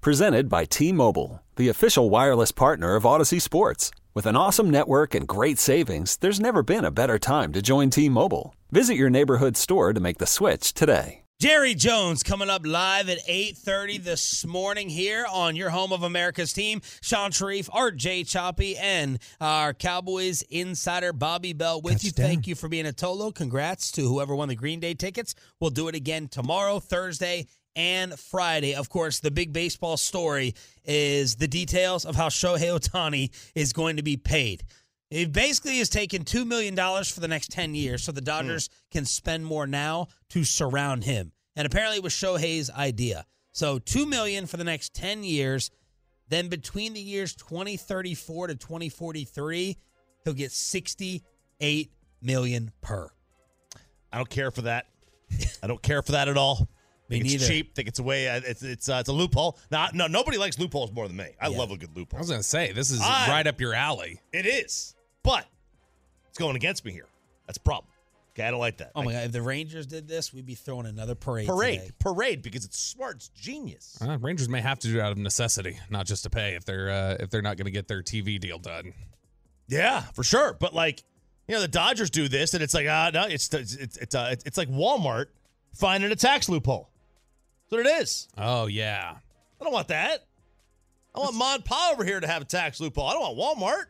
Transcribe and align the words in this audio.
Presented 0.00 0.48
by 0.48 0.64
T 0.64 0.92
Mobile, 0.92 1.42
the 1.56 1.68
official 1.68 2.08
wireless 2.08 2.52
partner 2.52 2.94
of 2.94 3.04
Odyssey 3.04 3.40
Sports. 3.40 3.90
With 4.14 4.26
an 4.26 4.36
awesome 4.36 4.70
network 4.70 5.12
and 5.12 5.26
great 5.26 5.58
savings, 5.58 6.16
there's 6.18 6.38
never 6.38 6.62
been 6.62 6.84
a 6.84 6.92
better 6.92 7.18
time 7.18 7.52
to 7.52 7.60
join 7.60 7.90
T 7.90 8.08
Mobile. 8.08 8.54
Visit 8.70 8.94
your 8.94 9.10
neighborhood 9.10 9.56
store 9.56 9.92
to 9.92 9.98
make 9.98 10.18
the 10.18 10.26
switch 10.26 10.72
today. 10.72 11.24
Jerry 11.40 11.76
Jones 11.76 12.24
coming 12.24 12.50
up 12.50 12.62
live 12.64 13.08
at 13.08 13.18
8:30 13.28 13.98
this 13.98 14.44
morning 14.44 14.88
here 14.88 15.24
on 15.24 15.54
your 15.54 15.70
home 15.70 15.92
of 15.92 16.02
America's 16.02 16.52
team. 16.52 16.82
Sean 17.00 17.30
Sharif, 17.30 17.68
RJ 17.70 18.24
Choppy, 18.24 18.76
and 18.76 19.20
our 19.40 19.72
Cowboys 19.72 20.42
insider 20.42 21.12
Bobby 21.12 21.52
Belt 21.52 21.84
with 21.84 22.02
you. 22.02 22.10
Thank 22.10 22.48
you 22.48 22.56
for 22.56 22.68
being 22.68 22.86
a 22.86 22.92
Tolo. 22.92 23.32
Congrats 23.32 23.92
to 23.92 24.02
whoever 24.02 24.34
won 24.34 24.48
the 24.48 24.56
Green 24.56 24.80
Day 24.80 24.94
tickets. 24.94 25.36
We'll 25.60 25.70
do 25.70 25.86
it 25.86 25.94
again 25.94 26.26
tomorrow, 26.26 26.80
Thursday, 26.80 27.46
and 27.78 28.18
Friday. 28.18 28.74
Of 28.74 28.90
course, 28.90 29.20
the 29.20 29.30
big 29.30 29.52
baseball 29.52 29.96
story 29.96 30.54
is 30.84 31.36
the 31.36 31.46
details 31.46 32.04
of 32.04 32.16
how 32.16 32.28
Shohei 32.28 32.76
Ohtani 32.76 33.30
is 33.54 33.72
going 33.72 33.96
to 33.96 34.02
be 34.02 34.16
paid. 34.16 34.64
It 35.10 35.32
basically 35.32 35.78
is 35.78 35.88
taking 35.88 36.24
$2 36.24 36.44
million 36.44 36.74
for 37.04 37.20
the 37.20 37.28
next 37.28 37.52
10 37.52 37.76
years 37.76 38.02
so 38.02 38.10
the 38.12 38.20
hmm. 38.20 38.26
Dodgers 38.26 38.68
can 38.90 39.04
spend 39.04 39.46
more 39.46 39.66
now 39.66 40.08
to 40.30 40.42
surround 40.42 41.04
him. 41.04 41.32
And 41.54 41.66
apparently 41.66 41.98
it 41.98 42.02
was 42.02 42.12
Shohei's 42.12 42.68
idea. 42.68 43.24
So 43.52 43.78
2 43.78 44.06
million 44.06 44.46
for 44.46 44.56
the 44.56 44.64
next 44.64 44.92
10 44.94 45.22
years. 45.22 45.70
Then 46.28 46.48
between 46.48 46.92
the 46.92 47.00
years 47.00 47.34
2034 47.36 48.48
to 48.48 48.54
2043, 48.56 49.76
he'll 50.24 50.34
get 50.34 50.50
68 50.50 51.90
million 52.20 52.72
per. 52.80 53.08
I 54.12 54.16
don't 54.16 54.28
care 54.28 54.50
for 54.50 54.62
that. 54.62 54.86
I 55.62 55.68
don't 55.68 55.82
care 55.82 56.02
for 56.02 56.12
that 56.12 56.28
at 56.28 56.36
all. 56.36 56.68
It's 57.10 57.48
cheap. 57.48 57.74
Think 57.74 57.88
it's 57.88 57.98
a 57.98 58.02
way. 58.02 58.28
uh, 58.28 58.40
It's 58.44 58.62
it's 58.62 58.88
uh, 58.88 58.98
it's 59.00 59.08
a 59.08 59.12
loophole. 59.12 59.58
Now, 59.70 59.88
no, 59.94 60.06
nobody 60.06 60.36
likes 60.38 60.58
loopholes 60.58 60.92
more 60.92 61.08
than 61.08 61.16
me. 61.16 61.28
I 61.40 61.48
love 61.48 61.70
a 61.70 61.76
good 61.76 61.96
loophole. 61.96 62.18
I 62.18 62.20
was 62.20 62.30
gonna 62.30 62.42
say 62.42 62.72
this 62.72 62.90
is 62.90 63.00
I- 63.02 63.28
right 63.30 63.46
up 63.46 63.60
your 63.60 63.74
alley. 63.74 64.20
It 64.32 64.46
is, 64.46 64.94
but 65.22 65.46
it's 66.28 66.38
going 66.38 66.56
against 66.56 66.84
me 66.84 66.92
here. 66.92 67.06
That's 67.46 67.56
a 67.58 67.62
problem. 67.62 67.90
Okay, 68.34 68.46
I 68.46 68.50
don't 68.52 68.60
like 68.60 68.76
that. 68.76 68.92
Oh 68.94 69.02
my 69.02 69.12
God. 69.12 69.24
If 69.24 69.32
the 69.32 69.42
Rangers 69.42 69.84
did 69.86 70.06
this, 70.06 70.32
we'd 70.32 70.46
be 70.46 70.54
throwing 70.54 70.86
another 70.86 71.16
parade. 71.16 71.48
parade, 71.48 71.80
today. 71.80 71.92
parade, 71.98 72.42
because 72.42 72.64
it's 72.64 72.78
smart. 72.78 73.16
It's 73.16 73.28
genius. 73.30 73.98
Uh, 74.00 74.16
Rangers 74.20 74.48
may 74.48 74.60
have 74.60 74.78
to 74.80 74.88
do 74.88 74.98
it 74.98 75.00
out 75.02 75.10
of 75.10 75.18
necessity, 75.18 75.76
not 75.90 76.06
just 76.06 76.22
to 76.22 76.30
pay 76.30 76.54
if 76.54 76.64
they're 76.64 76.88
uh, 76.90 77.16
if 77.18 77.30
they're 77.30 77.42
not 77.42 77.56
going 77.56 77.64
to 77.64 77.72
get 77.72 77.88
their 77.88 78.00
TV 78.02 78.38
deal 78.38 78.58
done. 78.58 78.92
Yeah, 79.66 80.02
for 80.14 80.22
sure. 80.22 80.52
But 80.60 80.72
like, 80.72 81.02
you 81.48 81.54
know, 81.56 81.60
the 81.60 81.66
Dodgers 81.68 82.10
do 82.10 82.28
this, 82.28 82.54
and 82.54 82.62
it's 82.62 82.74
like, 82.74 82.86
ah, 82.88 83.10
no, 83.12 83.24
it's 83.24 83.52
it's 83.52 83.74
it's 83.74 83.96
it's, 83.96 84.14
uh, 84.14 84.36
it's 84.46 84.56
like 84.56 84.68
Walmart 84.68 85.26
finding 85.74 86.12
a 86.12 86.16
tax 86.16 86.48
loophole. 86.48 86.90
That's 87.70 87.84
what 87.84 87.86
it 87.86 88.02
is. 88.02 88.28
Oh 88.36 88.66
yeah, 88.66 89.14
I 89.60 89.64
don't 89.64 89.72
want 89.72 89.88
that. 89.88 90.24
I 91.14 91.20
want 91.20 91.34
Mon 91.34 91.62
Pa 91.62 91.90
over 91.92 92.04
here 92.04 92.20
to 92.20 92.26
have 92.26 92.42
a 92.42 92.44
tax 92.44 92.80
loophole. 92.80 93.06
I 93.06 93.12
don't 93.14 93.36
want 93.36 93.58
Walmart. 93.58 93.84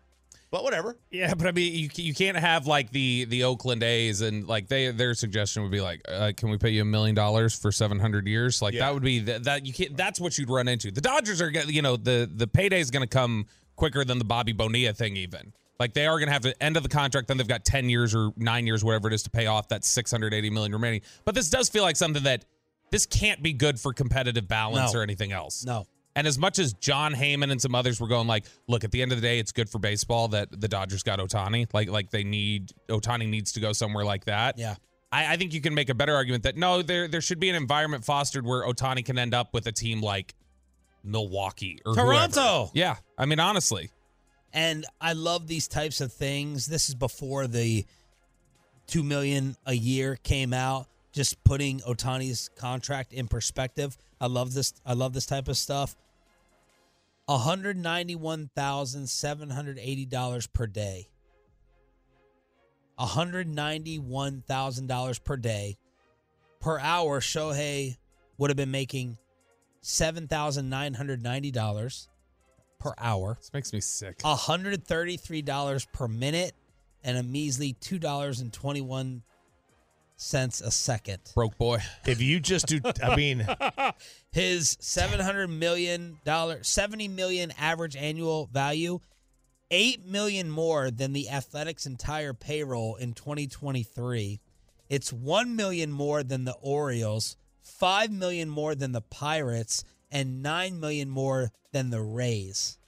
But 0.51 0.63
whatever. 0.65 0.97
yeah, 1.11 1.35
but 1.35 1.47
I 1.47 1.53
mean, 1.53 1.75
you 1.75 1.91
you 2.03 2.15
can't 2.15 2.37
have 2.39 2.67
like 2.67 2.91
the 2.91 3.27
the 3.27 3.45
Oakland 3.45 3.83
A's 3.83 4.23
and 4.23 4.49
like 4.49 4.67
they 4.69 4.91
their 4.91 5.13
suggestion 5.13 5.63
would 5.63 5.71
be 5.71 5.83
like, 5.83 6.01
uh, 6.09 6.33
can 6.35 6.49
we 6.49 6.57
pay 6.57 6.71
you 6.71 6.81
a 6.81 6.87
million 6.87 7.15
dollars 7.15 7.55
for 7.55 7.71
seven 7.71 7.99
hundred 7.99 8.27
years? 8.27 8.63
Like 8.63 8.73
Yeah. 8.73 8.87
that 8.87 8.95
would 8.95 9.03
be 9.03 9.19
that, 9.21 9.45
that 9.45 9.67
you 9.67 9.75
can't. 9.75 9.95
That's 9.95 10.19
what 10.19 10.39
you'd 10.39 10.49
run 10.49 10.67
into. 10.67 10.91
The 10.91 11.03
Dodgers 11.03 11.43
are 11.43 11.51
you 11.51 11.83
know, 11.83 11.99
the 11.99 12.31
the 12.35 12.47
payday 12.47 12.81
is 12.81 12.91
going 12.91 13.03
to 13.03 13.07
come 13.09 13.45
quicker 13.77 14.07
than 14.07 14.19
the 14.19 14.25
Bobby 14.25 14.53
Bonilla 14.53 14.95
thing 14.95 15.17
even. 15.19 15.53
Like 15.79 15.93
they 15.93 16.07
are 16.07 16.17
going 16.19 16.29
to 16.29 16.33
have 16.33 16.43
the 16.43 16.61
end 16.63 16.79
of 16.79 16.83
the 16.83 16.89
contract, 16.89 17.29
then 17.29 17.37
they've 17.37 17.47
got 17.47 17.67
ten 17.67 17.91
years 17.91 18.15
or 18.15 18.31
nine 18.39 18.67
years, 18.67 18.83
whatever 18.83 19.09
it 19.09 19.13
is, 19.15 19.23
to 19.25 19.31
pay 19.31 19.49
off 19.49 19.69
that 19.69 19.85
six 19.85 20.11
hundred 20.11 20.33
eighty 20.33 20.49
million 20.49 20.73
remaining. 20.73 21.03
But 21.27 21.35
this 21.35 21.51
does 21.51 21.69
feel 21.69 21.83
like 21.83 21.97
something 21.97 22.23
that 22.23 22.47
this 22.91 23.07
can't 23.07 23.43
be 23.43 23.53
good 23.53 23.79
for 23.81 23.93
competitive 23.93 24.49
balance 24.49 24.93
No. 24.95 25.01
or 25.01 25.03
anything 25.03 25.33
else. 25.33 25.65
No. 25.65 25.87
And 26.17 26.27
as 26.27 26.37
much 26.39 26.59
as 26.59 26.73
Jon 26.73 27.15
Heyman 27.15 27.53
and 27.53 27.63
some 27.63 27.75
others 27.77 28.01
were 28.01 28.09
going 28.09 28.27
like, 28.27 28.45
look, 28.67 28.83
at 28.83 28.91
the 28.91 29.03
end 29.03 29.13
of 29.13 29.19
the 29.19 29.23
day, 29.23 29.39
it's 29.39 29.53
good 29.53 29.69
for 29.71 29.79
baseball 29.79 30.29
that 30.29 30.49
the 30.61 30.67
Dodgers 30.67 31.05
got 31.05 31.21
Ohtani. 31.21 31.69
Like, 31.73 31.89
like 31.89 32.11
they 32.11 32.25
need 32.25 32.73
Ohtani 32.89 33.29
needs 33.29 33.53
to 33.53 33.61
go 33.61 33.73
somewhere 33.73 34.05
like 34.05 34.25
that. 34.25 34.59
Yeah. 34.59 34.75
I, 35.13 35.35
I 35.35 35.37
think 35.37 35.55
you 35.55 35.61
can 35.61 35.75
make 35.75 35.91
a 35.91 35.95
better 35.95 36.15
argument 36.15 36.43
that 36.43 36.57
no, 36.57 36.83
there 36.83 37.07
there 37.09 37.21
should 37.21 37.39
be 37.39 37.49
an 37.51 37.55
environment 37.55 38.05
fostered 38.05 38.45
where 38.45 38.65
Ohtani 38.67 39.05
can 39.05 39.17
end 39.19 39.33
up 39.33 39.55
with 39.55 39.67
a 39.69 39.73
team 39.73 40.01
like 40.01 40.35
Milwaukee 41.05 41.79
or 41.87 41.95
whoever. 41.95 42.09
Toronto. 42.13 42.71
Yeah, 42.75 42.97
I 43.17 43.25
mean 43.27 43.39
honestly, 43.41 43.91
And 44.53 44.85
I 45.01 45.13
love 45.13 45.47
these 45.47 45.69
types 45.69 46.01
of 46.01 46.13
things. 46.13 46.67
This 46.67 46.89
is 46.89 46.95
before 46.95 47.47
the 47.47 47.87
two 48.87 49.03
million 49.03 49.57
a 49.67 49.75
year 49.75 50.17
came 50.17 50.53
out. 50.53 50.89
Just 51.19 51.43
putting 51.43 51.81
Ohtani's 51.81 52.49
contract 52.55 53.13
in 53.13 53.27
perspective. 53.27 53.99
I 54.21 54.29
love 54.29 54.55
this. 54.55 54.73
I 54.87 54.93
love 54.93 55.15
this 55.15 55.27
type 55.27 55.49
of 55.49 55.57
stuff. 55.57 55.97
One 57.27 57.41
hundred 57.41 57.77
ninety-one 57.77 58.51
thousand 58.55 59.09
seven 59.09 59.51
hundred 59.51 59.81
eighty 59.81 60.07
dollars 60.07 60.47
per 60.47 60.69
day. 60.69 61.09
One 62.95 63.09
hundred 63.09 63.49
ninety-one 63.49 64.45
thousand 64.47 64.87
dollars 64.87 65.19
per 65.19 65.37
day. 65.37 65.77
Per 66.61 66.79
hour, 66.79 67.19
Shohei 67.19 67.97
would 68.37 68.51
have 68.51 68.57
been 68.57 68.71
making 68.71 69.19
seven 69.81 70.29
thousand 70.29 70.71
nine 70.71 70.95
hundred 70.95 71.21
ninety 71.21 71.51
dollars 71.51 72.09
per 72.79 72.95
hour. 72.97 73.39
this 73.41 73.53
makes 73.53 73.73
me 73.73 73.81
sick. 73.81 74.19
$133 74.19 75.87
per 75.93 76.07
minute 76.07 76.53
and 77.03 77.19
a 77.19 77.25
measly 77.25 77.75
$2.21 77.81 79.23
a 80.35 80.71
second. 80.71 81.19
Broke 81.35 81.57
boy. 81.59 81.79
If 82.07 82.21
you 82.21 82.41
just 82.41 82.67
do, 82.67 82.81
I 83.03 83.17
mean, 83.17 83.47
His 84.33 84.77
$700 84.77 85.49
million, 85.49 86.19
70 86.63 87.09
million 87.09 87.53
average 87.59 87.97
annual 87.97 88.49
value, 88.53 89.01
8 89.71 90.07
million 90.07 90.51
more 90.51 90.91
than 90.91 91.13
the 91.13 91.29
Athletics 91.29 91.87
entire 91.87 92.33
payroll 92.33 92.97
in 92.97 93.13
2023. 93.13 94.41
It's 94.89 95.13
1 95.13 95.57
million 95.57 95.93
more 95.93 96.23
than 96.23 96.45
the 96.45 96.57
Orioles, 96.61 97.37
5 97.63 98.11
million 98.11 98.49
more 98.49 98.75
than 98.75 98.93
the 98.93 99.03
Pirates, 99.03 99.85
and 100.11 100.43
9 100.43 100.81
million 100.81 101.11
more 101.11 101.53
than 101.73 101.91
the 101.91 102.01
Rays. 102.03 102.79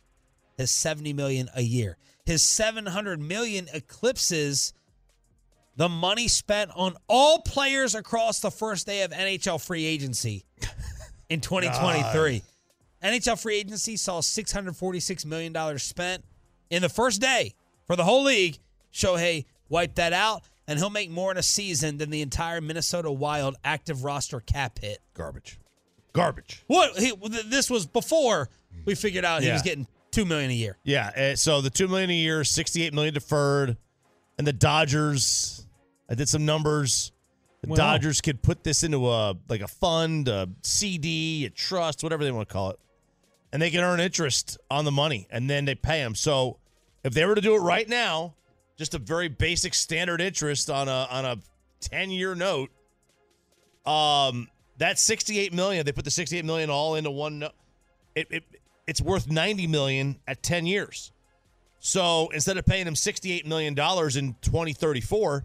His 0.56 0.70
70 0.70 1.12
million 1.12 1.48
a 1.54 1.62
year. 1.62 1.96
His 2.24 2.42
700 2.46 3.20
million 3.20 3.68
eclipses 3.72 4.72
the 5.76 5.88
money 5.88 6.28
spent 6.28 6.70
on 6.74 6.94
all 7.08 7.40
players 7.40 7.94
across 7.94 8.40
the 8.40 8.50
first 8.50 8.86
day 8.86 9.02
of 9.02 9.10
NHL 9.12 9.64
free 9.64 9.84
agency 9.84 10.44
in 11.28 11.40
2023. 11.40 12.42
NHL 13.02 13.40
free 13.40 13.56
agency 13.56 13.96
saw 13.96 14.20
$646 14.20 15.24
million 15.24 15.78
spent 15.78 16.24
in 16.68 16.82
the 16.82 16.88
first 16.88 17.20
day 17.20 17.54
for 17.86 17.96
the 17.96 18.04
whole 18.04 18.24
league. 18.24 18.58
Shohei 18.92 19.46
wiped 19.68 19.96
that 19.96 20.12
out, 20.12 20.42
and 20.66 20.78
he'll 20.78 20.90
make 20.90 21.10
more 21.10 21.30
in 21.30 21.38
a 21.38 21.42
season 21.42 21.96
than 21.98 22.10
the 22.10 22.20
entire 22.22 22.60
Minnesota 22.60 23.10
Wild 23.10 23.56
active 23.64 24.04
roster 24.04 24.40
cap 24.40 24.78
hit. 24.80 24.98
garbage. 25.14 25.58
Garbage. 26.12 26.64
What? 26.66 26.98
He, 26.98 27.12
this 27.46 27.70
was 27.70 27.86
before 27.86 28.48
we 28.84 28.96
figured 28.96 29.24
out 29.24 29.42
he 29.44 29.50
was 29.52 29.62
getting 29.62 29.86
2 30.10 30.24
million 30.24 30.50
a 30.50 30.54
year. 30.54 30.76
Yeah. 30.82 31.10
uh, 31.16 31.36
So 31.36 31.60
the 31.60 31.70
two 31.70 31.86
million 31.86 32.10
a 32.10 32.14
year, 32.14 32.42
sixty-eight 32.42 32.92
million 32.92 33.14
deferred, 33.14 33.76
and 34.36 34.44
the 34.44 34.52
Dodgers. 34.52 35.59
I 36.10 36.14
did 36.14 36.28
some 36.28 36.44
numbers. 36.44 37.12
The 37.62 37.68
Wow. 37.68 37.76
Dodgers 37.76 38.20
could 38.20 38.42
put 38.42 38.64
this 38.64 38.82
into 38.82 39.08
a 39.08 39.36
like 39.48 39.60
a 39.60 39.68
fund, 39.68 40.28
a 40.28 40.48
CD, 40.62 41.44
a 41.44 41.50
trust, 41.50 42.02
whatever 42.02 42.24
they 42.24 42.30
want 42.32 42.48
to 42.48 42.52
call 42.52 42.70
it, 42.70 42.80
and 43.52 43.60
they 43.60 43.70
can 43.70 43.80
earn 43.80 44.00
interest 44.00 44.58
on 44.70 44.84
the 44.84 44.90
money, 44.90 45.28
and 45.30 45.48
then 45.48 45.66
they 45.66 45.74
pay 45.74 46.02
them. 46.02 46.14
So 46.14 46.58
if 47.04 47.12
they 47.12 47.24
were 47.26 47.34
to 47.34 47.40
do 47.40 47.54
it 47.54 47.60
right 47.60 47.86
now, 47.86 48.34
just 48.78 48.94
a 48.94 48.98
very 48.98 49.28
basic 49.28 49.74
standard 49.74 50.22
interest 50.22 50.70
on 50.70 50.88
a 50.88 51.06
on 51.10 51.24
a 51.26 51.36
ten-year 51.80 52.34
note, 52.34 52.70
um, 53.84 54.48
that 54.78 54.98
sixty-eight 54.98 55.52
million. 55.52 55.84
They 55.84 55.92
put 55.92 56.06
the 56.06 56.10
sixty-eight 56.10 56.46
million 56.46 56.70
all 56.70 56.94
into 56.94 57.10
one. 57.10 57.44
It, 58.14 58.26
it 58.30 58.44
it's 58.86 59.02
worth 59.02 59.30
ninety 59.30 59.66
million 59.66 60.18
at 60.26 60.42
ten 60.42 60.64
years. 60.64 61.12
So 61.78 62.30
instead 62.32 62.56
of 62.56 62.64
paying 62.64 62.86
him 62.86 62.96
sixty-eight 62.96 63.46
million 63.46 63.74
dollars 63.74 64.16
in 64.16 64.34
twenty 64.40 64.72
thirty-four, 64.72 65.44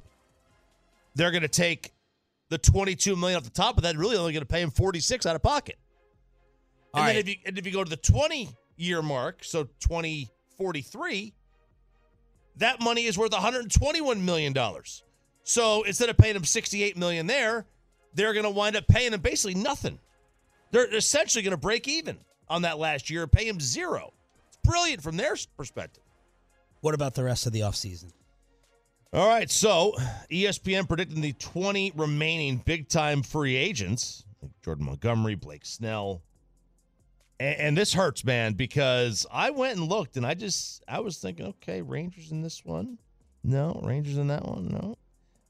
they're 1.16 1.32
going 1.32 1.42
to 1.44 1.48
take 1.48 1.92
the 2.50 2.58
twenty-two 2.58 3.16
million 3.16 3.38
off 3.38 3.44
the 3.44 3.50
top 3.50 3.78
of 3.78 3.84
that. 3.84 3.98
Really, 3.98 4.18
only 4.18 4.34
going 4.34 4.42
to 4.42 4.48
pay 4.48 4.62
him 4.62 4.72
forty-six 4.72 5.26
out 5.26 5.36
of 5.36 5.42
pocket. 5.42 5.78
All 6.94 7.02
and 7.02 7.10
then 7.10 7.16
right. 7.16 7.28
if 7.28 7.30
you 7.30 7.36
and 7.46 7.58
if 7.58 7.66
you 7.66 7.74
go 7.74 7.84
to 7.84 7.90
the 7.90 7.98
20 7.98 8.50
year 8.78 9.02
mark, 9.02 9.44
so 9.44 9.64
2043, 9.82 11.34
that 12.58 12.80
money 12.82 13.06
is 13.06 13.18
worth 13.18 13.34
121 13.34 14.24
million 14.24 14.54
dollars. 14.54 15.04
So 15.44 15.84
instead 15.84 16.10
of 16.10 16.18
paying 16.18 16.36
him 16.36 16.46
68 16.46 16.98
million 16.98 17.28
there, 17.28 17.66
they're 18.14 18.34
going 18.34 18.46
to 18.46 18.50
wind 18.50 18.76
up 18.76 18.88
paying 18.88 19.14
him 19.14 19.22
basically 19.22 19.56
nothing. 19.56 20.00
They're 20.72 20.94
essentially 20.94 21.44
going 21.44 21.52
to 21.52 21.58
break 21.58 21.88
even 21.88 22.18
on 22.48 22.64
that 22.64 22.80
last 22.80 23.10
year 23.10 23.24
and 23.24 23.32
pay 23.32 23.48
him 23.48 23.60
zero. 23.60 24.14
It's 24.48 24.58
brilliant 24.64 25.04
from 25.04 25.18
their 25.18 25.36
perspective. 25.58 26.04
What 26.82 26.94
about 26.96 27.14
the 27.14 27.24
rest 27.24 27.46
of 27.46 27.52
the 27.52 27.60
offseason? 27.62 28.12
All 29.14 29.28
right, 29.30 29.50
so 29.50 29.94
ESPN 30.30 30.88
predicting 30.88 31.22
the 31.22 31.34
20 31.34 31.94
remaining 31.96 32.58
big 32.58 32.90
time 32.90 33.24
free 33.24 33.56
agents 33.56 34.26
like 34.42 34.52
Jordan 34.62 34.86
Montgomery, 34.86 35.36
Blake 35.36 35.66
Snell. 35.66 36.22
And, 37.40 37.60
and 37.60 37.78
this 37.78 37.94
hurts, 37.94 38.26
man, 38.26 38.54
because 38.54 39.26
I 39.32 39.52
went 39.52 39.78
and 39.78 39.88
looked 39.88 40.18
and 40.18 40.26
I 40.26 40.34
just, 40.34 40.84
I 40.88 41.00
was 41.00 41.18
thinking, 41.18 41.46
okay, 41.48 41.82
Rangers 41.82 42.32
in 42.32 42.42
this 42.42 42.66
one. 42.66 42.98
No, 43.44 43.80
Rangers 43.84 44.18
in 44.18 44.28
that 44.28 44.46
one. 44.46 44.68
No. 44.68 44.98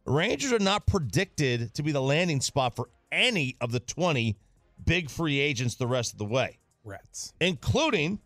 Rangers 0.05 0.53
are 0.53 0.59
not 0.59 0.85
predicted 0.85 1.73
to 1.73 1.81
be 1.81 1.91
the 1.91 2.01
landing 2.01 2.41
spot 2.41 2.75
for 2.75 2.89
any 3.11 3.55
of 3.61 3.71
the 3.71 3.79
20 3.79 4.37
big 4.85 5.09
free 5.09 5.39
agents 5.39 5.75
the 5.75 5.87
rest 5.87 6.11
of 6.11 6.19
the 6.19 6.25
way 6.25 6.59
Rats. 6.83 7.33
including 7.39 8.19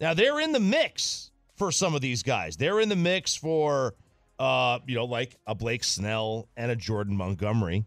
now 0.00 0.14
they're 0.14 0.40
in 0.40 0.52
the 0.52 0.60
mix 0.60 1.30
for 1.56 1.70
some 1.70 1.94
of 1.94 2.00
these 2.00 2.22
guys. 2.22 2.56
They're 2.56 2.80
in 2.80 2.88
the 2.88 2.96
mix 2.96 3.36
for 3.36 3.94
uh, 4.38 4.78
you 4.86 4.94
know, 4.94 5.04
like 5.04 5.36
a 5.46 5.54
Blake 5.54 5.84
Snell 5.84 6.48
and 6.56 6.70
a 6.70 6.76
Jordan 6.76 7.16
Montgomery. 7.16 7.84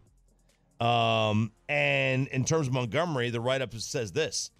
Um, 0.80 1.52
and 1.68 2.26
in 2.28 2.44
terms 2.44 2.66
of 2.66 2.72
Montgomery, 2.72 3.30
the 3.30 3.40
write-up 3.40 3.72
says 3.74 4.12
this. 4.12 4.50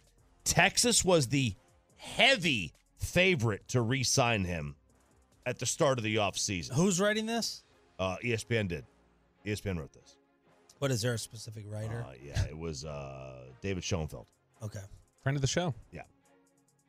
Texas 0.44 1.04
was 1.04 1.28
the 1.28 1.54
heavy 1.96 2.72
favorite 2.96 3.66
to 3.68 3.80
re-sign 3.80 4.44
him 4.44 4.76
at 5.46 5.58
the 5.58 5.66
start 5.66 5.98
of 5.98 6.04
the 6.04 6.16
offseason. 6.16 6.72
Who's 6.72 7.00
writing 7.00 7.26
this? 7.26 7.64
Uh, 7.98 8.16
ESPN 8.24 8.68
did. 8.68 8.84
ESPN 9.44 9.78
wrote 9.78 9.92
this. 9.92 10.16
What 10.78 10.90
is 10.90 11.02
there 11.02 11.14
a 11.14 11.18
specific 11.18 11.64
writer? 11.68 12.04
Uh, 12.08 12.12
yeah, 12.24 12.44
it 12.44 12.56
was 12.56 12.84
uh, 12.84 13.44
David 13.60 13.84
Schoenfeld. 13.84 14.26
okay. 14.62 14.80
Friend 15.22 15.36
of 15.36 15.42
the 15.42 15.46
show. 15.48 15.72
Yeah. 15.92 16.02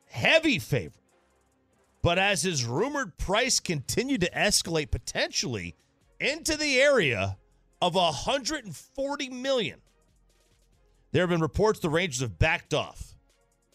Heavy 0.06 0.58
favorite. 0.58 1.03
But 2.04 2.18
as 2.18 2.42
his 2.42 2.66
rumored 2.66 3.16
price 3.16 3.58
continued 3.60 4.20
to 4.20 4.30
escalate 4.32 4.90
potentially 4.90 5.74
into 6.20 6.54
the 6.54 6.78
area 6.78 7.38
of 7.80 7.94
140 7.94 9.28
million, 9.30 9.80
there 11.12 11.22
have 11.22 11.30
been 11.30 11.40
reports 11.40 11.80
the 11.80 11.88
Rangers 11.88 12.20
have 12.20 12.38
backed 12.38 12.74
off. 12.74 13.14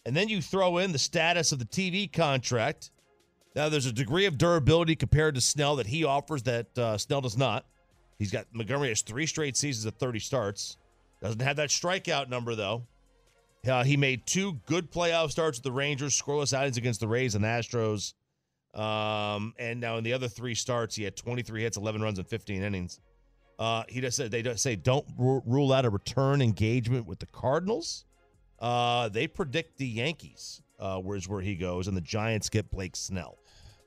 And 0.06 0.16
then 0.16 0.28
you 0.28 0.40
throw 0.40 0.78
in 0.78 0.92
the 0.92 0.98
status 0.98 1.50
of 1.50 1.58
the 1.58 1.64
TV 1.64 2.10
contract. 2.10 2.92
Now 3.56 3.68
there's 3.68 3.86
a 3.86 3.92
degree 3.92 4.26
of 4.26 4.38
durability 4.38 4.94
compared 4.94 5.34
to 5.34 5.40
Snell 5.40 5.74
that 5.76 5.88
he 5.88 6.04
offers 6.04 6.44
that 6.44 6.78
uh, 6.78 6.98
Snell 6.98 7.22
does 7.22 7.36
not. 7.36 7.66
He's 8.20 8.30
got 8.30 8.46
Montgomery 8.52 8.90
has 8.90 9.02
three 9.02 9.26
straight 9.26 9.56
seasons 9.56 9.86
of 9.86 9.96
30 9.96 10.20
starts. 10.20 10.76
Doesn't 11.20 11.42
have 11.42 11.56
that 11.56 11.70
strikeout 11.70 12.28
number 12.28 12.54
though. 12.54 12.86
Uh, 13.66 13.82
he 13.82 13.96
made 13.96 14.24
two 14.24 14.52
good 14.66 14.92
playoff 14.92 15.32
starts 15.32 15.58
with 15.58 15.64
the 15.64 15.72
Rangers, 15.72 16.18
scoreless 16.18 16.54
outings 16.54 16.76
against 16.76 17.00
the 17.00 17.08
Rays 17.08 17.34
and 17.34 17.44
Astros. 17.44 18.14
Um, 18.74 19.54
and 19.58 19.80
now 19.80 19.96
in 19.96 20.04
the 20.04 20.12
other 20.12 20.28
three 20.28 20.54
starts, 20.54 20.94
he 20.94 21.02
had 21.04 21.16
23 21.16 21.62
hits, 21.62 21.76
11 21.76 22.02
runs, 22.02 22.18
and 22.18 22.26
15 22.28 22.62
innings. 22.62 23.00
Uh, 23.58 23.82
he 23.88 24.00
just 24.00 24.16
said 24.16 24.30
they 24.30 24.42
don't 24.42 24.58
say 24.58 24.74
don't 24.74 25.04
ru- 25.18 25.42
rule 25.44 25.72
out 25.72 25.84
a 25.84 25.90
return 25.90 26.40
engagement 26.40 27.06
with 27.06 27.18
the 27.18 27.26
Cardinals. 27.26 28.04
Uh, 28.58 29.08
they 29.08 29.26
predict 29.26 29.76
the 29.78 29.86
Yankees, 29.86 30.62
uh, 30.78 30.98
where's 30.98 31.28
where 31.28 31.42
he 31.42 31.56
goes, 31.56 31.86
and 31.88 31.96
the 31.96 32.00
Giants 32.00 32.48
get 32.48 32.70
Blake 32.70 32.96
Snell. 32.96 33.36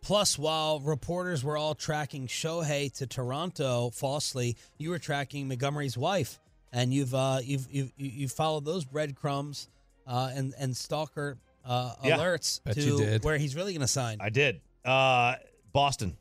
Plus, 0.02 0.38
while 0.38 0.80
reporters 0.82 1.44
were 1.44 1.58
all 1.58 1.74
tracking 1.76 2.28
Shohei 2.28 2.92
to 2.98 3.08
Toronto 3.08 3.90
falsely, 3.92 4.58
you 4.78 4.90
were 4.90 5.00
tracking 5.00 5.48
Montgomery's 5.48 5.98
wife, 5.98 6.40
and 6.74 6.94
you've 6.94 7.16
uh, 7.16 7.40
you've 7.42 7.68
you've 7.72 7.94
you 7.96 8.10
you 8.10 8.28
followed 8.28 8.66
those 8.66 8.84
breadcrumbs 8.84 9.70
uh, 10.06 10.30
and 10.36 10.54
and 10.60 10.76
stalker 10.76 11.38
uh, 11.66 11.94
Yeah. 12.04 12.18
alerts 12.18 12.62
Bet 12.64 12.76
to 12.76 13.20
where 13.22 13.38
he's 13.38 13.56
really 13.56 13.72
going 13.74 13.82
to 13.82 13.88
sign. 13.88 14.18
I 14.20 14.30
did. 14.30 14.60
Uh, 14.86 15.36
Boston. 15.72 16.18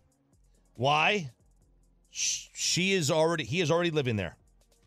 Why? 0.74 1.30
She 2.10 2.92
is 2.92 3.10
already. 3.10 3.44
He 3.44 3.60
is 3.60 3.70
already 3.70 3.90
living 3.90 4.16
there. 4.16 4.36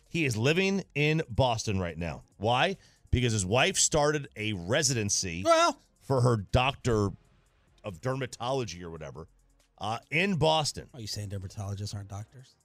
He 0.10 0.26
is 0.26 0.38
living 0.38 0.84
in 0.94 1.24
Boston 1.30 1.80
right 1.80 1.98
now. 1.98 2.24
Why? 2.38 2.78
Because 3.12 3.34
his 3.34 3.46
wife 3.46 3.78
started 3.78 4.28
a 4.38 4.54
residency 4.54 5.42
well, 5.44 5.78
for 6.04 6.22
her 6.22 6.38
doctor 6.38 7.10
of 7.84 8.02
dermatology 8.02 8.82
or 8.84 8.90
whatever 8.90 9.28
uh, 9.80 10.00
in 10.12 10.36
Boston. 10.36 10.88
are 10.94 11.00
you 11.02 11.08
saying 11.08 11.30
dermatologists 11.30 11.94
aren't 11.96 12.10
doctors? 12.10 12.56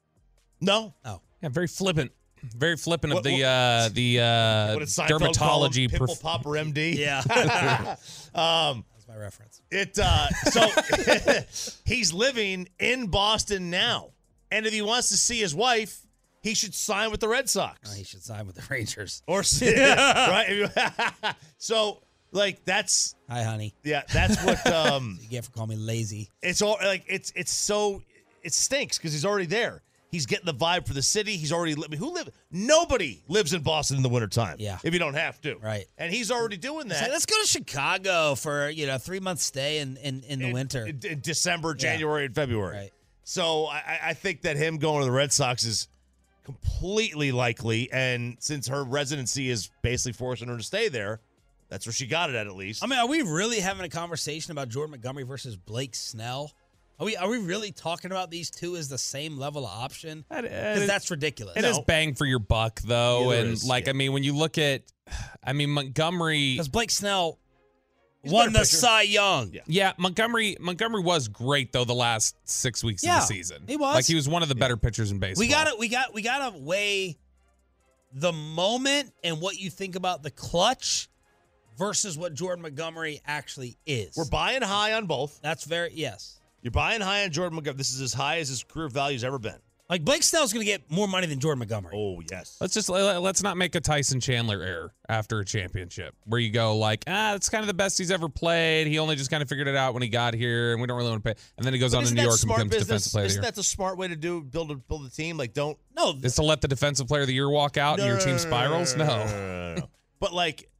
No, 0.60 0.94
Oh, 1.04 1.20
Yeah, 1.42 1.48
very 1.48 1.66
flippant. 1.66 2.12
Very 2.42 2.76
flippant 2.76 3.12
What- 3.14 3.18
of 3.20 3.24
the 3.24 3.32
what- 3.32 3.44
uh 3.44 3.88
the 3.92 4.20
uh 4.20 4.72
what 4.74 4.78
did 4.80 4.88
Seinfeld 4.88 5.36
call 5.36 5.64
him? 5.64 5.72
dermatology 5.72 5.90
pimple 5.90 6.06
prof- 6.06 6.22
popper 6.22 6.50
MD. 6.50 6.96
yeah, 6.96 7.18
um, 8.34 8.84
that's 8.92 8.99
my 9.10 9.16
reference. 9.16 9.60
It 9.70 9.98
uh 9.98 10.28
so 10.28 10.68
he's 11.84 12.12
living 12.12 12.68
in 12.78 13.08
Boston 13.08 13.70
now. 13.70 14.10
And 14.50 14.66
if 14.66 14.72
he 14.72 14.82
wants 14.82 15.08
to 15.10 15.16
see 15.16 15.38
his 15.40 15.54
wife, 15.54 16.00
he 16.42 16.54
should 16.54 16.74
sign 16.74 17.10
with 17.10 17.20
the 17.20 17.28
Red 17.28 17.48
Sox. 17.48 17.90
Oh, 17.90 17.94
he 17.96 18.04
should 18.04 18.22
sign 18.22 18.46
with 18.46 18.56
the 18.56 18.62
Rangers. 18.68 19.22
Or 19.26 19.42
right? 19.62 21.34
so 21.58 22.02
like 22.32 22.64
that's 22.64 23.14
Hi, 23.28 23.42
honey. 23.42 23.74
yeah, 23.84 24.02
that's 24.12 24.42
what 24.44 24.64
um 24.66 25.18
You 25.22 25.28
get 25.28 25.44
for 25.44 25.50
calling 25.52 25.70
me 25.70 25.76
lazy. 25.76 26.30
it's 26.42 26.62
all 26.62 26.78
like 26.82 27.04
it's 27.08 27.32
it's 27.34 27.52
so 27.52 28.02
it 28.42 28.52
stinks 28.54 28.96
because 28.98 29.12
he's 29.12 29.24
already 29.24 29.46
there. 29.46 29.82
He's 30.10 30.26
getting 30.26 30.46
the 30.46 30.54
vibe 30.54 30.86
for 30.86 30.92
the 30.94 31.02
city. 31.02 31.36
He's 31.36 31.52
already 31.52 31.74
living. 31.76 31.98
Who 31.98 32.12
live? 32.14 32.28
Nobody 32.50 33.22
lives 33.28 33.52
in 33.54 33.62
Boston 33.62 33.96
in 33.96 34.02
the 34.02 34.08
wintertime. 34.08 34.56
Yeah. 34.58 34.78
If 34.82 34.92
you 34.92 34.98
don't 34.98 35.14
have 35.14 35.40
to. 35.42 35.56
Right. 35.58 35.86
And 35.98 36.12
he's 36.12 36.30
already 36.32 36.56
doing 36.56 36.88
that. 36.88 37.10
let's 37.10 37.26
go 37.26 37.40
to 37.40 37.46
Chicago 37.46 38.34
for 38.34 38.68
you 38.70 38.86
know 38.86 38.98
three 38.98 39.20
month 39.20 39.38
stay 39.40 39.78
in 39.78 39.96
in, 39.98 40.22
in 40.24 40.38
the 40.40 40.46
in- 40.48 40.52
winter. 40.52 40.86
in, 40.86 41.00
in 41.08 41.20
December, 41.20 41.70
Yeah. 41.78 41.92
January, 41.92 42.24
and 42.24 42.34
February. 42.34 42.76
Right. 42.76 42.90
So 43.22 43.66
I- 43.66 44.00
I 44.06 44.14
think 44.14 44.42
that 44.42 44.56
him 44.56 44.78
going 44.78 44.98
to 45.00 45.04
the 45.04 45.12
Red 45.12 45.32
Sox 45.32 45.62
is 45.64 45.86
completely 46.44 47.32
likely. 47.32 47.90
And 47.92 48.36
since 48.40 48.68
her 48.68 48.82
residency 48.82 49.50
is 49.50 49.70
basically 49.82 50.12
forcing 50.14 50.48
her 50.48 50.56
to 50.56 50.62
stay 50.62 50.88
there, 50.88 51.20
that's 51.68 51.86
where 51.86 51.92
she 51.92 52.06
got 52.06 52.30
it 52.30 52.36
at 52.36 52.46
at 52.48 52.56
least. 52.56 52.82
I 52.82 52.86
mean, 52.88 52.98
are 52.98 53.06
we 53.06 53.22
really 53.22 53.60
having 53.60 53.84
a 53.84 53.88
conversation 53.88 54.50
about 54.50 54.68
Jordan 54.68 54.90
Montgomery 54.92 55.22
versus 55.22 55.56
Blake 55.56 55.94
Snell? 55.94 56.50
Are 57.00 57.06
we 57.06 57.16
are 57.16 57.28
we 57.28 57.38
really 57.38 57.72
talking 57.72 58.10
about 58.10 58.30
these 58.30 58.50
two 58.50 58.76
as 58.76 58.88
the 58.88 58.98
same 58.98 59.38
level 59.38 59.64
of 59.66 59.72
option? 59.72 60.24
That- 60.28 60.42
Because 60.42 60.86
that's 60.86 61.10
ridiculous. 61.10 61.56
It 61.56 61.64
is 61.64 61.78
bang 61.86 62.14
for 62.14 62.26
your 62.26 62.38
buck 62.38 62.80
though, 62.82 63.32
Yeah, 63.32 63.38
and 63.40 63.50
is, 63.50 63.64
like 63.64 63.86
yeah. 63.86 63.90
I 63.90 63.92
mean, 63.94 64.12
when 64.12 64.22
you 64.22 64.36
look 64.36 64.58
at, 64.58 64.82
I 65.44 65.54
mean 65.54 65.70
Montgomery, 65.70 66.52
Because 66.52 66.68
Blake 66.68 66.90
Snell 66.90 67.38
He's 68.22 68.30
won 68.32 68.52
the 68.52 68.58
pitcher. 68.58 68.76
Cy 68.76 69.02
Young. 69.02 69.50
Yeah. 69.54 69.62
yeah, 69.66 69.92
Montgomery 69.96 70.58
Montgomery 70.60 71.02
was 71.02 71.26
great 71.28 71.72
though 71.72 71.84
the 71.86 71.94
last 71.94 72.36
six 72.44 72.84
weeks 72.84 73.02
Yeah, 73.02 73.14
of 73.16 73.22
the 73.22 73.26
season. 73.34 73.64
he 73.66 73.78
was. 73.78 73.94
like 73.94 74.06
he 74.06 74.14
was 74.14 74.28
one 74.28 74.42
of 74.42 74.50
the 74.50 74.54
better 74.54 74.76
pitchers 74.76 75.10
in 75.10 75.18
baseball. 75.18 75.40
We 75.40 75.48
got 75.48 75.68
to 75.68 75.76
we 75.78 75.88
got 75.88 76.12
we 76.12 76.20
got 76.20 76.52
to 76.52 76.58
weigh 76.58 77.16
the 78.12 78.32
moment 78.32 79.12
and 79.24 79.40
what 79.40 79.58
you 79.58 79.70
think 79.70 79.96
about 79.96 80.22
the 80.22 80.30
clutch 80.30 81.08
versus 81.78 82.18
what 82.18 82.34
Jordan 82.34 82.60
Montgomery 82.60 83.22
actually 83.24 83.78
is. 83.86 84.14
We're 84.18 84.28
buying 84.28 84.60
high 84.60 84.92
on 84.92 85.06
both. 85.06 85.40
That's 85.42 85.64
very 85.64 85.92
yes. 85.94 86.39
You're 86.62 86.70
buying 86.72 87.00
high 87.00 87.24
on 87.24 87.30
Jordan 87.30 87.56
Montgomery. 87.56 87.78
This 87.78 87.92
is 87.94 88.00
as 88.00 88.12
high 88.14 88.38
as 88.38 88.48
his 88.48 88.62
career 88.64 88.88
value's 88.88 89.24
ever 89.24 89.38
been. 89.38 89.56
Like 89.88 90.04
Blake 90.04 90.22
Snell's 90.22 90.52
going 90.52 90.64
to 90.64 90.70
get 90.70 90.88
more 90.88 91.08
money 91.08 91.26
than 91.26 91.40
Jordan 91.40 91.58
Montgomery. 91.58 91.94
Oh, 91.96 92.22
yes. 92.30 92.56
Let's 92.60 92.74
just 92.74 92.88
let- 92.88 93.20
let's 93.22 93.42
not 93.42 93.56
make 93.56 93.74
a 93.74 93.80
Tyson 93.80 94.20
Chandler 94.20 94.62
error 94.62 94.94
after 95.08 95.40
a 95.40 95.44
championship 95.44 96.14
where 96.26 96.38
you 96.38 96.50
go 96.52 96.76
like, 96.76 97.02
ah, 97.08 97.34
it's 97.34 97.48
kind 97.48 97.62
of 97.62 97.66
the 97.66 97.74
best 97.74 97.98
he's 97.98 98.12
ever 98.12 98.28
played. 98.28 98.86
He 98.86 99.00
only 99.00 99.16
just 99.16 99.32
kind 99.32 99.42
of 99.42 99.48
figured 99.48 99.66
it 99.66 99.74
out 99.74 99.92
when 99.94 100.04
he 100.04 100.08
got 100.08 100.34
here, 100.34 100.70
and 100.72 100.80
we 100.80 100.86
don't 100.86 100.96
really 100.96 101.10
want 101.10 101.24
to 101.24 101.34
pay. 101.34 101.40
And 101.56 101.66
then 101.66 101.72
he 101.72 101.80
goes 101.80 101.90
But 101.90 101.98
on 101.98 102.04
to 102.04 102.14
New 102.14 102.22
York 102.22 102.34
and 102.34 102.38
smart 102.40 102.58
becomes 102.58 102.70
business? 102.70 102.86
defensive 102.86 103.12
player 103.12 103.24
of 103.24 103.24
the 103.24 103.32
Isn't 103.32 103.42
year. 103.42 103.50
that 103.50 103.54
the 103.56 103.62
smart 103.64 103.98
way 103.98 104.06
to 104.06 104.14
do 104.16 104.42
build 104.42 104.70
a 104.70 104.76
build 104.76 105.06
a 105.06 105.10
team? 105.10 105.36
Like 105.36 105.54
don't 105.54 105.76
No, 105.96 106.14
Is 106.22 106.36
to 106.36 106.42
let 106.42 106.60
the 106.60 106.68
defensive 106.68 107.08
player 107.08 107.22
of 107.22 107.26
the 107.26 107.34
year 107.34 107.50
walk 107.50 107.76
out 107.76 107.98
and 107.98 108.06
your 108.06 108.18
team 108.18 108.38
spirals? 108.38 108.94
No. 108.96 109.06
no, 109.06 109.26
no, 109.26 109.74
no. 109.80 109.88
But 110.20 110.32
like 110.32 110.70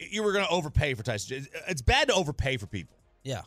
you 0.00 0.24
were 0.24 0.32
going 0.32 0.44
to 0.44 0.50
overpay 0.50 0.94
for 0.94 1.04
Tyson. 1.04 1.46
It's 1.68 1.82
bad 1.82 2.08
to 2.08 2.14
overpay 2.14 2.56
for 2.56 2.66
people. 2.66 2.96
yeah. 3.22 3.42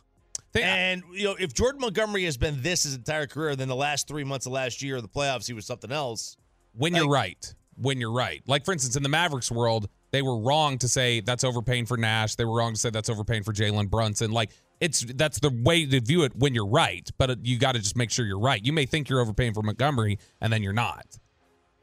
They- 0.52 0.62
And 0.62 1.02
you 1.12 1.24
know, 1.24 1.36
if 1.38 1.54
Jordan 1.54 1.80
Montgomery 1.80 2.24
has 2.24 2.36
been 2.36 2.62
this 2.62 2.82
his 2.82 2.94
entire 2.94 3.26
career, 3.26 3.54
then 3.56 3.68
the 3.68 3.76
last 3.76 4.08
three 4.08 4.24
months 4.24 4.46
of 4.46 4.52
last 4.52 4.82
year, 4.82 4.96
of 4.96 5.02
the 5.02 5.08
playoffs, 5.08 5.46
he 5.46 5.52
was 5.52 5.66
something 5.66 5.92
else. 5.92 6.36
when 6.72 6.94
you're 6.94 7.08
right. 7.08 7.54
When 7.76 7.98
you're 7.98 8.12
right. 8.12 8.42
Like 8.46 8.64
for 8.64 8.72
instance, 8.72 8.96
in 8.96 9.02
the 9.02 9.08
Mavericks 9.08 9.50
world, 9.50 9.88
they 10.10 10.22
were 10.22 10.38
wrong 10.38 10.76
to 10.78 10.88
say 10.88 11.20
that's 11.20 11.44
overpaying 11.44 11.86
for 11.86 11.96
Nash. 11.96 12.34
They 12.34 12.44
were 12.44 12.56
wrong 12.56 12.74
to 12.74 12.78
say 12.78 12.90
that's 12.90 13.08
overpaying 13.08 13.44
for 13.44 13.52
Jalen 13.52 13.88
Brunson. 13.88 14.32
Like 14.32 14.50
it's 14.80 15.00
that's 15.00 15.40
the 15.40 15.50
way 15.50 15.86
to 15.86 16.00
view 16.00 16.24
it 16.24 16.34
when 16.36 16.54
you're 16.54 16.66
right. 16.66 17.08
But 17.16 17.44
you 17.46 17.58
got 17.58 17.72
to 17.72 17.78
just 17.78 17.96
make 17.96 18.10
sure 18.10 18.26
you're 18.26 18.38
right. 18.38 18.64
You 18.64 18.72
may 18.72 18.86
think 18.86 19.08
you're 19.08 19.20
overpaying 19.20 19.54
for 19.54 19.62
Montgomery, 19.62 20.18
and 20.40 20.52
then 20.52 20.62
you're 20.62 20.72
not. 20.72 21.06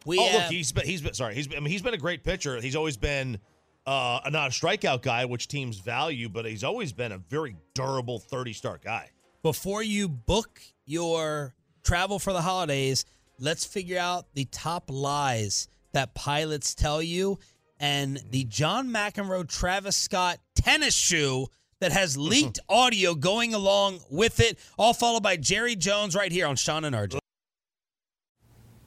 We 0.05 0.19
oh, 0.19 0.23
have, 0.23 0.41
look, 0.43 0.51
he's 0.51 0.71
been 0.71 0.85
he's 0.85 1.01
been 1.01 1.13
sorry. 1.13 1.35
He's 1.35 1.47
been, 1.47 1.57
I 1.57 1.61
mean, 1.61 1.71
he's 1.71 1.81
been 1.81 1.93
a 1.93 1.97
great 1.97 2.23
pitcher. 2.23 2.61
He's 2.61 2.75
always 2.75 2.97
been 2.97 3.39
uh, 3.87 4.19
not 4.29 4.49
a 4.49 4.51
strikeout 4.51 5.01
guy, 5.01 5.25
which 5.25 5.47
teams 5.47 5.79
value, 5.79 6.27
but 6.27 6.45
he's 6.45 6.63
always 6.63 6.91
been 6.91 7.13
a 7.13 7.17
very 7.17 7.55
durable 7.73 8.19
30 8.19 8.53
start 8.53 8.83
guy. 8.83 9.09
Before 9.41 9.81
you 9.81 10.09
book 10.09 10.61
your 10.85 11.55
travel 11.83 12.19
for 12.19 12.33
the 12.33 12.41
holidays, 12.41 13.05
let's 13.39 13.63
figure 13.65 13.97
out 13.97 14.25
the 14.33 14.45
top 14.45 14.85
lies 14.89 15.69
that 15.93 16.13
pilots 16.13 16.75
tell 16.75 17.01
you 17.01 17.39
and 17.79 18.21
the 18.31 18.43
John 18.43 18.89
McEnroe 18.89 19.47
Travis 19.47 19.95
Scott 19.95 20.39
tennis 20.55 20.93
shoe 20.93 21.47
that 21.79 21.93
has 21.93 22.17
leaked 22.17 22.59
audio 22.67 23.15
going 23.15 23.53
along 23.53 24.01
with 24.09 24.41
it, 24.41 24.59
all 24.77 24.93
followed 24.93 25.23
by 25.23 25.37
Jerry 25.37 25.75
Jones 25.75 26.13
right 26.13 26.31
here 26.31 26.45
on 26.45 26.57
Sean 26.57 26.83
and 26.83 26.95
RJ. 26.95 27.19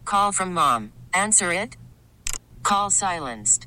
Call 0.04 0.33
from 0.33 0.52
mom. 0.52 0.92
Answer 1.14 1.52
it. 1.52 1.76
Call 2.62 2.90
silenced. 2.90 3.66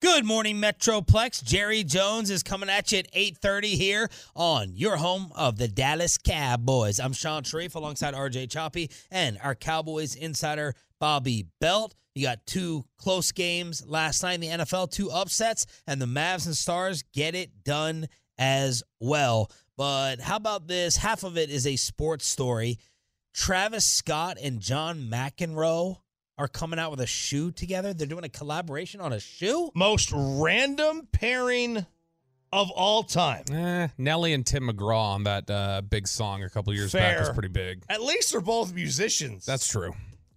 Good 0.00 0.24
morning, 0.24 0.58
Metroplex. 0.58 1.42
Jerry 1.42 1.82
Jones 1.82 2.30
is 2.30 2.44
coming 2.44 2.68
at 2.68 2.92
you 2.92 3.00
at 3.00 3.10
8.30 3.10 3.64
here 3.64 4.08
on 4.36 4.76
your 4.76 4.96
home 4.96 5.32
of 5.34 5.58
the 5.58 5.66
Dallas 5.66 6.16
Cowboys. 6.16 7.00
I'm 7.00 7.12
Sean 7.12 7.42
Sharif 7.42 7.74
alongside 7.74 8.14
RJ 8.14 8.48
Choppy 8.48 8.92
and 9.10 9.38
our 9.42 9.56
Cowboys 9.56 10.14
insider, 10.14 10.76
Bobby 11.00 11.48
Belt. 11.60 11.96
You 12.14 12.22
got 12.22 12.46
two 12.46 12.84
close 12.96 13.32
games 13.32 13.84
last 13.88 14.22
night 14.22 14.34
in 14.34 14.40
the 14.40 14.64
NFL, 14.64 14.92
two 14.92 15.10
upsets, 15.10 15.66
and 15.84 16.00
the 16.00 16.06
Mavs 16.06 16.46
and 16.46 16.56
Stars 16.56 17.02
get 17.12 17.34
it 17.34 17.64
done 17.64 18.06
as 18.38 18.84
well. 19.00 19.50
But 19.76 20.20
how 20.20 20.36
about 20.36 20.68
this? 20.68 20.96
Half 20.96 21.24
of 21.24 21.36
it 21.36 21.50
is 21.50 21.66
a 21.66 21.74
sports 21.74 22.28
story. 22.28 22.78
Travis 23.34 23.84
Scott 23.84 24.38
and 24.40 24.60
John 24.60 25.08
McEnroe 25.10 25.96
are 26.38 26.48
coming 26.48 26.78
out 26.78 26.90
with 26.90 27.00
a 27.00 27.06
shoe 27.06 27.50
together. 27.50 27.92
They're 27.92 28.06
doing 28.06 28.24
a 28.24 28.28
collaboration 28.28 29.00
on 29.00 29.12
a 29.12 29.20
shoe. 29.20 29.70
Most 29.74 30.12
random 30.14 31.08
pairing 31.12 31.84
of 32.52 32.70
all 32.70 33.02
time. 33.02 33.44
Eh, 33.52 33.88
Nelly 33.98 34.32
and 34.32 34.46
Tim 34.46 34.68
McGraw 34.68 35.14
on 35.14 35.24
that 35.24 35.50
uh, 35.50 35.82
big 35.82 36.06
song 36.08 36.42
a 36.44 36.48
couple 36.48 36.72
years 36.72 36.92
back 36.92 37.18
was 37.18 37.30
pretty 37.30 37.48
big. 37.48 37.82
At 37.90 38.02
least 38.02 38.32
they're 38.32 38.40
both 38.40 38.72
musicians. 38.72 39.44
That's 39.44 39.66
true. 39.68 39.92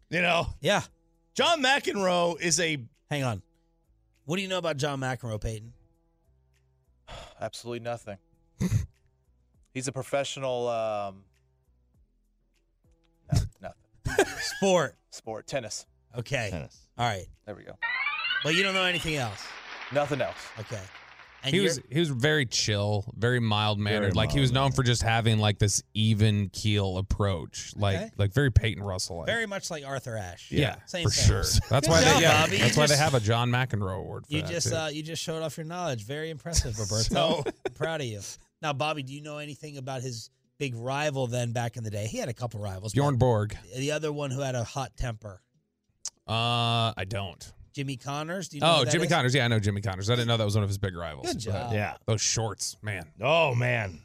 you 0.10 0.22
know, 0.22 0.48
Yeah. 0.60 0.82
John 1.34 1.62
McEnroe 1.64 2.40
is 2.42 2.60
a 2.60 2.78
Hang 3.10 3.24
on. 3.24 3.42
What 4.26 4.36
do 4.38 4.42
you 4.42 4.48
know 4.48 4.58
about 4.58 4.78
John 4.78 5.00
McEnroe, 5.00 5.40
Peyton? 5.40 5.72
Absolutely 7.42 7.80
nothing. 7.80 8.18
He's 9.74 9.88
a 9.88 9.92
professional. 9.92 10.68
Um, 10.68 11.24
no, 13.32 13.40
nothing. 13.62 14.26
Sport. 14.40 14.96
Sport, 15.12 15.48
tennis. 15.48 15.86
Okay. 16.20 16.50
tennis. 16.52 16.78
All 16.98 17.08
right. 17.08 17.26
There 17.46 17.56
we 17.56 17.64
go. 17.64 17.74
But 18.44 18.56
you 18.56 18.64
don't 18.64 18.74
know 18.74 18.86
anything 18.86 19.16
else. 19.16 19.46
Nothing 19.94 20.22
else. 20.22 20.38
Okay. 20.60 20.82
And 21.44 21.56
he 21.56 21.60
was 21.62 21.80
he 21.90 22.00
was 22.00 22.10
very 22.10 22.46
chill, 22.46 23.04
very 23.18 23.40
mild 23.40 23.80
mannered. 23.80 24.16
Like 24.16 24.32
he 24.32 24.40
was 24.40 24.52
known 24.52 24.72
for 24.74 24.84
just 24.84 25.02
having 25.02 25.40
like 25.40 25.58
this 25.58 25.82
even 25.96 26.50
keel 26.50 27.00
approach, 27.00 27.74
like 27.76 27.96
Okay. 27.98 28.12
like 28.16 28.32
very 28.32 28.52
Peyton 28.52 28.84
Russell. 28.84 29.24
very 29.26 29.48
much 29.48 29.72
like 29.72 29.84
Arthur 29.84 30.16
Ashe. 30.18 30.52
yeah, 30.52 30.76
Same 30.86 31.06
for 31.06 31.10
thing. 31.10 31.26
sure. 31.28 31.44
That's 31.70 31.88
Good 31.88 31.90
why 31.90 32.04
job, 32.04 32.16
they 32.18 32.22
yeah, 32.22 32.42
Bobby. 32.44 32.58
You 32.58 32.64
that's 32.64 32.78
why 32.78 32.84
they 32.86 32.90
just- 32.94 33.02
have 33.02 33.16
a 33.16 33.20
John 33.20 33.50
McEnroe 33.50 33.98
award. 33.98 34.28
For 34.28 34.34
You 34.36 34.42
that, 34.44 34.52
just 34.52 34.70
too. 34.70 34.76
uh, 34.76 34.90
you 34.90 35.02
just 35.02 35.24
showed 35.24 35.42
off 35.42 35.58
your 35.58 35.66
knowledge. 35.66 36.06
Very 36.06 36.30
impressive, 36.30 36.78
Roberto. 36.80 37.04
So- 37.12 37.44
I'm 37.48 37.74
proud 37.74 38.02
of 38.02 38.08
you. 38.08 38.20
Now, 38.62 38.74
Bobby, 38.74 39.02
do 39.02 39.12
you 39.12 39.22
know 39.22 39.40
anything 39.40 39.78
about 39.78 40.04
his 40.04 40.30
big 40.60 40.76
rival 40.76 41.26
then 41.26 41.54
back 41.54 41.76
in 41.76 41.84
the 41.84 41.90
day? 41.90 42.06
He 42.06 42.20
had 42.20 42.30
a 42.30 42.34
couple 42.36 42.60
rivals. 42.62 42.94
Bjorn 42.94 43.16
Borg. 43.16 43.58
The 43.76 43.94
other 43.94 44.14
one 44.14 44.30
who 44.30 44.42
had 44.42 44.54
a 44.54 44.64
hot 44.64 44.96
temper. 44.96 45.42
Uh, 46.32 46.94
I 46.96 47.06
don't. 47.08 47.52
Jimmy 47.74 47.98
Connors. 47.98 48.50
Do 48.50 48.58
you 48.58 48.62
know 48.62 48.78
Oh, 48.82 48.86
Jimmy 48.86 49.06
is? 49.06 49.12
Connors. 49.12 49.36
Yeah, 49.36 49.46
I 49.46 49.48
know 49.48 49.60
Jimmy 49.60 49.82
Connors. 49.82 50.10
I 50.10 50.16
didn't 50.16 50.28
know 50.28 50.38
that 50.38 50.44
was 50.46 50.56
one 50.56 50.64
of 50.64 50.70
his 50.70 50.78
big 50.78 50.96
rivals. 50.96 51.26
Good 51.28 51.36
but 51.36 51.42
job. 51.44 51.74
Yeah. 51.74 51.96
Those 52.06 52.22
shorts, 52.22 52.78
man. 52.82 53.06
Oh 53.22 53.54
man, 53.56 54.02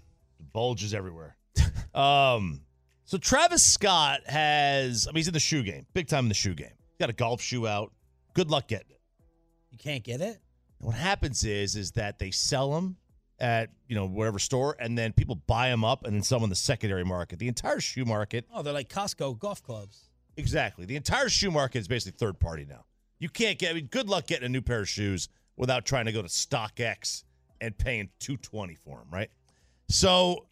bulges 0.52 0.94
everywhere. 0.94 1.36
um, 1.94 2.62
so 3.04 3.18
Travis 3.18 3.64
Scott 3.64 4.20
has. 4.26 5.06
I 5.06 5.10
mean, 5.10 5.16
he's 5.16 5.28
in 5.28 5.34
the 5.34 5.40
shoe 5.40 5.62
game, 5.62 5.86
big 5.94 6.08
time 6.08 6.24
in 6.24 6.28
the 6.28 6.34
shoe 6.34 6.54
game. 6.54 6.68
He's 6.78 6.98
got 6.98 7.10
a 7.10 7.14
golf 7.14 7.40
shoe 7.40 7.66
out. 7.66 7.92
Good 8.34 8.50
luck 8.50 8.68
getting 8.68 8.90
it. 8.90 9.00
You 9.70 9.78
can't 9.78 10.02
get 10.04 10.20
it. 10.20 10.40
And 10.78 10.86
what 10.86 10.94
happens 10.96 11.44
is, 11.44 11.76
is 11.76 11.92
that 11.92 12.18
they 12.18 12.30
sell 12.30 12.72
them 12.72 12.96
at 13.38 13.70
you 13.88 13.94
know 13.94 14.06
whatever 14.06 14.38
store, 14.38 14.76
and 14.80 14.96
then 14.96 15.12
people 15.12 15.36
buy 15.46 15.68
them 15.68 15.84
up 15.84 16.04
and 16.04 16.14
then 16.14 16.22
sell 16.22 16.38
them 16.38 16.44
in 16.44 16.50
the 16.50 16.56
secondary 16.56 17.04
market. 17.04 17.38
The 17.38 17.48
entire 17.48 17.80
shoe 17.80 18.04
market, 18.04 18.46
Oh, 18.52 18.62
they're 18.62 18.72
like 18.72 18.88
Costco 18.88 19.38
golf 19.38 19.62
clubs. 19.62 20.08
Exactly. 20.36 20.84
The 20.86 20.96
entire 20.96 21.28
shoe 21.28 21.50
market 21.50 21.78
is 21.78 21.88
basically 21.88 22.16
third 22.18 22.38
party 22.38 22.66
now. 22.68 22.84
You 23.18 23.28
can't 23.28 23.58
get. 23.58 23.70
I 23.70 23.74
mean, 23.74 23.86
good 23.86 24.08
luck 24.08 24.26
getting 24.26 24.46
a 24.46 24.48
new 24.48 24.62
pair 24.62 24.80
of 24.80 24.88
shoes 24.88 25.28
without 25.56 25.86
trying 25.86 26.04
to 26.06 26.12
go 26.12 26.22
to 26.22 26.28
StockX 26.28 27.24
and 27.60 27.76
paying 27.76 28.10
two 28.18 28.36
twenty 28.36 28.74
for 28.74 28.98
them, 28.98 29.08
right? 29.10 29.30
So 29.88 30.46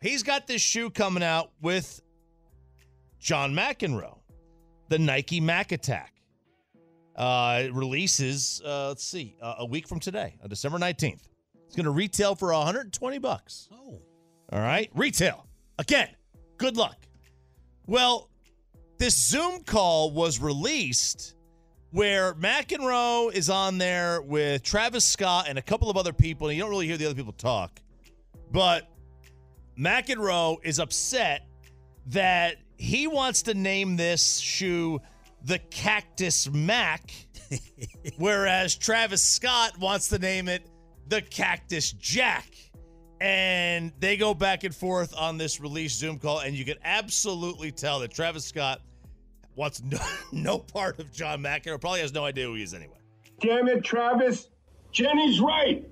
he's 0.00 0.22
got 0.22 0.46
this 0.46 0.62
shoe 0.62 0.90
coming 0.90 1.22
out 1.22 1.52
with 1.60 2.00
John 3.18 3.54
McEnroe, 3.54 4.18
the 4.88 4.98
Nike 4.98 5.40
Mac 5.40 5.72
Attack. 5.72 6.12
Uh, 7.14 7.62
it 7.64 7.72
releases, 7.72 8.60
uh, 8.64 8.88
let's 8.88 9.02
see, 9.02 9.36
uh, 9.40 9.54
a 9.60 9.66
week 9.66 9.88
from 9.88 9.98
today, 9.98 10.36
on 10.42 10.50
December 10.50 10.78
19th. 10.78 11.22
It's 11.66 11.74
going 11.74 11.84
to 11.84 11.90
retail 11.90 12.34
for 12.34 12.52
120 12.52 13.18
bucks. 13.18 13.68
Oh, 13.72 14.02
All 14.52 14.60
right. 14.60 14.90
Retail. 14.94 15.46
Again, 15.78 16.08
good 16.58 16.76
luck. 16.76 16.96
Well, 17.86 18.28
this 18.98 19.28
Zoom 19.28 19.62
call 19.62 20.10
was 20.10 20.40
released 20.40 21.34
where 21.90 22.34
McEnroe 22.34 23.32
is 23.32 23.48
on 23.48 23.78
there 23.78 24.20
with 24.20 24.62
Travis 24.62 25.06
Scott 25.06 25.46
and 25.48 25.58
a 25.58 25.62
couple 25.62 25.88
of 25.88 25.96
other 25.96 26.12
people. 26.12 26.48
And 26.48 26.56
you 26.56 26.62
don't 26.62 26.70
really 26.70 26.86
hear 26.86 26.96
the 26.96 27.06
other 27.06 27.14
people 27.14 27.32
talk. 27.32 27.80
But 28.50 28.88
McEnroe 29.78 30.58
is 30.62 30.78
upset 30.78 31.46
that 32.08 32.56
he 32.76 33.06
wants 33.06 33.42
to 33.42 33.54
name 33.54 33.96
this 33.96 34.38
shoe 34.38 35.00
the 35.44 35.58
Cactus 35.58 36.50
Mac, 36.50 37.10
whereas 38.18 38.74
Travis 38.74 39.22
Scott 39.22 39.78
wants 39.78 40.08
to 40.08 40.18
name 40.18 40.48
it 40.48 40.68
the 41.08 41.22
Cactus 41.22 41.92
Jack. 41.92 42.50
And 43.20 43.92
they 44.00 44.16
go 44.16 44.34
back 44.34 44.64
and 44.64 44.74
forth 44.74 45.14
on 45.16 45.38
this 45.38 45.60
release 45.60 45.94
Zoom 45.94 46.18
call, 46.18 46.40
and 46.40 46.54
you 46.54 46.64
can 46.64 46.76
absolutely 46.84 47.70
tell 47.70 48.00
that 48.00 48.10
Travis 48.10 48.44
Scott 48.44 48.82
wants 49.56 49.82
no, 49.82 49.98
no 50.32 50.58
part 50.58 51.00
of 51.00 51.12
John 51.12 51.42
McEnroe. 51.42 51.80
Probably 51.80 52.00
has 52.00 52.12
no 52.12 52.24
idea 52.24 52.46
who 52.46 52.54
he 52.54 52.62
is 52.62 52.74
anyway. 52.74 52.98
Damn 53.40 53.68
it, 53.68 53.82
Travis. 53.82 54.48
Jenny's 54.92 55.40
right. 55.40 55.86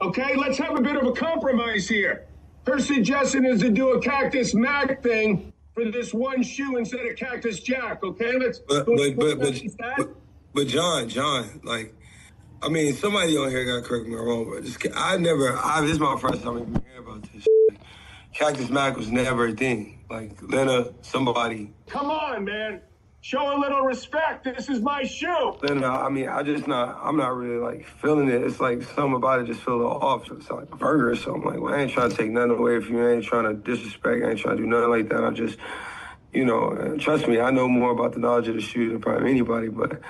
Okay, 0.00 0.36
let's 0.36 0.58
have 0.58 0.76
a 0.76 0.82
bit 0.82 0.96
of 0.96 1.06
a 1.06 1.12
compromise 1.12 1.88
here. 1.88 2.26
Her 2.66 2.78
suggestion 2.78 3.44
is 3.46 3.60
to 3.60 3.70
do 3.70 3.90
a 3.90 4.00
Cactus 4.00 4.54
Mac 4.54 5.02
thing 5.02 5.52
for 5.74 5.90
this 5.90 6.14
one 6.14 6.42
shoe 6.42 6.76
instead 6.76 7.06
of 7.06 7.16
Cactus 7.16 7.60
Jack. 7.60 8.02
Okay, 8.02 8.38
let's. 8.38 8.58
But 8.58 8.86
but 8.86 9.16
but 9.16 9.38
but, 9.38 9.60
but, 9.96 10.08
but 10.52 10.66
John, 10.66 11.08
John, 11.08 11.60
like, 11.64 11.94
I 12.62 12.68
mean, 12.68 12.94
somebody 12.94 13.36
on 13.36 13.50
here 13.50 13.64
got 13.64 13.86
correct 13.86 14.06
me 14.06 14.14
wrong, 14.14 14.50
but 14.50 14.64
just, 14.64 14.78
I 14.94 15.16
never. 15.16 15.56
I 15.56 15.80
this 15.82 15.92
is 15.92 16.00
my 16.00 16.18
first 16.18 16.42
time 16.42 16.58
even 16.58 16.82
hearing 16.82 17.06
about 17.06 17.22
this. 17.32 17.42
Shit. 17.42 17.80
Cactus 18.32 18.70
Mac 18.70 18.96
was 18.96 19.10
never 19.10 19.46
a 19.46 19.52
thing. 19.52 20.04
Like 20.10 20.40
Lena, 20.42 20.92
somebody. 21.02 21.72
Come 21.86 22.10
on, 22.10 22.44
man. 22.44 22.80
Show 23.24 23.56
a 23.56 23.58
little 23.58 23.80
respect. 23.80 24.44
This 24.44 24.68
is 24.68 24.82
my 24.82 25.02
shoe. 25.04 25.56
Lena, 25.62 25.88
I 25.88 26.10
mean, 26.10 26.28
I 26.28 26.42
just 26.42 26.68
not. 26.68 27.00
I'm 27.02 27.16
not 27.16 27.34
really 27.34 27.56
like 27.56 27.86
feeling 27.86 28.28
it. 28.28 28.42
It's 28.42 28.60
like 28.60 28.82
something 28.82 29.14
about 29.14 29.40
it 29.40 29.46
just 29.46 29.62
feel 29.62 29.76
a 29.76 29.78
little 29.78 29.92
off. 29.92 30.30
It's 30.30 30.50
like 30.50 30.70
a 30.70 30.76
burger 30.76 31.12
or 31.12 31.16
something. 31.16 31.42
Like, 31.42 31.58
well, 31.58 31.72
I 31.72 31.78
ain't 31.80 31.90
trying 31.90 32.10
to 32.10 32.16
take 32.18 32.30
nothing 32.30 32.50
away 32.50 32.80
from 32.80 32.96
you. 32.98 33.08
I 33.08 33.12
ain't 33.14 33.24
trying 33.24 33.44
to 33.44 33.54
disrespect. 33.54 34.22
I 34.22 34.28
ain't 34.28 34.38
trying 34.38 34.58
to 34.58 34.62
do 34.62 34.68
nothing 34.68 34.90
like 34.90 35.08
that. 35.08 35.24
I 35.24 35.30
just, 35.30 35.58
you 36.34 36.44
know, 36.44 36.98
trust 36.98 37.26
me, 37.26 37.40
I 37.40 37.50
know 37.50 37.66
more 37.66 37.92
about 37.92 38.12
the 38.12 38.18
knowledge 38.18 38.48
of 38.48 38.56
the 38.56 38.60
shoe 38.60 38.90
than 38.90 39.00
probably 39.00 39.30
anybody, 39.30 39.68
but. 39.68 40.02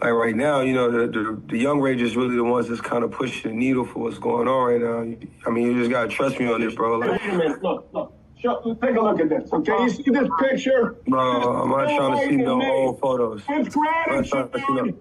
like 0.00 0.12
right 0.12 0.36
now, 0.36 0.60
you 0.60 0.72
know, 0.72 0.88
the, 0.88 1.08
the 1.08 1.42
the 1.48 1.58
young 1.58 1.80
Rangers 1.80 2.14
really 2.14 2.36
the 2.36 2.44
ones 2.44 2.68
that's 2.68 2.80
kind 2.80 3.02
of 3.02 3.10
pushing 3.10 3.50
the 3.50 3.56
needle 3.56 3.84
for 3.84 4.04
what's 4.04 4.18
going 4.18 4.46
on 4.46 4.70
right 4.70 4.80
now. 4.80 5.18
I 5.46 5.50
mean, 5.50 5.66
you 5.66 5.80
just 5.80 5.90
gotta 5.90 6.08
trust 6.08 6.38
me 6.38 6.46
on 6.46 6.60
this, 6.60 6.76
bro. 6.76 6.98
Like, 6.98 7.10
Wait 7.10 7.28
a 7.28 7.38
minute. 7.38 7.60
Look, 7.60 7.88
look. 7.92 8.15
Show, 8.46 8.74
take 8.80 8.96
a 8.96 9.00
look 9.00 9.18
at 9.20 9.28
this. 9.28 9.52
Okay, 9.52 9.72
you 9.82 9.90
see 9.90 10.02
this 10.04 10.28
picture? 10.40 10.96
bro, 11.08 11.62
I'm 11.62 11.68
not 11.70 11.84
trying 11.96 12.20
to 12.20 12.28
see 12.28 12.36
no 12.36 12.62
old 12.62 13.00
photos. 13.00 13.42
With 13.48 13.76
I'm 13.76 14.14
not 14.16 14.24
trying 14.26 14.48
to 14.50 14.58
see 14.58 14.64
no. 14.68 14.74
gratitude 14.74 15.00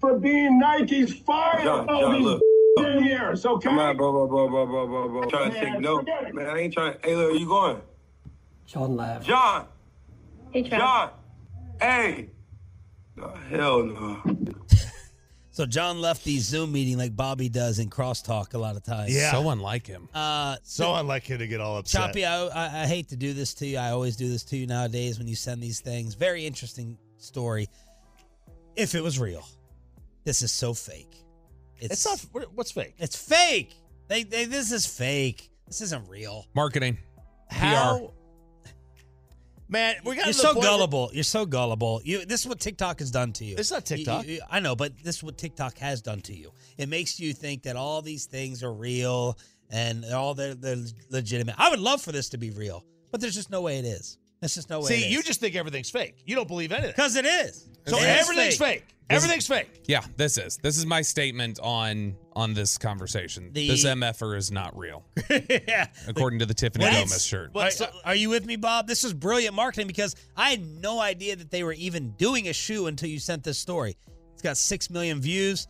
for 0.00 0.18
being 0.18 0.58
Nike's 0.60 1.12
fire 1.14 1.62
John, 1.64 1.88
all 1.88 2.00
John, 2.02 2.22
look. 2.22 2.42
years. 3.02 3.44
Okay. 3.44 3.68
I'm 3.68 3.76
not, 3.76 3.96
bro, 3.96 4.12
bro, 4.12 4.26
bro, 4.28 4.48
bro, 4.48 4.66
bro, 4.66 4.86
bro, 4.86 5.08
bro. 5.08 5.28
Trying 5.30 5.52
to 5.52 5.60
take 5.60 5.80
no, 5.80 5.98
forget 5.98 6.24
it. 6.28 6.34
man. 6.34 6.46
I 6.46 6.58
ain't 6.60 6.72
trying. 6.72 6.94
Hey, 7.02 7.16
look, 7.16 7.30
where 7.32 7.40
you 7.40 7.48
going? 7.48 7.80
John 8.66 8.96
laughed. 8.96 9.26
John, 9.26 9.66
Hey, 10.52 10.62
Trav. 10.62 10.78
John, 10.78 11.10
hey. 11.80 12.30
No, 13.16 13.34
hell 13.50 13.82
no. 13.82 14.22
So 15.54 15.64
John 15.66 16.00
left 16.00 16.24
the 16.24 16.36
Zoom 16.40 16.72
meeting 16.72 16.98
like 16.98 17.14
Bobby 17.14 17.48
does 17.48 17.78
in 17.78 17.88
crosstalk 17.88 18.54
a 18.54 18.58
lot 18.58 18.74
of 18.74 18.82
times. 18.82 19.14
Yeah. 19.14 19.30
So 19.30 19.50
unlike 19.50 19.86
him. 19.86 20.08
Uh, 20.12 20.56
So 20.64 20.92
unlike 20.96 21.22
him 21.22 21.38
to 21.38 21.46
get 21.46 21.60
all 21.60 21.78
upset. 21.78 22.00
Choppy, 22.08 22.24
I, 22.26 22.46
I, 22.46 22.64
I 22.82 22.86
hate 22.86 23.10
to 23.10 23.16
do 23.16 23.32
this 23.32 23.54
to 23.54 23.66
you. 23.66 23.78
I 23.78 23.90
always 23.90 24.16
do 24.16 24.28
this 24.28 24.42
to 24.46 24.56
you 24.56 24.66
nowadays 24.66 25.16
when 25.16 25.28
you 25.28 25.36
send 25.36 25.62
these 25.62 25.78
things. 25.78 26.14
Very 26.14 26.44
interesting 26.44 26.98
story. 27.18 27.68
If 28.74 28.96
it 28.96 29.00
was 29.00 29.20
real, 29.20 29.46
this 30.24 30.42
is 30.42 30.50
so 30.50 30.74
fake. 30.74 31.22
It's 31.78 32.04
not. 32.04 32.48
What's 32.56 32.72
fake? 32.72 32.96
It's 32.98 33.14
fake. 33.14 33.76
They, 34.08 34.24
they 34.24 34.46
this 34.46 34.72
is 34.72 34.86
fake. 34.86 35.50
This 35.68 35.80
isn't 35.82 36.08
real. 36.08 36.46
Marketing. 36.56 36.98
How? 37.48 38.12
Man, 39.68 39.96
we 40.04 40.16
got 40.16 40.26
You're 40.26 40.34
so 40.34 40.54
gullible. 40.54 41.10
You're 41.12 41.24
so 41.24 41.46
gullible. 41.46 42.00
You. 42.04 42.24
This 42.26 42.40
is 42.42 42.46
what 42.46 42.60
TikTok 42.60 42.98
has 42.98 43.10
done 43.10 43.32
to 43.34 43.44
you. 43.44 43.56
It's 43.58 43.70
not 43.70 43.88
You- 43.90 43.96
TikTok. 43.96 44.26
you- 44.26 44.40
I 44.50 44.60
know, 44.60 44.76
but 44.76 44.92
this 45.02 45.16
is 45.16 45.22
what 45.22 45.38
TikTok 45.38 45.78
has 45.78 46.02
done 46.02 46.20
to 46.22 46.34
you. 46.36 46.52
It 46.76 46.88
makes 46.88 47.18
you 47.18 47.32
think 47.32 47.62
that 47.62 47.76
all 47.76 48.02
these 48.02 48.26
things 48.26 48.62
are 48.62 48.72
real 48.72 49.38
and 49.70 50.04
all 50.06 50.34
they're, 50.34 50.54
they're 50.54 50.84
legitimate. 51.08 51.54
I 51.58 51.70
would 51.70 51.80
love 51.80 52.02
for 52.02 52.12
this 52.12 52.28
to 52.30 52.38
be 52.38 52.50
real, 52.50 52.84
but 53.10 53.20
there's 53.20 53.34
just 53.34 53.50
no 53.50 53.62
way 53.62 53.78
it 53.78 53.84
is. 53.86 54.18
There's 54.44 54.54
just 54.56 54.68
no 54.68 54.80
way. 54.80 54.86
See, 54.86 55.08
you 55.08 55.22
just 55.22 55.40
think 55.40 55.56
everything's 55.56 55.88
fake. 55.88 56.16
You 56.26 56.36
don't 56.36 56.46
believe 56.46 56.70
anything. 56.70 56.92
because 56.94 57.16
it 57.16 57.24
is. 57.24 57.66
So 57.86 57.96
It 57.96 58.02
is 58.02 58.06
everything's 58.28 58.58
fake. 58.58 58.84
Everything's 59.08 59.46
fake. 59.46 59.82
Yeah, 59.86 60.02
this 60.16 60.36
is. 60.38 60.58
This 60.58 60.76
is 60.78 60.84
my 60.86 61.00
statement 61.02 61.58
on 61.62 62.14
on 62.36 62.52
this 62.52 62.76
conversation. 62.78 63.50
The- 63.52 63.68
this 63.68 63.84
MFer 63.86 64.36
is 64.36 64.50
not 64.50 64.76
real, 64.76 65.02
yeah. 65.30 65.86
according 66.08 66.38
to 66.40 66.46
the 66.46 66.54
Tiffany 66.54 66.84
What? 66.84 66.92
Gomez 66.92 67.24
shirt. 67.24 67.50
Are, 67.54 67.70
are 68.04 68.14
you 68.14 68.28
with 68.30 68.44
me, 68.46 68.56
Bob? 68.56 68.86
This 68.86 69.02
is 69.04 69.12
brilliant 69.14 69.54
marketing 69.54 69.86
because 69.86 70.14
I 70.36 70.50
had 70.50 70.62
no 70.66 71.00
idea 71.00 71.36
that 71.36 71.50
they 71.50 71.62
were 71.64 71.74
even 71.74 72.10
doing 72.12 72.48
a 72.48 72.52
shoe 72.52 72.86
until 72.86 73.08
you 73.08 73.18
sent 73.18 73.44
this 73.44 73.58
story. 73.58 73.96
It's 74.34 74.42
got 74.42 74.56
six 74.58 74.90
million 74.90 75.20
views. 75.20 75.68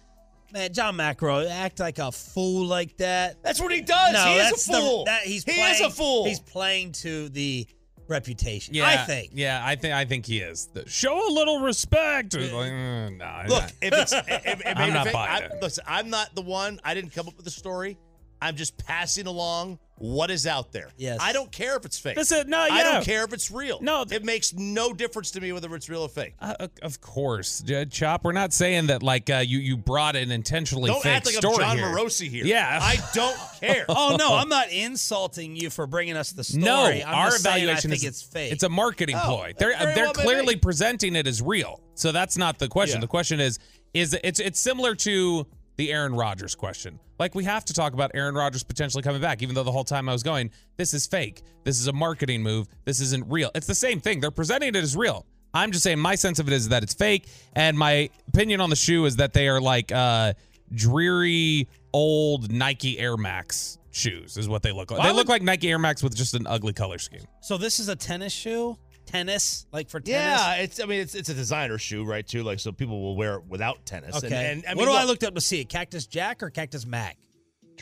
Man, 0.52 0.72
John 0.72 0.94
Macro 0.94 1.44
act 1.48 1.80
like 1.80 1.98
a 1.98 2.12
fool 2.12 2.64
like 2.66 2.96
that. 2.98 3.42
That's 3.42 3.60
what 3.60 3.72
he 3.72 3.80
does. 3.80 4.12
No, 4.12 4.24
he 4.26 4.34
is 4.36 4.42
that's 4.50 4.68
a 4.68 4.72
the- 4.72 4.78
fool. 4.78 5.04
that, 5.06 5.22
he's 5.22 5.42
he 5.42 5.52
playing, 5.54 5.74
is 5.74 5.80
a 5.80 5.90
fool. 5.90 6.24
He's 6.26 6.38
playing 6.38 6.92
to 6.92 7.28
the 7.30 7.66
reputation. 8.08 8.74
Yeah, 8.74 8.86
I 8.86 8.96
think. 8.98 9.30
Yeah, 9.34 9.62
I 9.64 9.76
think 9.76 9.94
I 9.94 10.04
think 10.04 10.26
he 10.26 10.38
is. 10.38 10.68
The- 10.72 10.88
Show 10.88 11.28
a 11.28 11.32
little 11.32 11.60
respect. 11.60 12.34
Like, 12.34 12.70
uh, 12.72 13.10
nah, 13.10 13.42
Look, 13.48 13.62
nah. 13.62 13.68
if 13.82 13.92
it's 13.94 14.12
if, 14.12 14.28
if, 14.28 14.60
if 14.60 14.62
I'm 14.76 14.92
not 14.92 15.06
it- 15.06 15.12
buying 15.12 15.42
I- 15.42 15.46
it. 15.46 15.52
Listen, 15.62 15.84
I'm 15.86 16.10
not 16.10 16.34
the 16.34 16.42
one. 16.42 16.80
I 16.84 16.94
didn't 16.94 17.10
come 17.14 17.28
up 17.28 17.36
with 17.36 17.44
the 17.44 17.50
story. 17.50 17.98
I'm 18.42 18.56
just 18.56 18.76
passing 18.76 19.26
along 19.26 19.78
what 19.96 20.30
is 20.30 20.46
out 20.46 20.72
there. 20.72 20.90
Yes. 20.96 21.18
I 21.20 21.32
don't 21.32 21.52
care 21.52 21.76
if 21.76 21.84
it's 21.84 21.98
fake. 21.98 22.16
This 22.16 22.32
is- 22.32 22.46
no, 22.46 22.58
I 22.58 22.82
don't 22.82 23.04
care 23.04 23.24
if 23.24 23.32
it's 23.32 23.50
real. 23.50 23.78
No, 23.80 24.04
it 24.10 24.24
makes 24.24 24.52
no 24.52 24.92
difference 24.92 25.30
to 25.32 25.40
me 25.40 25.52
whether 25.52 25.72
it's 25.74 25.88
real 25.88 26.02
or 26.02 26.08
fake. 26.08 26.34
Uh, 26.40 26.66
of 26.82 27.00
course, 27.00 27.60
J- 27.60 27.84
Chop. 27.86 28.24
We're 28.24 28.32
not 28.32 28.52
saying 28.52 28.88
that 28.88 29.02
like 29.02 29.30
uh, 29.30 29.36
you 29.46 29.58
you 29.58 29.76
brought 29.76 30.16
an 30.16 30.30
intentionally 30.30 30.90
Don't 30.90 31.02
fake 31.02 31.12
act 31.16 31.26
like 31.26 31.36
I'm 31.36 31.40
story 31.42 31.58
John 31.64 31.78
here. 31.78 31.86
Morosi 31.86 32.28
here. 32.28 32.44
Yeah, 32.44 32.78
I 32.82 32.96
don't 33.14 33.38
care. 33.60 33.84
Oh 33.88 34.16
no, 34.18 34.34
I'm 34.34 34.48
not 34.48 34.70
insulting 34.72 35.54
you 35.56 35.70
for 35.70 35.86
bringing 35.86 36.16
us 36.16 36.32
the 36.32 36.44
story. 36.44 36.64
No, 36.64 36.84
I'm 36.86 37.02
our 37.14 37.30
just 37.30 37.46
evaluation 37.46 37.90
I 37.92 37.94
think 37.94 38.02
is 38.04 38.08
it's 38.08 38.22
fake. 38.22 38.52
It's 38.52 38.62
a 38.64 38.68
marketing 38.68 39.16
Oh, 39.16 39.24
ploy. 39.26 39.52
They're 39.56 39.76
very 39.78 39.94
they're 39.94 40.04
well 40.06 40.12
clearly 40.14 40.56
presenting 40.56 41.14
it 41.16 41.26
as 41.26 41.40
real. 41.40 41.80
So 41.94 42.10
that's 42.12 42.36
not 42.36 42.58
the 42.58 42.68
question. 42.68 42.96
Yeah. 42.96 43.02
The 43.02 43.08
question 43.08 43.38
is 43.40 43.58
is 43.94 44.16
it's 44.24 44.40
it's 44.40 44.58
similar 44.58 44.94
to 44.96 45.46
the 45.76 45.92
Aaron 45.92 46.14
Rodgers 46.14 46.54
question. 46.54 46.98
Like 47.18 47.34
we 47.34 47.44
have 47.44 47.64
to 47.66 47.72
talk 47.72 47.92
about 47.92 48.10
Aaron 48.14 48.34
Rodgers 48.34 48.62
potentially 48.62 49.02
coming 49.02 49.20
back, 49.20 49.42
even 49.42 49.54
though 49.54 49.62
the 49.62 49.72
whole 49.72 49.84
time 49.84 50.08
I 50.08 50.12
was 50.12 50.22
going, 50.22 50.50
this 50.76 50.94
is 50.94 51.06
fake. 51.06 51.42
This 51.64 51.80
is 51.80 51.86
a 51.86 51.92
marketing 51.92 52.42
move. 52.42 52.68
This 52.84 53.00
isn't 53.00 53.30
real. 53.30 53.50
It's 53.54 53.66
the 53.66 53.74
same 53.74 54.00
thing. 54.00 54.20
They're 54.20 54.30
presenting 54.30 54.70
it 54.70 54.76
as 54.76 54.96
real. 54.96 55.26
I'm 55.52 55.70
just 55.70 55.84
saying 55.84 56.00
my 56.00 56.16
sense 56.16 56.40
of 56.40 56.48
it 56.48 56.52
is 56.52 56.70
that 56.70 56.82
it's 56.82 56.94
fake, 56.94 57.28
and 57.54 57.78
my 57.78 58.10
opinion 58.28 58.60
on 58.60 58.70
the 58.70 58.76
shoe 58.76 59.04
is 59.04 59.16
that 59.16 59.32
they 59.32 59.46
are 59.46 59.60
like 59.60 59.92
uh, 59.92 60.34
dreary 60.72 61.68
old 61.92 62.50
Nike 62.50 62.98
Air 62.98 63.16
Max 63.16 63.78
shoes, 63.92 64.36
is 64.36 64.48
what 64.48 64.62
they 64.64 64.72
look 64.72 64.90
like. 64.90 64.98
Why 64.98 65.06
they 65.08 65.14
look 65.14 65.28
like 65.28 65.42
Nike 65.42 65.70
Air 65.70 65.78
Max 65.78 66.02
with 66.02 66.16
just 66.16 66.34
an 66.34 66.48
ugly 66.48 66.72
color 66.72 66.98
scheme. 66.98 67.22
so 67.40 67.56
this 67.56 67.78
is 67.78 67.88
a 67.88 67.94
tennis 67.94 68.32
shoe? 68.32 68.76
Tennis? 69.14 69.66
Like 69.72 69.88
for 69.88 70.00
tennis? 70.00 70.20
Yeah, 70.20 70.54
it's. 70.56 70.80
I 70.80 70.86
mean, 70.86 71.00
it's 71.00 71.14
it's 71.14 71.28
a 71.28 71.34
designer 71.34 71.78
shoe, 71.78 72.04
right? 72.04 72.26
Too 72.26 72.42
like 72.42 72.58
so 72.60 72.72
people 72.72 73.00
will 73.00 73.16
wear 73.16 73.34
it 73.36 73.44
without 73.48 73.86
tennis. 73.86 74.16
Okay. 74.16 74.26
And, 74.26 74.64
and 74.64 74.66
I 74.66 74.70
mean, 74.74 74.78
what 74.78 74.86
do 74.86 74.90
I 74.92 75.00
look, 75.02 75.08
looked 75.10 75.24
up 75.24 75.34
to 75.34 75.40
see? 75.40 75.64
Cactus 75.64 76.06
Jack 76.06 76.42
or 76.42 76.50
Cactus 76.50 76.84
Mac? 76.86 77.16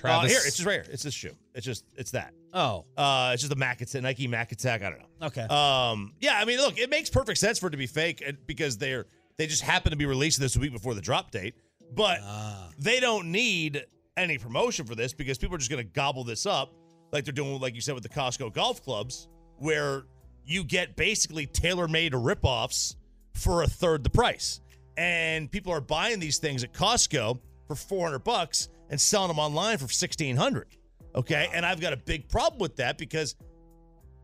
Uh, 0.05 0.21
here, 0.27 0.39
it's 0.45 0.57
just 0.57 0.65
right 0.67 0.75
here. 0.83 0.87
It's 0.91 1.03
this 1.03 1.15
shoe. 1.15 1.35
It's 1.55 1.65
just 1.67 1.85
it's 1.97 2.11
that. 2.13 2.33
Oh, 2.55 2.85
Uh, 2.97 3.31
it's 3.33 3.43
just 3.43 3.53
a 3.53 3.57
Mac 3.57 3.81
Attack, 3.81 4.03
Nike 4.03 4.27
Mac 4.27 4.53
Attack. 4.53 4.83
I 4.83 4.91
don't 4.91 4.99
know. 5.01 5.27
okay. 5.29 5.43
Um, 5.43 6.13
yeah, 6.21 6.35
I 6.39 6.45
mean, 6.45 6.59
look, 6.59 6.79
it 6.79 6.91
makes 6.91 7.09
perfect 7.11 7.39
sense 7.39 7.59
for 7.59 7.69
it 7.69 7.71
to 7.71 7.77
be 7.79 7.87
fake 7.87 8.23
and- 8.27 8.37
because 8.47 8.77
they're 8.79 9.07
they 9.39 9.47
just 9.47 9.63
happen 9.63 9.91
to 9.91 9.97
be 9.97 10.07
released 10.07 10.39
this 10.41 10.57
week 10.57 10.73
before 10.73 10.95
the 10.95 11.01
drop 11.01 11.31
date, 11.31 11.55
but 11.95 12.19
Ah. 12.23 12.69
they 12.79 13.01
don't 13.01 13.31
need 13.33 13.85
any 14.17 14.37
promotion 14.39 14.85
for 14.87 14.95
this 14.95 15.13
because 15.15 15.39
people 15.39 15.55
are 15.55 15.59
just 15.59 15.71
going 15.71 15.83
to 15.85 15.91
gobble 15.93 16.25
this 16.25 16.45
up 16.47 16.75
like 17.13 17.25
they're 17.25 17.33
doing, 17.33 17.59
like 17.61 17.75
you 17.75 17.81
said, 17.81 17.95
with 17.95 18.03
the 18.03 18.09
Costco 18.11 18.53
golf 18.53 18.83
clubs, 18.83 19.29
where 19.57 20.05
you 20.45 20.65
get 20.65 20.97
basically 20.97 21.47
tailor-made 21.47 22.13
ripoffs 22.13 22.97
for 23.35 23.63
a 23.63 23.67
third 23.67 24.05
the 24.05 24.11
price, 24.11 24.61
and 24.97 25.51
people 25.51 25.73
are 25.73 25.81
buying 25.81 26.21
these 26.21 26.39
things 26.39 26.65
at 26.65 26.73
Costco 26.73 27.39
for 27.67 27.75
four 27.75 28.07
hundred 28.07 28.25
bucks 28.25 28.69
and 28.91 29.01
selling 29.01 29.29
them 29.29 29.39
online 29.39 29.79
for 29.79 29.89
sixteen 29.89 30.37
hundred. 30.37 30.69
Okay, 31.15 31.49
and 31.53 31.65
I've 31.65 31.81
got 31.81 31.93
a 31.93 31.97
big 31.97 32.29
problem 32.29 32.59
with 32.59 32.77
that 32.77 32.99
because, 32.99 33.37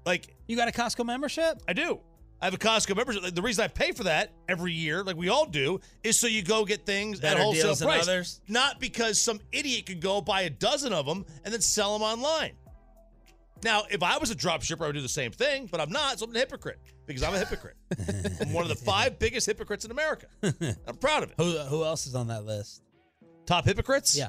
like, 0.07 0.35
you 0.47 0.57
got 0.57 0.69
a 0.69 0.73
Costco 0.73 1.05
membership? 1.05 1.63
I 1.69 1.73
do. 1.73 2.01
I 2.41 2.45
have 2.45 2.55
a 2.55 2.59
Costco 2.59 2.97
membership. 2.97 3.35
The 3.35 3.43
reason 3.43 3.65
I 3.65 3.69
pay 3.69 3.91
for 3.93 4.05
that 4.05 4.33
every 4.49 4.73
year, 4.73 5.03
like 5.03 5.17
we 5.17 5.29
all 5.29 5.45
do, 5.45 5.81
is 6.05 6.21
so 6.21 6.29
you 6.29 6.43
go 6.43 6.65
get 6.65 6.87
things 6.87 7.19
Better 7.19 7.41
at 7.41 7.43
wholesale 7.43 7.75
price. 7.75 8.41
Not 8.47 8.79
because 8.79 9.21
some 9.21 9.41
idiot 9.51 9.87
could 9.87 10.01
go 10.01 10.21
buy 10.21 10.43
a 10.43 10.51
dozen 10.51 10.93
of 10.93 11.05
them 11.05 11.27
and 11.45 11.53
then 11.53 11.61
sell 11.61 11.99
them 11.99 12.03
online. 12.03 12.53
Now, 13.65 13.83
if 13.91 14.03
I 14.03 14.19
was 14.19 14.31
a 14.31 14.35
drop 14.35 14.63
shipper, 14.63 14.85
I 14.85 14.89
would 14.89 14.95
do 14.95 15.01
the 15.03 15.09
same 15.09 15.33
thing, 15.33 15.69
but 15.71 15.81
I'm 15.81 15.91
not, 15.91 16.19
so 16.19 16.27
I'm 16.27 16.35
a 16.35 16.39
hypocrite 16.39 16.79
because 17.07 17.23
I'm 17.23 17.35
a 17.35 17.39
hypocrite. 17.39 17.77
I'm 18.41 18.53
one 18.53 18.63
of 18.63 18.69
the 18.69 18.77
five 18.77 19.19
biggest 19.19 19.47
hypocrites 19.47 19.85
in 19.85 19.91
America. 19.91 20.27
I'm 20.87 20.97
proud 21.01 21.25
of 21.25 21.31
it. 21.31 21.35
Who 21.39 21.59
who 21.59 21.85
else 21.85 22.07
is 22.07 22.15
on 22.15 22.29
that 22.29 22.45
list? 22.45 22.83
Top 23.47 23.65
hypocrites? 23.65 24.17
Yeah. 24.17 24.29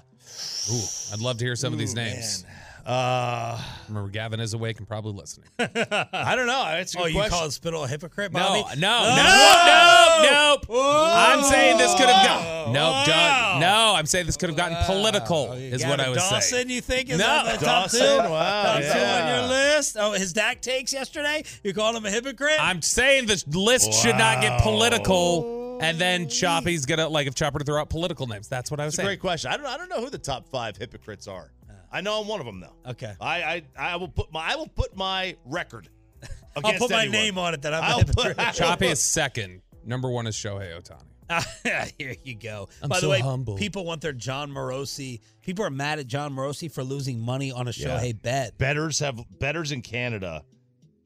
Ooh, 0.72 1.14
I'd 1.14 1.20
love 1.22 1.38
to 1.40 1.46
hear 1.46 1.56
some 1.56 1.74
of 1.74 1.80
these 1.80 1.94
Ooh, 1.94 1.98
names. 1.98 2.44
man. 2.44 2.54
Uh, 2.86 3.62
Remember, 3.88 4.10
Gavin 4.10 4.40
is 4.40 4.54
awake 4.54 4.78
and 4.80 4.88
probably 4.88 5.14
listening. 5.14 5.48
I 5.60 6.34
don't 6.36 6.48
know. 6.48 6.66
It's 6.78 6.94
a 6.94 6.98
good 6.98 7.04
Oh, 7.04 7.08
you 7.08 7.14
question. 7.16 7.32
call 7.38 7.52
Spittle 7.52 7.84
a 7.84 7.88
hypocrite, 7.88 8.32
No, 8.32 8.40
Bobby? 8.64 8.80
no, 8.80 9.00
Oh! 9.02 10.24
no, 10.24 10.30
nope, 10.32 10.66
nope. 10.70 10.78
I'm 10.78 11.44
saying 11.44 11.78
this 11.78 11.92
could 11.96 12.10
have 12.10 12.26
gotten. 12.26 12.74
Nope, 12.74 12.94
Wow. 12.94 13.04
Doug. 13.06 13.62
No, 13.62 13.94
I'm 13.96 14.06
saying 14.06 14.26
this 14.26 14.38
could 14.38 14.50
have 14.50 14.58
gotten 14.58 14.78
political, 14.86 15.50
Oh, 15.52 15.54
is 15.54 15.82
got 15.82 15.90
what 15.90 16.00
I 16.00 16.10
was 16.10 16.18
Dawson, 16.20 16.42
saying. 16.42 16.64
Dawson, 16.68 16.70
you 16.76 16.82
think 16.82 17.10
is 17.10 17.18
No. 17.20 17.28
on 17.28 17.46
the 17.46 17.52
top 17.54 17.60
Dawson, 17.62 18.00
two? 18.00 18.18
wow, 18.18 18.64
top 18.64 18.82
two 18.82 19.00
on 19.00 19.28
your 19.28 19.48
list? 19.48 19.98
Oh, 20.00 20.12
his 20.14 20.34
Dak 20.34 20.62
takes 20.62 20.94
yesterday? 20.94 21.44
You 21.64 21.74
called 21.74 21.96
him 21.96 22.06
a 22.06 22.12
hypocrite? 22.12 22.58
I'm 22.60 22.82
saying 22.82 23.26
this 23.28 23.46
list 23.48 23.94
should 23.94 24.16
not 24.18 24.42
get 24.42 24.62
political 24.62 25.58
And 25.82 25.98
then 25.98 26.28
Choppy's 26.28 26.86
gonna 26.86 27.08
like 27.08 27.26
if 27.28 27.36
Chopper 27.36 27.60
to 27.60 27.64
throw 27.66 27.80
out 27.80 27.90
political 27.90 28.28
names. 28.28 28.50
That's 28.50 28.70
what 28.70 28.82
I 28.82 28.86
was 28.86 28.94
It's 28.96 29.00
a 29.00 29.02
saying. 29.04 29.08
great 29.08 29.22
question. 29.22 29.50
I 29.52 29.56
don't. 29.56 29.66
I 29.66 29.78
don't 29.78 29.88
know 29.90 30.02
who 30.02 30.10
the 30.10 30.18
top 30.18 30.46
five 30.50 30.76
hypocrites 30.76 31.26
are. 31.26 31.50
I 31.92 32.02
know 32.02 32.22
I'm 32.22 32.28
one 32.28 32.40
of 32.40 32.46
them 32.46 32.60
though. 32.60 32.92
Okay. 32.92 33.14
I 33.20 33.44
I, 33.44 33.64
I 33.78 33.96
will 33.96 34.08
put 34.10 34.32
my 34.32 34.52
I 34.52 34.56
will 34.56 34.68
put 34.68 34.96
my 34.96 35.36
record. 35.46 35.90
I'll 36.56 36.74
put 36.74 36.90
my 36.92 37.02
anyone. 37.04 37.12
name 37.12 37.38
on 37.38 37.54
it 37.54 37.62
that 37.64 37.74
I'm 37.74 37.84
I'll 37.84 38.04
put- 38.04 38.26
hypocrite. 38.28 38.54
Choppy 38.56 38.88
is 38.88 39.02
second. 39.02 39.62
Number 39.86 40.10
one 40.10 40.28
is 40.28 40.36
Shohei 40.36 40.78
Ohtani. 40.80 41.06
Here 42.00 42.16
you 42.24 42.36
go. 42.36 42.68
I'm 42.82 42.90
By 42.90 42.96
the 42.98 43.02
so 43.02 43.10
way, 43.12 43.20
humble. 43.20 43.56
people 43.56 43.86
want 43.86 44.02
their 44.02 44.14
Jon 44.14 44.52
Morosi. 44.52 45.20
People 45.44 45.64
are 45.64 45.70
mad 45.70 46.00
at 46.00 46.08
Jon 46.08 46.34
Morosi 46.36 46.72
for 46.72 46.84
losing 46.84 47.20
money 47.20 47.52
on 47.52 47.68
a 47.68 47.72
Yeah. 47.72 48.00
Shohei 48.00 48.20
bet. 48.20 48.58
Betters 48.58 49.00
have 49.00 49.20
betters 49.40 49.72
in 49.72 49.82
Canada 49.84 50.44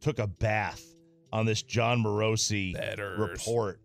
took 0.01 0.19
a 0.19 0.27
bath 0.27 0.81
on 1.31 1.45
this 1.45 1.61
Jon 1.61 2.03
Morosi 2.03 2.73
Betters. 2.73 3.19
report, 3.19 3.79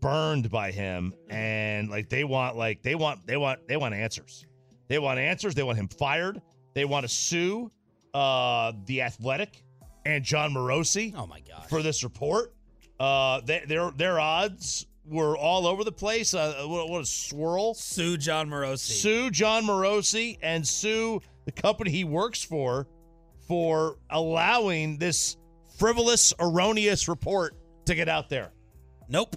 burned 0.00 0.50
by 0.50 0.72
him, 0.72 1.14
and 1.30 1.88
like 1.90 2.08
they 2.10 2.24
want 2.24 2.56
like 2.56 2.82
they 2.82 2.94
want 2.94 3.26
they 3.26 3.36
want 3.36 3.66
they 3.68 3.76
want 3.76 3.94
answers. 3.94 4.44
They 4.88 4.98
want 4.98 5.18
answers. 5.18 5.54
They 5.54 5.62
want 5.62 5.78
him 5.78 5.88
fired. 5.88 6.40
They 6.74 6.84
want 6.84 7.04
to 7.04 7.08
sue 7.08 7.70
uh 8.14 8.72
the 8.86 9.02
Athletic 9.02 9.62
and 10.06 10.24
Jon 10.24 10.52
Morosi 10.54 11.14
Oh 11.16 11.26
my 11.26 11.40
gosh. 11.40 11.68
for 11.68 11.82
this 11.82 12.02
report. 12.02 12.54
Uh, 12.98 13.40
they, 13.44 13.62
their 13.66 13.90
their 13.92 14.18
odds 14.18 14.86
were 15.06 15.36
all 15.36 15.66
over 15.66 15.84
the 15.84 15.92
place. 15.92 16.34
Uh, 16.34 16.64
what, 16.66 16.88
what 16.88 17.02
a 17.02 17.06
swirl! 17.06 17.74
Sue 17.74 18.16
Jon 18.16 18.48
Morosi. 18.48 18.78
Sue 18.78 19.30
Jon 19.30 19.64
Morosi 19.64 20.38
and 20.42 20.66
sue 20.66 21.20
the 21.44 21.52
company 21.52 21.90
he 21.90 22.04
works 22.04 22.42
for 22.42 22.86
for 23.46 23.98
allowing 24.10 24.98
this 24.98 25.36
frivolous, 25.78 26.34
erroneous 26.40 27.08
report 27.08 27.54
to 27.86 27.94
get 27.94 28.08
out 28.08 28.28
there. 28.28 28.50
Nope. 29.08 29.36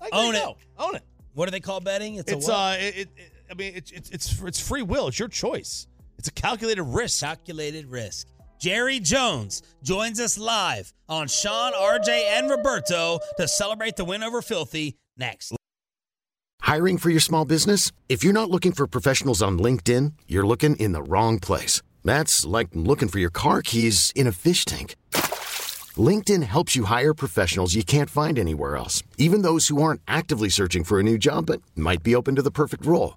Like, 0.00 0.10
Own 0.14 0.34
it. 0.34 0.44
Own 0.78 0.94
it. 0.96 1.02
What 1.34 1.46
do 1.46 1.50
they 1.50 1.60
call 1.60 1.80
betting? 1.80 2.16
It's, 2.16 2.30
It's 2.30 2.46
a 2.46 2.50
what? 2.52 2.56
uh, 2.58 2.76
it, 2.78 2.96
it, 2.96 3.08
it- 3.16 3.32
I 3.50 3.54
mean, 3.54 3.72
it's 3.74 3.90
it's 3.90 4.10
it's 4.10 4.42
it's 4.42 4.60
free 4.60 4.82
will. 4.82 5.08
It's 5.08 5.18
your 5.18 5.28
choice. 5.28 5.86
It's 6.18 6.28
a 6.28 6.32
calculated 6.32 6.82
risk. 6.82 7.20
calculated 7.20 7.86
risk. 7.86 8.28
Jerry 8.58 9.00
Jones 9.00 9.62
joins 9.82 10.18
us 10.18 10.38
live 10.38 10.92
on 11.08 11.28
Sean, 11.28 11.72
RJ, 11.72 12.08
and 12.08 12.50
Roberto 12.50 13.20
to 13.36 13.46
celebrate 13.46 13.96
the 13.96 14.04
win 14.04 14.22
over 14.22 14.40
Filthy 14.40 14.96
next. 15.16 15.54
Hiring 16.62 16.98
for 16.98 17.10
your 17.10 17.20
small 17.20 17.44
business? 17.44 17.92
If 18.08 18.24
you're 18.24 18.32
not 18.32 18.50
looking 18.50 18.72
for 18.72 18.86
professionals 18.86 19.42
on 19.42 19.58
LinkedIn, 19.58 20.14
you're 20.26 20.46
looking 20.46 20.74
in 20.76 20.92
the 20.92 21.02
wrong 21.02 21.38
place. 21.38 21.82
That's 22.04 22.44
like 22.46 22.68
looking 22.72 23.08
for 23.08 23.18
your 23.18 23.30
car 23.30 23.62
keys 23.62 24.10
in 24.16 24.26
a 24.26 24.32
fish 24.32 24.64
tank. 24.64 24.96
LinkedIn 25.96 26.42
helps 26.42 26.74
you 26.74 26.84
hire 26.84 27.14
professionals 27.14 27.74
you 27.74 27.84
can't 27.84 28.10
find 28.10 28.38
anywhere 28.38 28.76
else, 28.76 29.02
even 29.18 29.42
those 29.42 29.68
who 29.68 29.82
aren't 29.82 30.02
actively 30.08 30.48
searching 30.48 30.82
for 30.82 30.98
a 30.98 31.02
new 31.02 31.18
job 31.18 31.46
but 31.46 31.62
might 31.76 32.02
be 32.02 32.14
open 32.14 32.34
to 32.36 32.42
the 32.42 32.50
perfect 32.50 32.84
role. 32.84 33.16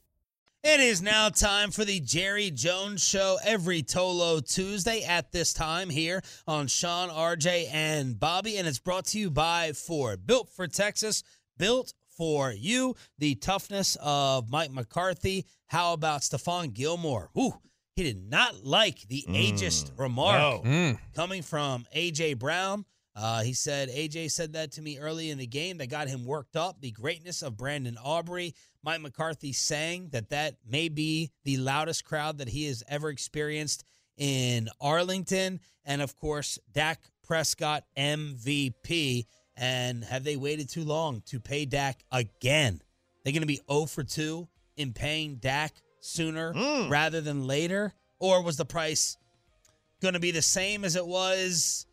It 0.63 0.79
is 0.79 1.01
now 1.01 1.29
time 1.29 1.71
for 1.71 1.83
the 1.83 1.99
Jerry 1.99 2.51
Jones 2.51 3.03
Show 3.03 3.39
every 3.43 3.81
Tolo 3.81 4.47
Tuesday 4.47 5.03
at 5.03 5.31
this 5.31 5.53
time 5.53 5.89
here 5.89 6.21
on 6.45 6.67
Sean, 6.67 7.09
RJ, 7.09 7.73
and 7.73 8.19
Bobby. 8.19 8.57
And 8.57 8.67
it's 8.67 8.77
brought 8.77 9.05
to 9.07 9.19
you 9.19 9.31
by 9.31 9.71
Ford. 9.71 10.27
Built 10.27 10.49
for 10.49 10.67
Texas, 10.67 11.23
built 11.57 11.95
for 12.15 12.51
you. 12.51 12.95
The 13.17 13.33
toughness 13.33 13.97
of 14.03 14.51
Mike 14.51 14.69
McCarthy. 14.69 15.47
How 15.65 15.93
about 15.93 16.21
Stephon 16.21 16.75
Gilmore? 16.75 17.31
Ooh, 17.35 17.55
he 17.95 18.03
did 18.03 18.29
not 18.29 18.63
like 18.63 19.07
the 19.07 19.25
ageist 19.29 19.89
remark 19.97 20.63
no. 20.63 20.95
coming 21.15 21.41
from 21.41 21.87
A.J. 21.91 22.35
Brown. 22.35 22.85
Uh, 23.15 23.41
he 23.43 23.53
said, 23.53 23.89
AJ 23.89 24.31
said 24.31 24.53
that 24.53 24.71
to 24.73 24.81
me 24.81 24.97
early 24.97 25.29
in 25.31 25.37
the 25.37 25.47
game 25.47 25.79
that 25.79 25.89
got 25.89 26.07
him 26.07 26.25
worked 26.25 26.55
up. 26.55 26.79
The 26.79 26.91
greatness 26.91 27.41
of 27.41 27.57
Brandon 27.57 27.97
Aubrey. 28.01 28.55
Mike 28.83 29.01
McCarthy 29.01 29.53
saying 29.53 30.09
that 30.11 30.29
that 30.29 30.55
may 30.67 30.89
be 30.89 31.31
the 31.43 31.57
loudest 31.57 32.05
crowd 32.05 32.39
that 32.39 32.49
he 32.49 32.65
has 32.65 32.83
ever 32.87 33.09
experienced 33.09 33.83
in 34.17 34.69
Arlington. 34.79 35.59
And 35.85 36.01
of 36.01 36.15
course, 36.17 36.59
Dak 36.71 37.01
Prescott 37.25 37.83
MVP. 37.97 39.25
And 39.55 40.03
have 40.03 40.23
they 40.23 40.35
waited 40.35 40.69
too 40.69 40.83
long 40.83 41.21
to 41.27 41.39
pay 41.39 41.65
Dak 41.65 42.03
again? 42.11 42.81
They're 43.23 43.33
going 43.33 43.41
to 43.41 43.47
be 43.47 43.61
0 43.69 43.85
for 43.85 44.03
2 44.03 44.47
in 44.77 44.93
paying 44.93 45.35
Dak 45.35 45.73
sooner 45.99 46.53
hmm. 46.53 46.89
rather 46.89 47.21
than 47.21 47.45
later? 47.45 47.93
Or 48.19 48.43
was 48.43 48.57
the 48.57 48.65
price 48.65 49.17
going 50.01 50.13
to 50.15 50.19
be 50.19 50.31
the 50.31 50.41
same 50.41 50.83
as 50.83 50.95
it 50.95 51.05
was 51.05 51.85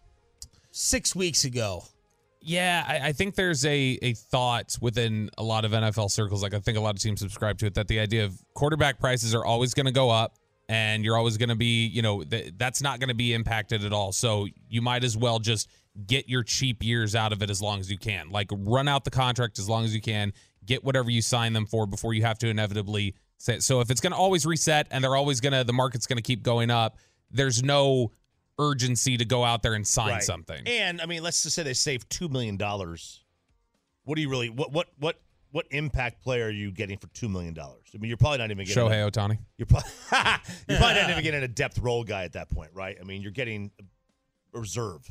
six 0.71 1.15
weeks 1.15 1.45
ago? 1.45 1.85
Yeah, 2.41 2.85
I, 2.87 3.09
I 3.09 3.13
think 3.13 3.35
there's 3.35 3.65
a 3.65 3.99
a 4.01 4.15
thought 4.15 4.77
within 4.81 5.31
a 5.39 5.43
lot 5.43 5.65
of 5.65 5.73
NFL 5.73 6.11
circles. 6.11 6.43
Like 6.43 6.55
I 6.55 6.61
think 6.61 6.79
a 6.79 6.81
lot 6.81 6.95
of 6.95 7.03
teams 7.03 7.21
subscribe 7.21 7.59
to 7.59 7.67
it 7.67 7.75
that 7.75 7.89
the 7.89 7.99
idea 7.99 8.25
of 8.25 8.41
quarterback 8.55 9.01
prices 9.01 9.35
are 9.35 9.45
always 9.45 9.75
going 9.75 9.87
to 9.87 9.93
go 9.93 10.09
up, 10.11 10.37
and 10.69 11.05
you're 11.05 11.17
always 11.17 11.37
going 11.37 11.49
to 11.49 11.57
be, 11.57 11.87
you 11.87 12.03
know, 12.03 12.23
th- 12.23 12.53
that's 12.57 12.83
not 12.83 13.01
going 13.01 13.09
to 13.09 13.15
be 13.15 13.33
impacted 13.35 13.85
at 13.85 13.93
all. 13.93 14.13
So 14.13 14.47
you 14.69 14.83
might 14.83 15.03
as 15.03 15.17
well 15.17 15.39
just 15.39 15.69
get 16.07 16.29
your 16.29 16.43
cheap 16.43 16.85
years 16.85 17.15
out 17.15 17.33
of 17.33 17.43
it 17.43 17.51
as 17.51 17.61
long 17.61 17.81
as 17.81 17.91
you 17.91 17.99
can. 17.99 18.31
Like 18.31 18.49
run 18.53 18.87
out 18.87 19.05
the 19.05 19.11
contract 19.11 19.59
as 19.59 19.69
long 19.69 19.85
as 19.85 19.95
you 19.95 20.01
can. 20.01 20.33
Get 20.65 20.85
whatever 20.85 21.11
you 21.11 21.23
sign 21.23 21.55
them 21.55 21.67
for 21.67 21.87
before 21.87 22.15
you 22.15 22.23
have 22.23 22.39
to 22.39 22.49
inevitably 22.49 23.15
say. 23.39 23.59
So 23.61 23.81
if 23.81 23.91
it's 23.91 24.01
going 24.01 24.13
to 24.13 24.19
always 24.19 24.47
reset 24.47 24.87
and 24.91 25.03
they're 25.03 25.17
always 25.17 25.41
going 25.41 25.55
to, 25.55 25.65
the 25.65 25.73
market's 25.73 26.07
going 26.07 26.19
to 26.19 26.23
keep 26.23 26.43
going 26.43 26.71
up. 26.71 26.99
There's 27.31 27.63
no 27.63 28.13
urgency 28.59 29.17
to 29.17 29.25
go 29.25 29.45
out 29.45 29.63
there 29.63 29.75
and 29.75 29.87
sign 29.87 30.09
Right. 30.15 30.23
something. 30.23 30.67
And 30.67 31.01
I 31.01 31.07
mean, 31.07 31.23
let's 31.23 31.43
just 31.43 31.55
say 31.55 31.63
they 31.63 31.75
save 31.75 32.09
two 32.09 32.29
million 32.29 32.57
dollars. 32.57 33.25
What 34.05 34.17
do 34.17 34.23
you 34.23 34.29
really 34.31 34.49
what 34.51 34.73
what 34.73 34.89
what 34.99 35.21
what 35.51 35.67
impact 35.71 36.23
player 36.23 36.47
are 36.47 36.51
you 36.51 36.71
getting 36.71 36.99
for 36.99 37.07
two 37.09 37.29
million 37.29 37.55
dollars? 37.55 37.85
I 37.95 37.99
mean, 37.99 38.09
you're 38.09 38.17
probably 38.19 38.39
not 38.39 38.51
even 38.51 38.67
getting 38.67 38.83
Shohei 38.83 39.07
a, 39.07 39.11
Ohtani. 39.11 39.39
You're 39.57 39.67
probably 39.67 39.91
you're 40.69 40.79
probably 40.79 41.01
not 41.01 41.11
even 41.11 41.23
getting 41.25 41.43
a 41.43 41.49
depth 41.49 41.79
role 41.79 42.05
guy 42.05 42.25
at 42.25 42.33
that 42.35 42.49
point, 42.51 42.71
right? 42.75 42.97
I 43.01 43.05
mean, 43.05 43.23
you're 43.23 43.31
getting 43.33 43.71
a 44.55 44.59
reserve. 44.59 45.11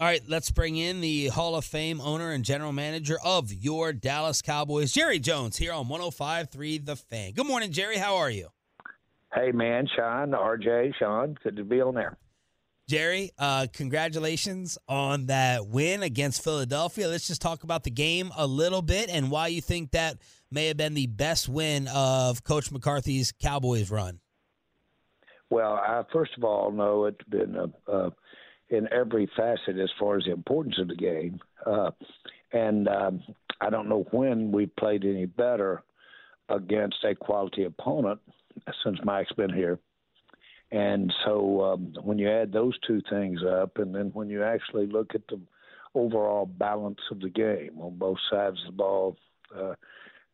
All 0.00 0.06
right, 0.06 0.22
let's 0.28 0.52
bring 0.52 0.76
in 0.76 1.00
the 1.00 1.26
Hall 1.26 1.56
of 1.56 1.64
Fame 1.64 2.00
owner 2.00 2.30
and 2.30 2.44
general 2.44 2.70
manager 2.70 3.16
of 3.24 3.52
your 3.52 3.92
Dallas 3.92 4.40
Cowboys, 4.42 4.92
Jerry 4.92 5.18
Jones, 5.18 5.56
here 5.56 5.72
on 5.72 5.86
105.3 5.88 6.86
The 6.86 6.94
Fan. 6.94 7.32
Good 7.32 7.46
morning, 7.48 7.72
Jerry. 7.72 7.96
How 7.96 8.14
are 8.18 8.30
you? 8.30 8.46
Hey, 9.34 9.50
man, 9.50 9.88
Sean, 9.96 10.30
RJ, 10.30 10.94
Sean, 11.00 11.36
good 11.42 11.56
to 11.56 11.64
be 11.64 11.80
on 11.80 11.96
there. 11.96 12.16
Jerry, 12.88 13.32
uh, 13.38 13.66
congratulations 13.70 14.78
on 14.88 15.26
that 15.26 15.66
win 15.66 16.02
against 16.02 16.42
Philadelphia. 16.42 17.06
Let's 17.06 17.28
just 17.28 17.42
talk 17.42 17.62
about 17.62 17.84
the 17.84 17.90
game 17.90 18.30
a 18.34 18.46
little 18.46 18.80
bit 18.80 19.10
and 19.10 19.30
why 19.30 19.48
you 19.48 19.60
think 19.60 19.90
that 19.90 20.16
may 20.50 20.68
have 20.68 20.78
been 20.78 20.94
the 20.94 21.06
best 21.06 21.50
win 21.50 21.86
of 21.94 22.42
Coach 22.44 22.72
McCarthy's 22.72 23.30
Cowboys 23.42 23.90
run. 23.90 24.20
Well, 25.50 25.74
I 25.74 26.02
first 26.14 26.32
of 26.38 26.44
all 26.44 26.72
know 26.72 27.04
it's 27.04 27.28
been 27.28 27.56
uh, 27.56 27.92
uh, 27.92 28.10
in 28.70 28.88
every 28.90 29.30
facet 29.36 29.78
as 29.78 29.90
far 30.00 30.16
as 30.16 30.24
the 30.24 30.32
importance 30.32 30.78
of 30.78 30.88
the 30.88 30.96
game, 30.96 31.40
uh, 31.66 31.90
and 32.54 32.88
um, 32.88 33.22
I 33.60 33.68
don't 33.68 33.90
know 33.90 34.06
when 34.12 34.50
we 34.50 34.64
played 34.64 35.04
any 35.04 35.26
better 35.26 35.82
against 36.48 37.04
a 37.04 37.14
quality 37.14 37.64
opponent 37.64 38.20
since 38.82 38.98
Mike's 39.04 39.32
been 39.32 39.52
here. 39.52 39.78
And 40.70 41.12
so 41.24 41.62
um, 41.62 41.94
when 42.02 42.18
you 42.18 42.30
add 42.30 42.52
those 42.52 42.78
two 42.86 43.00
things 43.08 43.40
up, 43.42 43.78
and 43.78 43.94
then 43.94 44.10
when 44.12 44.28
you 44.28 44.42
actually 44.42 44.86
look 44.86 45.14
at 45.14 45.26
the 45.28 45.40
overall 45.94 46.44
balance 46.46 47.00
of 47.10 47.20
the 47.20 47.30
game 47.30 47.78
on 47.80 47.96
both 47.96 48.18
sides 48.30 48.58
of 48.66 48.72
the 48.72 48.76
ball, 48.76 49.16
uh, 49.56 49.74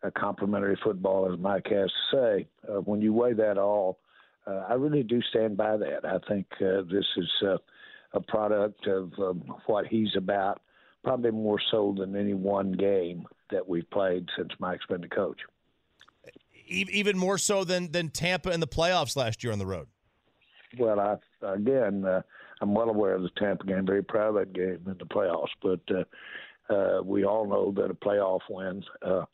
a 0.03 0.11
complementary 0.11 0.79
football, 0.83 1.33
as 1.33 1.39
Mike 1.39 1.69
has 1.71 1.91
to 2.11 2.17
say, 2.17 2.49
uh, 2.69 2.81
when 2.81 3.01
you 3.01 3.13
weigh 3.13 3.33
that 3.33 3.59
all, 3.59 3.99
uh, 4.47 4.65
I 4.69 4.75
really 4.75 5.03
do 5.03 5.23
stand 5.31 5.57
by 5.57 5.77
that. 5.77 6.05
I 6.05 6.19
think 6.29 6.47
uh, 6.61 6.83
this 6.91 7.07
is 7.17 7.31
uh, 7.43 7.57
a 8.13 8.21
product 8.21 8.87
of 8.87 9.13
um, 9.19 9.43
what 9.67 9.87
he's 9.87 10.15
about, 10.17 10.61
probably 11.03 11.31
more 11.31 11.61
so 11.71 11.95
than 11.97 12.17
any 12.17 12.35
one 12.35 12.73
game 12.73 13.27
that 13.51 13.67
we've 13.67 13.89
played 13.91 14.29
since 14.37 14.51
Mike's 14.59 14.85
been 14.87 15.01
the 15.01 15.09
coach. 15.09 15.39
Even 16.67 17.19
more 17.19 17.37
so 17.37 17.63
than 17.63 17.93
than 17.93 18.09
Tampa 18.09 18.51
in 18.51 18.61
the 18.61 18.67
playoffs 18.67 19.17
last 19.17 19.45
year 19.45 19.53
on 19.53 19.59
the 19.59 19.67
road. 19.67 19.87
Well, 20.79 21.01
I 21.01 21.17
again, 21.47 22.05
uh, 22.05 22.23
I'm 22.61 22.75
well 22.75 22.89
aware 22.89 23.15
of 23.15 23.23
the 23.23 23.31
Tampa 23.37 23.67
game. 23.67 23.87
Very 23.87 24.03
proud 24.03 24.29
of 24.29 24.35
that 24.35 24.53
game 24.53 24.81
in 24.87 24.97
the 24.99 25.05
playoffs. 25.05 25.49
But 25.63 25.81
uh, 25.91 26.73
uh, 26.73 27.03
we 27.03 27.25
all 27.25 27.47
know 27.47 27.73
that 27.73 27.91
a 27.91 27.95
playoff 27.95 28.41
win 28.49 28.83
uh, 29.03 29.25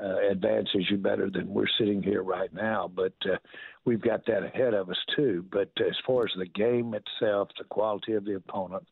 uh, 0.00 0.16
advances 0.30 0.86
you 0.90 0.96
better 0.96 1.30
than 1.30 1.52
we're 1.52 1.66
sitting 1.78 2.02
here 2.02 2.22
right 2.22 2.52
now. 2.52 2.90
But 2.94 3.14
uh, 3.24 3.36
we've 3.84 4.02
got 4.02 4.26
that 4.26 4.44
ahead 4.44 4.74
of 4.74 4.90
us 4.90 4.98
too. 5.16 5.44
But 5.50 5.70
as 5.80 5.96
far 6.06 6.24
as 6.24 6.30
the 6.36 6.46
game 6.46 6.94
itself, 6.94 7.48
the 7.58 7.64
quality 7.64 8.14
of 8.14 8.24
the 8.24 8.36
opponent, 8.36 8.86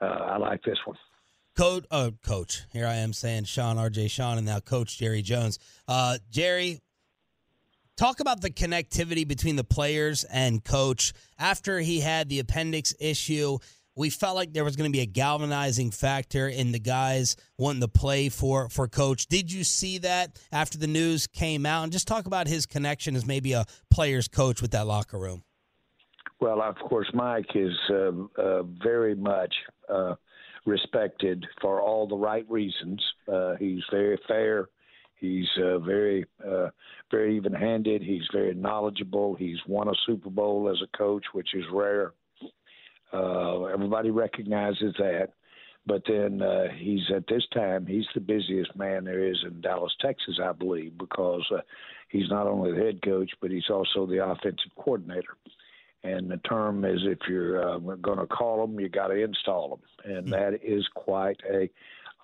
uh, 0.00 0.04
I 0.04 0.36
like 0.38 0.62
this 0.62 0.78
one. 0.84 0.96
Coach, 1.56 1.84
uh, 1.92 2.10
coach. 2.26 2.62
Here 2.72 2.86
I 2.86 2.94
am 2.94 3.12
saying 3.12 3.44
Sean, 3.44 3.76
RJ 3.76 4.10
Sean, 4.10 4.38
and 4.38 4.46
now 4.46 4.58
Coach 4.58 4.98
Jerry 4.98 5.22
Jones. 5.22 5.60
Uh, 5.86 6.18
Jerry, 6.28 6.80
talk 7.96 8.20
about 8.20 8.40
the 8.40 8.50
connectivity 8.50 9.26
between 9.26 9.56
the 9.56 9.64
players 9.64 10.24
and 10.24 10.62
coach. 10.64 11.12
After 11.38 11.80
he 11.80 12.00
had 12.00 12.28
the 12.28 12.40
appendix 12.40 12.94
issue, 13.00 13.58
we 13.96 14.10
felt 14.10 14.34
like 14.34 14.52
there 14.52 14.64
was 14.64 14.76
going 14.76 14.90
to 14.90 14.96
be 14.96 15.02
a 15.02 15.06
galvanizing 15.06 15.90
factor 15.90 16.48
in 16.48 16.72
the 16.72 16.80
guys 16.80 17.36
wanting 17.58 17.80
to 17.80 17.88
play 17.88 18.28
for 18.28 18.68
for 18.68 18.88
coach. 18.88 19.26
Did 19.26 19.52
you 19.52 19.64
see 19.64 19.98
that 19.98 20.38
after 20.50 20.78
the 20.78 20.86
news 20.86 21.26
came 21.26 21.64
out? 21.64 21.84
And 21.84 21.92
just 21.92 22.08
talk 22.08 22.26
about 22.26 22.48
his 22.48 22.66
connection 22.66 23.14
as 23.14 23.24
maybe 23.24 23.52
a 23.52 23.64
player's 23.90 24.28
coach 24.28 24.60
with 24.60 24.72
that 24.72 24.86
locker 24.86 25.18
room. 25.18 25.44
Well, 26.40 26.60
of 26.60 26.76
course, 26.76 27.08
Mike 27.14 27.54
is 27.54 27.72
uh, 27.90 28.10
uh, 28.36 28.62
very 28.82 29.14
much 29.14 29.54
uh, 29.88 30.14
respected 30.66 31.46
for 31.60 31.80
all 31.80 32.08
the 32.08 32.16
right 32.16 32.44
reasons. 32.50 33.02
Uh, 33.32 33.54
he's 33.56 33.82
very 33.90 34.18
fair. 34.26 34.68
He's 35.16 35.48
uh, 35.58 35.78
very, 35.78 36.24
uh, 36.46 36.68
very 37.10 37.36
even-handed. 37.36 38.02
He's 38.02 38.26
very 38.32 38.54
knowledgeable. 38.54 39.34
He's 39.34 39.58
won 39.66 39.88
a 39.88 39.94
Super 40.06 40.30
Bowl 40.30 40.68
as 40.70 40.82
a 40.82 40.96
coach, 40.96 41.24
which 41.32 41.54
is 41.54 41.64
rare. 41.72 42.12
Uh, 43.12 43.64
everybody 43.64 44.10
recognizes 44.10 44.94
that. 44.98 45.28
But 45.86 46.02
then 46.08 46.40
uh, 46.40 46.68
he's 46.76 47.02
at 47.14 47.26
this 47.28 47.46
time 47.52 47.86
he's 47.86 48.06
the 48.14 48.20
busiest 48.20 48.74
man 48.74 49.04
there 49.04 49.24
is 49.24 49.38
in 49.46 49.60
Dallas, 49.60 49.92
Texas, 50.00 50.38
I 50.42 50.52
believe, 50.52 50.96
because 50.96 51.44
uh, 51.54 51.60
he's 52.08 52.28
not 52.30 52.46
only 52.46 52.72
the 52.72 52.84
head 52.84 53.02
coach 53.02 53.30
but 53.40 53.50
he's 53.50 53.68
also 53.68 54.06
the 54.06 54.24
offensive 54.24 54.72
coordinator. 54.76 55.36
And 56.02 56.30
the 56.30 56.38
term 56.38 56.84
is 56.84 57.00
if 57.04 57.18
you're 57.28 57.66
uh, 57.66 57.78
going 57.78 58.18
to 58.18 58.26
call 58.26 58.66
them, 58.66 58.78
you 58.78 58.88
got 58.88 59.08
to 59.08 59.22
install 59.22 59.80
them, 60.04 60.16
and 60.16 60.32
that 60.32 60.60
is 60.62 60.86
quite 60.94 61.40
a 61.50 61.70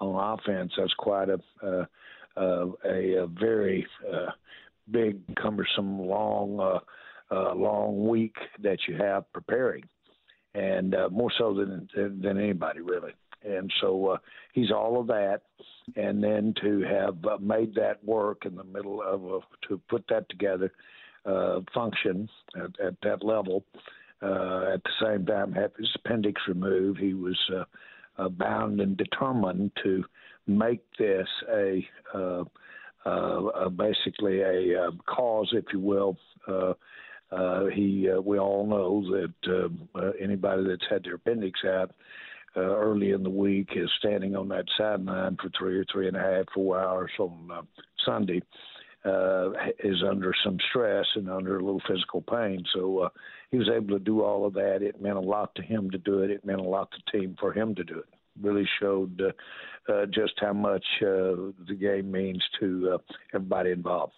on 0.00 0.38
offense. 0.38 0.72
That's 0.76 0.92
quite 0.94 1.28
a 1.28 1.40
uh, 1.62 1.84
uh, 2.36 2.66
a, 2.84 3.22
a 3.22 3.26
very 3.26 3.86
uh, 4.10 4.30
big, 4.90 5.18
cumbersome, 5.36 6.00
long, 6.00 6.60
uh, 6.60 7.34
uh, 7.34 7.54
long 7.54 8.08
week 8.08 8.36
that 8.62 8.78
you 8.88 8.96
have 8.96 9.30
preparing, 9.32 9.84
and 10.54 10.94
uh, 10.94 11.08
more 11.10 11.30
so 11.38 11.54
than 11.54 11.88
than, 11.94 12.38
anybody 12.38 12.80
really. 12.80 13.12
And 13.42 13.72
so 13.80 14.08
uh, 14.08 14.18
he's 14.52 14.70
all 14.70 15.00
of 15.00 15.06
that, 15.06 15.42
and 15.96 16.22
then 16.22 16.54
to 16.60 16.80
have 16.80 17.24
uh, 17.24 17.38
made 17.38 17.74
that 17.76 18.04
work 18.04 18.44
in 18.44 18.54
the 18.54 18.64
middle 18.64 19.00
of 19.02 19.24
uh, 19.24 19.46
to 19.68 19.80
put 19.88 20.04
that 20.08 20.28
together, 20.28 20.72
uh, 21.24 21.60
function 21.72 22.28
at, 22.56 22.78
at 22.84 22.94
that 23.02 23.24
level. 23.24 23.64
Uh, 24.22 24.74
at 24.74 24.82
the 24.84 24.90
same 25.02 25.24
time, 25.24 25.52
have 25.52 25.74
his 25.76 25.88
appendix 25.96 26.42
removed. 26.46 26.98
He 26.98 27.14
was 27.14 27.38
uh, 27.56 27.64
uh, 28.18 28.28
bound 28.28 28.80
and 28.80 28.94
determined 28.94 29.70
to 29.82 30.04
make 30.46 30.82
this 30.98 31.28
a 31.52 31.86
uh, 32.14 32.44
uh, 33.04 33.68
basically 33.70 34.40
a 34.40 34.82
uh, 34.82 34.90
cause, 35.06 35.50
if 35.52 35.64
you 35.72 35.80
will. 35.80 36.16
Uh, 36.46 36.74
uh, 37.32 37.66
he, 37.66 38.08
uh, 38.10 38.20
we 38.20 38.38
all 38.38 38.66
know 38.66 39.02
that 39.10 39.72
uh, 39.94 40.10
anybody 40.20 40.64
that's 40.66 40.84
had 40.90 41.04
their 41.04 41.14
appendix 41.14 41.60
out 41.64 41.92
early 42.56 43.12
in 43.12 43.22
the 43.22 43.30
week 43.30 43.70
is 43.76 43.88
standing 43.98 44.34
on 44.34 44.48
that 44.48 44.64
sideline 44.76 45.36
for 45.40 45.48
three 45.56 45.78
or 45.78 45.84
three 45.92 46.08
and 46.08 46.16
a 46.16 46.20
half, 46.20 46.44
four 46.52 46.80
hours 46.80 47.10
on 47.18 47.66
Sunday. 48.04 48.42
Uh, 49.02 49.52
is 49.82 50.02
under 50.06 50.34
some 50.44 50.58
stress 50.68 51.06
and 51.14 51.30
under 51.30 51.56
a 51.56 51.64
little 51.64 51.80
physical 51.88 52.20
pain. 52.20 52.62
So 52.74 52.98
uh, 52.98 53.08
he 53.50 53.56
was 53.56 53.70
able 53.74 53.96
to 53.96 54.04
do 54.04 54.22
all 54.22 54.44
of 54.44 54.52
that. 54.52 54.82
It 54.82 55.00
meant 55.00 55.16
a 55.16 55.20
lot 55.20 55.54
to 55.54 55.62
him 55.62 55.90
to 55.92 55.96
do 55.96 56.18
it. 56.18 56.30
It 56.30 56.44
meant 56.44 56.60
a 56.60 56.64
lot 56.64 56.90
to 56.90 56.98
the 57.06 57.18
team 57.18 57.34
for 57.40 57.50
him 57.50 57.74
to 57.76 57.82
do 57.82 58.00
it. 58.00 58.19
Really 58.40 58.68
showed 58.80 59.20
uh, 59.20 59.92
uh, 59.92 60.06
just 60.06 60.34
how 60.38 60.52
much 60.52 60.84
uh, 61.02 61.56
the 61.66 61.76
game 61.78 62.10
means 62.10 62.42
to 62.60 62.92
uh, 62.94 62.98
everybody 63.34 63.70
involved. 63.70 64.12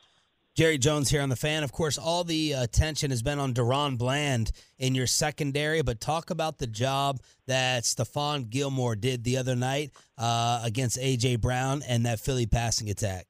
Jerry 0.54 0.76
Jones 0.76 1.08
here 1.08 1.22
on 1.22 1.30
the 1.30 1.36
fan. 1.36 1.62
Of 1.62 1.72
course, 1.72 1.96
all 1.96 2.24
the 2.24 2.52
attention 2.52 3.10
has 3.10 3.22
been 3.22 3.38
on 3.38 3.54
DaRon 3.54 3.96
Bland 3.96 4.52
in 4.78 4.94
your 4.94 5.06
secondary, 5.06 5.80
but 5.80 5.98
talk 5.98 6.28
about 6.28 6.58
the 6.58 6.66
job 6.66 7.20
that 7.46 7.84
Stephon 7.84 8.50
Gilmore 8.50 8.94
did 8.94 9.24
the 9.24 9.38
other 9.38 9.56
night 9.56 9.92
uh, 10.18 10.60
against 10.62 10.98
A.J. 10.98 11.36
Brown 11.36 11.82
and 11.88 12.04
that 12.04 12.20
Philly 12.20 12.44
passing 12.44 12.90
attack. 12.90 13.26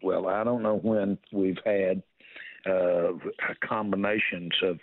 Well, 0.00 0.28
I 0.28 0.44
don't 0.44 0.62
know 0.62 0.76
when 0.76 1.18
we've 1.32 1.58
had 1.64 2.04
uh, 2.66 3.12
combinations 3.68 4.52
of 4.62 4.78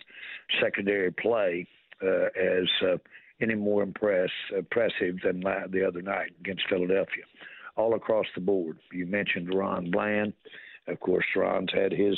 secondary 0.62 1.12
play 1.12 1.66
uh, 2.04 2.26
as 2.38 2.68
uh, 2.84 2.98
any 3.42 3.56
more 3.56 3.84
impress, 3.84 4.30
impressive 4.56 5.18
than 5.24 5.42
the 5.42 5.86
other 5.88 6.02
night 6.02 6.32
against 6.40 6.68
Philadelphia. 6.70 7.24
All 7.76 7.96
across 7.96 8.26
the 8.36 8.42
board. 8.42 8.78
You 8.92 9.06
mentioned 9.06 9.54
Ron 9.54 9.90
Bland. 9.92 10.34
Of 10.88 11.00
course, 11.00 11.26
Ron's 11.36 11.72
had 11.74 11.92
his 11.92 12.18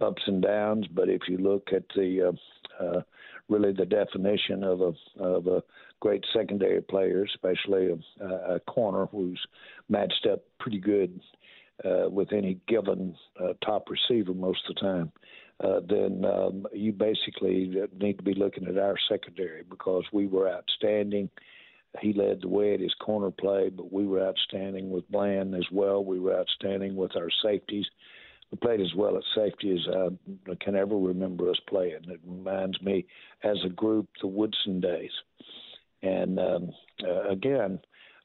ups 0.00 0.22
and 0.26 0.42
downs, 0.42 0.86
but 0.92 1.08
if 1.08 1.22
you 1.28 1.38
look 1.38 1.68
at 1.72 1.84
the 1.94 2.32
uh, 2.80 2.82
uh, 2.82 3.02
really 3.48 3.72
the 3.72 3.86
definition 3.86 4.64
of 4.64 4.80
a 4.80 4.92
of 5.22 5.46
a 5.46 5.62
great 6.00 6.24
secondary 6.32 6.80
player, 6.80 7.24
especially 7.24 7.90
a, 8.20 8.24
a 8.54 8.60
corner 8.60 9.06
who's 9.06 9.40
matched 9.88 10.26
up 10.30 10.40
pretty 10.58 10.80
good 10.80 11.20
uh, 11.84 12.08
with 12.08 12.32
any 12.32 12.58
given 12.66 13.14
uh, 13.40 13.52
top 13.64 13.88
receiver 13.88 14.34
most 14.34 14.60
of 14.68 14.74
the 14.74 14.80
time, 14.80 15.12
uh, 15.62 15.80
then 15.88 16.24
um, 16.24 16.66
you 16.72 16.92
basically 16.92 17.72
need 17.98 18.18
to 18.18 18.24
be 18.24 18.34
looking 18.34 18.66
at 18.66 18.78
our 18.78 18.96
secondary 19.08 19.62
because 19.68 20.04
we 20.12 20.26
were 20.26 20.48
outstanding. 20.48 21.30
He 22.00 22.12
led 22.12 22.40
the 22.40 22.48
way 22.48 22.74
at 22.74 22.80
his 22.80 22.94
corner 22.94 23.30
play, 23.30 23.68
but 23.68 23.92
we 23.92 24.06
were 24.06 24.26
outstanding 24.26 24.90
with 24.90 25.10
Bland 25.10 25.54
as 25.54 25.66
well. 25.70 26.04
We 26.04 26.20
were 26.20 26.38
outstanding 26.38 26.96
with 26.96 27.16
our 27.16 27.28
safeties. 27.42 27.86
We 28.50 28.58
played 28.58 28.80
as 28.80 28.94
well 28.94 29.16
at 29.16 29.22
safety 29.34 29.72
as 29.72 29.94
I 30.50 30.54
can 30.62 30.74
ever 30.74 30.96
remember 30.96 31.50
us 31.50 31.60
playing. 31.68 32.04
It 32.08 32.20
reminds 32.26 32.80
me, 32.82 33.06
as 33.42 33.58
a 33.64 33.70
group, 33.70 34.08
the 34.20 34.26
Woodson 34.26 34.80
days. 34.80 35.10
And 36.02 36.38
um, 36.38 36.70
uh, 37.06 37.28
again, 37.28 37.78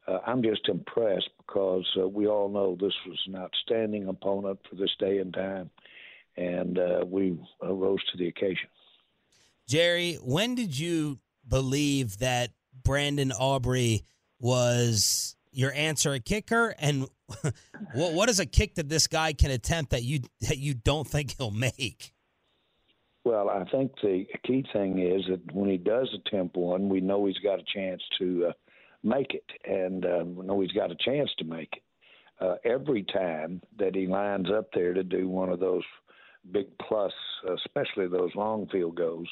uh, 0.08 0.20
I'm 0.26 0.42
just 0.42 0.68
impressed 0.70 1.30
because 1.38 1.86
uh, 2.00 2.08
we 2.08 2.28
all 2.28 2.50
know 2.50 2.76
this 2.80 2.94
was 3.08 3.20
an 3.28 3.36
outstanding 3.36 4.08
opponent 4.08 4.60
for 4.70 4.76
this 4.76 4.96
day 5.00 5.20
and 5.20 5.34
time, 5.34 5.70
and 6.38 6.78
uh, 6.78 7.06
we 7.06 7.38
rose 7.62 8.04
to 8.12 8.18
the 8.18 8.28
occasion. 8.28 8.70
Jerry, 9.68 10.16
when 10.16 10.56
did 10.56 10.78
you 10.78 11.20
believe 11.48 12.20
that 12.20 12.52
Brandon 12.84 13.32
Aubrey 13.32 14.04
was 14.40 15.36
your 15.52 15.74
answer 15.74 16.14
at 16.14 16.26
kicker, 16.26 16.76
and 16.80 17.08
what 17.94 18.14
what 18.14 18.30
is 18.30 18.40
a 18.40 18.46
kick 18.46 18.76
that 18.76 18.90
this 18.90 19.08
guy 19.08 19.34
can 19.34 19.52
attempt 19.52 19.92
that 19.92 20.04
you 20.04 20.22
that 20.42 20.58
you 20.58 20.74
don't 20.74 21.08
think 21.08 21.36
he'll 21.38 21.52
make? 21.52 22.14
Well, 23.26 23.50
I 23.50 23.66
think 23.66 23.92
the 24.02 24.26
key 24.46 24.66
thing 24.72 25.00
is 25.00 25.24
that 25.30 25.54
when 25.54 25.70
he 25.70 25.78
does 25.78 26.08
attempt 26.14 26.56
one, 26.56 26.88
we 26.88 27.02
know 27.02 27.26
he's 27.26 27.38
got 27.40 27.60
a 27.60 27.64
chance 27.76 28.02
to 28.20 28.48
uh, 28.48 28.52
make 29.04 29.34
it, 29.34 29.44
and 29.66 30.06
uh, 30.06 30.24
we 30.24 30.46
know 30.46 30.62
he's 30.62 30.72
got 30.72 30.92
a 30.92 30.96
chance 30.96 31.30
to 31.40 31.44
make 31.44 31.70
it. 31.74 31.84
Uh, 32.40 32.56
every 32.64 33.04
time 33.04 33.62
that 33.80 33.96
he 33.96 34.08
lines 34.08 34.48
up 34.56 34.68
there 34.74 34.94
to 34.94 35.04
do 35.04 35.28
one 35.28 35.50
of 35.50 35.60
those 35.60 35.84
big 36.52 36.68
plus, 36.88 37.14
especially 37.66 38.08
those 38.08 38.36
long 38.36 38.68
field 38.68 38.96
goals, 38.96 39.28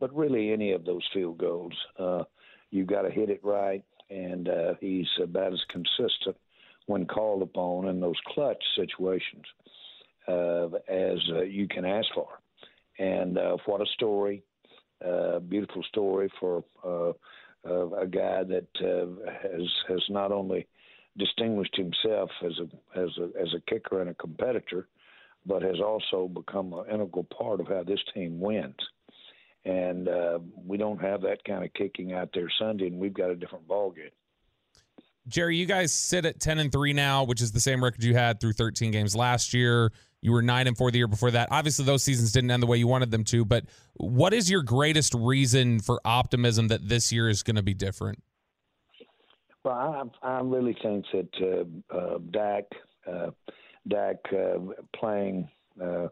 but 0.00 0.14
really 0.14 0.52
any 0.52 0.72
of 0.72 0.84
those 0.84 1.06
field 1.12 1.38
goals, 1.38 1.74
uh, 1.98 2.24
you've 2.70 2.86
got 2.86 3.02
to 3.02 3.10
hit 3.10 3.30
it 3.30 3.40
right, 3.44 3.84
and 4.10 4.48
uh, 4.48 4.74
he's 4.80 5.08
about 5.22 5.52
as 5.52 5.60
consistent 5.70 6.36
when 6.86 7.06
called 7.06 7.42
upon 7.42 7.88
in 7.88 8.00
those 8.00 8.20
clutch 8.34 8.62
situations. 8.76 9.44
uh, 10.28 10.66
as 10.88 11.18
uh, 11.32 11.42
you 11.42 11.68
can 11.68 11.84
ask 11.84 12.08
for. 12.14 12.28
And 12.98 13.38
uh, 13.38 13.56
what 13.66 13.80
a 13.80 13.86
story! 13.94 14.42
Uh, 15.04 15.38
beautiful 15.40 15.82
story 15.84 16.30
for 16.40 16.64
uh, 16.84 17.10
uh, 17.68 17.90
a 18.00 18.06
guy 18.06 18.42
that 18.44 18.68
uh, 18.80 19.30
has 19.42 19.68
has 19.88 20.02
not 20.08 20.32
only 20.32 20.66
distinguished 21.18 21.76
himself 21.76 22.30
as 22.44 22.52
a 22.58 22.98
as 22.98 23.10
a 23.18 23.40
as 23.40 23.48
a 23.54 23.70
kicker 23.70 24.00
and 24.00 24.10
a 24.10 24.14
competitor, 24.14 24.88
but 25.46 25.62
has 25.62 25.80
also 25.80 26.28
become 26.28 26.72
an 26.72 26.84
integral 26.92 27.24
part 27.24 27.60
of 27.60 27.68
how 27.68 27.82
this 27.84 28.00
team 28.14 28.40
wins. 28.40 28.76
And 29.64 30.08
uh, 30.08 30.38
we 30.64 30.76
don't 30.76 31.00
have 31.00 31.22
that 31.22 31.42
kind 31.44 31.64
of 31.64 31.72
kicking 31.74 32.12
out 32.12 32.30
there 32.34 32.48
Sunday, 32.58 32.86
and 32.86 32.98
we've 32.98 33.14
got 33.14 33.30
a 33.30 33.36
different 33.36 33.66
ball 33.66 33.90
game. 33.90 34.10
Jerry, 35.28 35.56
you 35.56 35.66
guys 35.66 35.92
sit 35.92 36.24
at 36.24 36.38
10 36.38 36.60
and 36.60 36.70
3 36.70 36.92
now, 36.92 37.24
which 37.24 37.42
is 37.42 37.50
the 37.50 37.58
same 37.58 37.82
record 37.82 38.04
you 38.04 38.14
had 38.14 38.40
through 38.40 38.52
13 38.52 38.92
games 38.92 39.16
last 39.16 39.52
year. 39.52 39.92
You 40.22 40.30
were 40.30 40.42
9 40.42 40.68
and 40.68 40.76
4 40.76 40.92
the 40.92 40.98
year 40.98 41.08
before 41.08 41.32
that. 41.32 41.48
Obviously, 41.50 41.84
those 41.84 42.04
seasons 42.04 42.30
didn't 42.30 42.50
end 42.50 42.62
the 42.62 42.66
way 42.66 42.76
you 42.76 42.86
wanted 42.86 43.10
them 43.10 43.24
to, 43.24 43.44
but 43.44 43.64
what 43.94 44.32
is 44.32 44.48
your 44.48 44.62
greatest 44.62 45.14
reason 45.14 45.80
for 45.80 46.00
optimism 46.04 46.68
that 46.68 46.88
this 46.88 47.12
year 47.12 47.28
is 47.28 47.42
going 47.42 47.56
to 47.56 47.62
be 47.62 47.74
different? 47.74 48.22
Well, 49.64 50.12
I, 50.22 50.28
I 50.28 50.40
really 50.42 50.76
think 50.80 51.06
that 51.12 51.66
uh, 51.92 51.96
uh, 51.96 52.18
Dak, 52.30 52.64
uh, 53.04 53.30
Dak 53.88 54.16
uh, 54.32 54.58
playing 54.94 55.48
uh, 55.80 56.08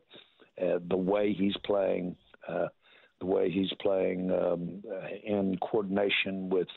uh, 0.62 0.78
the 0.88 0.96
way 0.96 1.32
he's 1.32 1.56
playing, 1.64 2.16
the 2.48 3.26
way 3.26 3.50
he's 3.50 3.72
playing 3.80 4.30
um, 4.30 4.82
in 5.24 5.58
coordination 5.58 6.48
with 6.48 6.68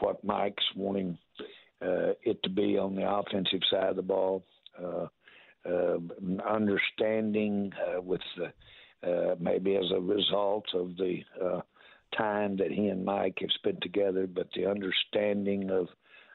what 0.00 0.22
Mike's 0.24 0.64
wanting 0.74 1.18
it 1.80 2.42
to 2.42 2.50
be 2.50 2.78
on 2.78 2.94
the 2.94 3.08
offensive 3.08 3.60
side 3.70 3.90
of 3.90 3.96
the 3.96 4.02
ball, 4.02 4.44
uh, 4.82 5.06
understanding 6.48 7.72
with 7.98 8.20
the, 8.36 9.36
maybe 9.40 9.76
as 9.76 9.90
a 9.94 10.00
result 10.00 10.66
of 10.74 10.96
the 10.96 11.22
time 12.16 12.56
that 12.56 12.70
he 12.70 12.88
and 12.88 13.04
Mike 13.04 13.38
have 13.40 13.50
spent 13.52 13.80
together, 13.80 14.26
but 14.26 14.48
the 14.54 14.66
understanding 14.66 15.70
of 15.70 15.88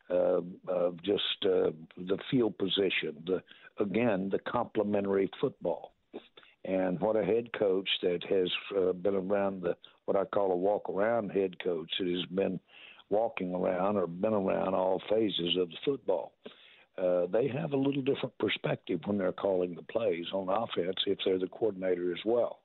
uh, 0.10 0.42
of 0.68 1.02
just 1.04 1.46
uh, 1.46 1.72
the 1.98 2.18
field 2.30 2.58
position, 2.58 3.16
the 3.26 3.42
again 3.80 4.30
the 4.30 4.40
complementary 4.40 5.30
football, 5.40 5.94
and 6.66 7.00
what 7.00 7.16
a 7.16 7.24
head 7.24 7.50
coach 7.58 7.90
that 8.02 8.24
has 8.30 8.50
uh, 8.78 8.94
been 8.94 9.16
around 9.16 9.62
the 9.62 9.76
what 10.06 10.18
I 10.18 10.26
call 10.26 10.52
a 10.52 10.56
walk 10.56 10.90
around 10.90 11.30
head 11.30 11.62
coach 11.64 11.92
that 12.00 12.08
has 12.08 12.26
been 12.34 12.60
walking 13.10 13.54
around 13.54 13.98
or 13.98 14.08
been 14.08 14.34
around 14.34 14.74
all 14.74 15.02
phases 15.10 15.58
of 15.58 15.70
the 15.70 15.78
football. 15.86 16.34
Uh, 16.98 17.28
they 17.28 17.48
have 17.48 17.74
a 17.74 17.78
little 17.78 18.02
different 18.02 18.36
perspective 18.40 19.00
when 19.06 19.18
they're 19.18 19.32
calling 19.32 19.76
the 19.76 19.84
plays 19.84 20.26
on 20.34 20.50
offense 20.50 20.98
if 21.06 21.20
they're 21.24 21.38
the 21.38 21.48
coordinator 21.48 22.12
as 22.12 22.20
well, 22.26 22.60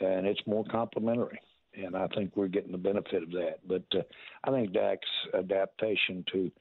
and 0.00 0.26
it's 0.26 0.40
more 0.46 0.64
complimentary 0.70 1.38
and 1.74 1.96
I 1.96 2.06
think 2.08 2.36
we're 2.36 2.48
getting 2.48 2.72
the 2.72 2.78
benefit 2.78 3.22
of 3.22 3.30
that. 3.32 3.58
But 3.66 3.84
uh, 3.94 4.02
I 4.44 4.50
think 4.50 4.72
Dak's 4.72 5.08
adaptation 5.34 6.24
to 6.32 6.52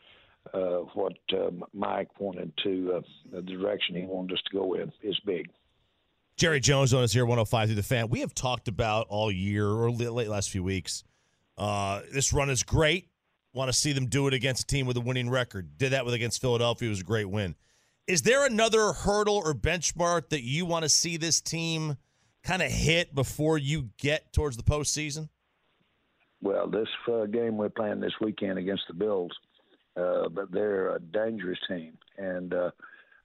uh, 0.54 0.78
what 0.94 1.14
uh, 1.34 1.52
Mike 1.74 2.20
wanted 2.20 2.52
to, 2.64 2.94
uh, 2.98 3.02
the 3.32 3.42
direction 3.42 3.96
he 3.96 4.06
wanted 4.06 4.34
us 4.34 4.42
to 4.50 4.58
go 4.58 4.74
in, 4.74 4.92
is 5.04 5.20
big. 5.26 5.50
Jerry 6.38 6.60
Jones 6.60 6.94
on 6.94 7.04
us 7.04 7.14
here, 7.14 7.26
105.3 7.26 7.76
the 7.76 7.84
fan. 7.84 8.10
We 8.10 8.22
have 8.22 8.34
talked 8.34 8.68
about 8.68 9.08
all 9.10 9.32
year 9.32 9.68
or 9.68 9.92
late 9.92 10.30
last 10.30 10.50
few 10.50 10.64
weeks. 10.64 11.04
Uh, 11.58 12.02
this 12.12 12.34
run 12.34 12.50
is 12.50 12.64
great. 12.64 13.10
Want 13.54 13.68
to 13.72 13.78
see 13.78 13.92
them 13.92 14.08
do 14.08 14.28
it 14.28 14.34
against 14.34 14.64
a 14.64 14.68
team 14.68 14.86
with 14.86 14.98
a 14.98 15.02
winning 15.02 15.30
record. 15.30 15.78
Did 15.78 15.92
that 15.92 16.06
with 16.06 16.14
against 16.14 16.42
Philadelphia. 16.42 16.88
It 16.88 16.90
was 16.90 17.02
a 17.02 17.04
great 17.04 17.30
win. 17.30 17.56
Is 18.08 18.24
there 18.24 18.46
another 18.46 18.94
hurdle 18.94 19.42
or 19.44 19.54
benchmark 19.54 20.30
that 20.30 20.42
you 20.42 20.66
want 20.66 20.84
to 20.84 20.90
see 20.90 21.18
this 21.18 21.42
team– 21.42 21.98
kind 22.44 22.62
of 22.62 22.72
hit 22.72 23.14
before 23.14 23.58
you 23.58 23.90
get 23.98 24.34
towards 24.34 24.58
the 24.58 24.64
postseason? 24.64 25.30
Well, 26.42 26.68
this 26.68 26.88
uh, 27.12 27.26
game 27.26 27.58
we're 27.58 27.70
playing 27.70 28.00
this 28.00 28.14
weekend 28.20 28.58
against 28.58 28.84
the 28.88 28.96
Bills, 28.96 29.32
uh, 29.96 30.28
but 30.30 30.52
they're 30.52 30.96
a 30.96 31.00
dangerous 31.00 31.60
team, 31.68 31.98
and 32.18 32.54
uh, 32.54 32.72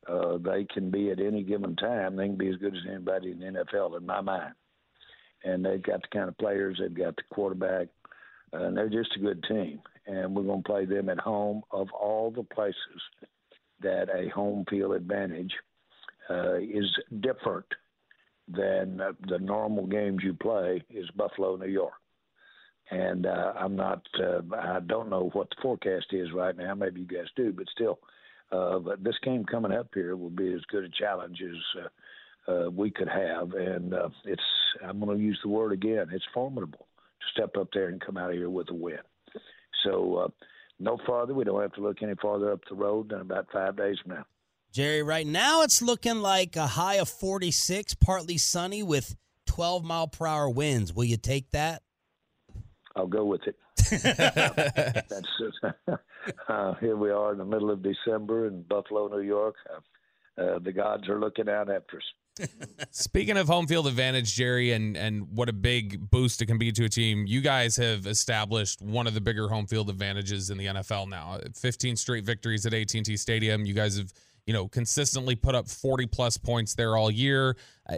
uh, 0.07 0.39
they 0.39 0.65
can 0.65 0.91
be 0.91 1.11
at 1.11 1.21
any 1.21 1.43
given 1.43 1.77
time. 1.77 2.17
They 2.17 2.27
can 2.27 2.37
be 2.37 2.49
as 2.49 2.57
good 2.57 2.75
as 2.75 2.83
anybody 2.89 3.33
in 3.33 3.41
the 3.41 3.65
NFL, 3.65 3.97
in 3.97 4.05
my 4.05 4.21
mind. 4.21 4.55
And 5.45 5.65
they've 5.65 5.83
got 5.83 6.03
the 6.03 6.09
kind 6.13 6.29
of 6.29 6.37
players, 6.39 6.79
they've 6.81 6.93
got 6.93 7.17
the 7.17 7.23
quarterback, 7.31 7.89
and 8.53 8.77
they're 8.77 8.89
just 8.89 9.17
a 9.17 9.21
good 9.21 9.43
team. 9.49 9.81
And 10.07 10.35
we're 10.35 10.43
going 10.43 10.63
to 10.63 10.69
play 10.69 10.85
them 10.85 11.09
at 11.09 11.19
home. 11.19 11.63
Of 11.71 11.89
all 11.93 12.31
the 12.31 12.43
places 12.43 12.77
that 13.81 14.09
a 14.15 14.29
home 14.29 14.65
field 14.69 14.95
advantage 14.95 15.53
uh, 16.31 16.57
is 16.57 16.87
different 17.21 17.67
than 18.49 19.01
uh, 19.01 19.13
the 19.29 19.39
normal 19.39 19.87
games 19.87 20.21
you 20.23 20.35
play 20.35 20.83
is 20.91 21.11
Buffalo, 21.17 21.57
New 21.57 21.69
York. 21.69 21.95
And 22.91 23.27
uh, 23.27 23.53
I'm 23.59 23.75
not, 23.75 24.07
uh, 24.23 24.41
I 24.57 24.81
don't 24.81 25.11
know 25.11 25.31
what 25.33 25.51
the 25.51 25.57
forecast 25.61 26.07
is 26.13 26.33
right 26.33 26.57
now. 26.57 26.75
Maybe 26.75 27.01
you 27.01 27.07
guys 27.07 27.27
do, 27.35 27.53
but 27.53 27.67
still, 27.75 27.99
uh, 28.53 28.79
but 28.79 29.03
this 29.03 29.17
game 29.25 29.45
coming 29.45 29.73
up 29.73 29.89
here 29.93 30.15
will 30.15 30.31
be 30.31 30.53
as 30.53 30.61
good 30.71 30.85
a 30.85 30.89
challenge 30.89 31.43
as 31.43 31.83
uh, 31.83 32.53
uh, 32.53 32.71
we 32.71 32.91
could 32.91 33.09
have. 33.09 33.53
And 33.55 33.93
uh, 33.93 34.11
it's, 34.25 34.41
I'm 34.85 35.01
going 35.01 35.19
to 35.19 35.25
use 35.25 35.39
the 35.43 35.49
word 35.49 35.73
again, 35.73 36.07
it's 36.13 36.25
formidable 36.33 36.87
to 37.21 37.27
step 37.33 37.57
up 37.57 37.69
there 37.73 37.89
and 37.89 38.01
come 38.01 38.17
out 38.17 38.31
of 38.31 38.37
here 38.37 38.51
with 38.51 38.71
a 38.71 38.75
win. 38.75 38.99
So, 39.85 40.17
uh, 40.17 40.29
no 40.79 40.99
farther. 41.07 41.35
We 41.35 41.45
don't 41.45 41.63
have 41.63 41.73
to 41.75 41.81
look 41.81 42.03
any 42.03 42.15
farther 42.21 42.53
up 42.53 42.61
the 42.69 42.77
road 42.77 43.09
than 43.09 43.21
about 43.21 43.47
five 43.53 43.77
days 43.77 43.97
from 44.03 44.17
now. 44.17 44.27
Jerry, 44.73 45.03
right 45.03 45.27
now 45.27 45.63
it's 45.63 45.81
looking 45.81 46.21
like 46.21 46.57
a 46.57 46.67
high 46.67 46.97
of 46.97 47.09
46, 47.09 47.95
partly 47.95 48.39
sunny 48.39 48.83
with 48.83 49.17
12 49.47 49.85
mile 49.85 50.09
per 50.09 50.27
hour 50.27 50.51
winds. 50.51 50.93
Will 50.93 51.05
you 51.05 51.17
take 51.17 51.51
that? 51.51 51.83
I'll 52.95 53.07
go 53.07 53.25
with 53.25 53.43
it. 53.47 53.57
That's 55.09 55.29
uh, 56.49 56.75
here 56.81 56.97
we 56.97 57.11
are 57.11 57.33
in 57.33 57.39
the 57.39 57.45
middle 57.45 57.71
of 57.71 57.83
December 57.83 58.49
in 58.49 58.63
Buffalo, 58.63 59.09
New 59.09 59.21
York. 59.21 59.55
Uh, 59.71 59.81
uh, 60.41 60.59
the 60.59 60.73
gods 60.73 61.09
are 61.09 61.19
looking 61.19 61.49
out 61.49 61.71
after 61.71 61.99
us. 61.99 62.49
Speaking 62.91 63.39
of 63.39 63.47
home 63.47 63.67
field 63.67 63.87
advantage, 63.87 64.35
Jerry, 64.35 64.73
and 64.73 64.97
and 64.97 65.29
what 65.35 65.49
a 65.49 65.53
big 65.53 66.11
boost 66.11 66.43
it 66.43 66.47
can 66.47 66.59
be 66.59 66.71
to 66.73 66.85
a 66.85 66.89
team, 66.89 67.27
you 67.27 67.41
guys 67.41 67.77
have 67.77 68.07
established 68.07 68.83
one 68.83 69.07
of 69.07 69.15
the 69.15 69.21
bigger 69.21 69.49
home 69.49 69.67
field 69.67 69.89
advantages 69.89 70.51
in 70.51 70.59
the 70.59 70.67
NFL 70.67 71.09
now. 71.09 71.39
15 71.59 71.97
straight 71.97 72.25
victories 72.25 72.67
at 72.67 72.75
AT&T 72.75 73.17
Stadium. 73.17 73.65
You 73.65 73.73
guys 73.73 73.97
have 73.97 74.13
you 74.47 74.53
know, 74.53 74.69
consistently 74.69 75.35
put 75.35 75.55
up 75.55 75.69
40 75.69 76.07
plus 76.07 76.37
points 76.39 76.75
there 76.75 76.97
all 76.97 77.11
year. 77.11 77.57
Uh, 77.89 77.97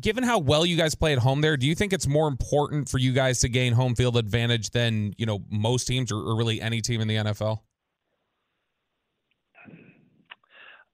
given 0.00 0.24
how 0.24 0.38
well 0.38 0.66
you 0.66 0.76
guys 0.76 0.94
play 0.94 1.12
at 1.12 1.20
home 1.20 1.40
there, 1.40 1.56
do 1.56 1.66
you 1.66 1.76
think 1.76 1.92
it's 1.92 2.08
more 2.08 2.26
important 2.26 2.88
for 2.88 2.98
you 2.98 3.12
guys 3.12 3.40
to 3.40 3.48
gain 3.48 3.72
home 3.72 3.94
field 3.94 4.16
advantage 4.16 4.70
than, 4.70 5.14
you 5.16 5.26
know, 5.26 5.44
most 5.48 5.86
teams 5.86 6.10
or, 6.10 6.16
or 6.16 6.36
really 6.36 6.60
any 6.60 6.80
team 6.80 7.00
in 7.00 7.08
the 7.08 7.16
NFL? 7.16 7.60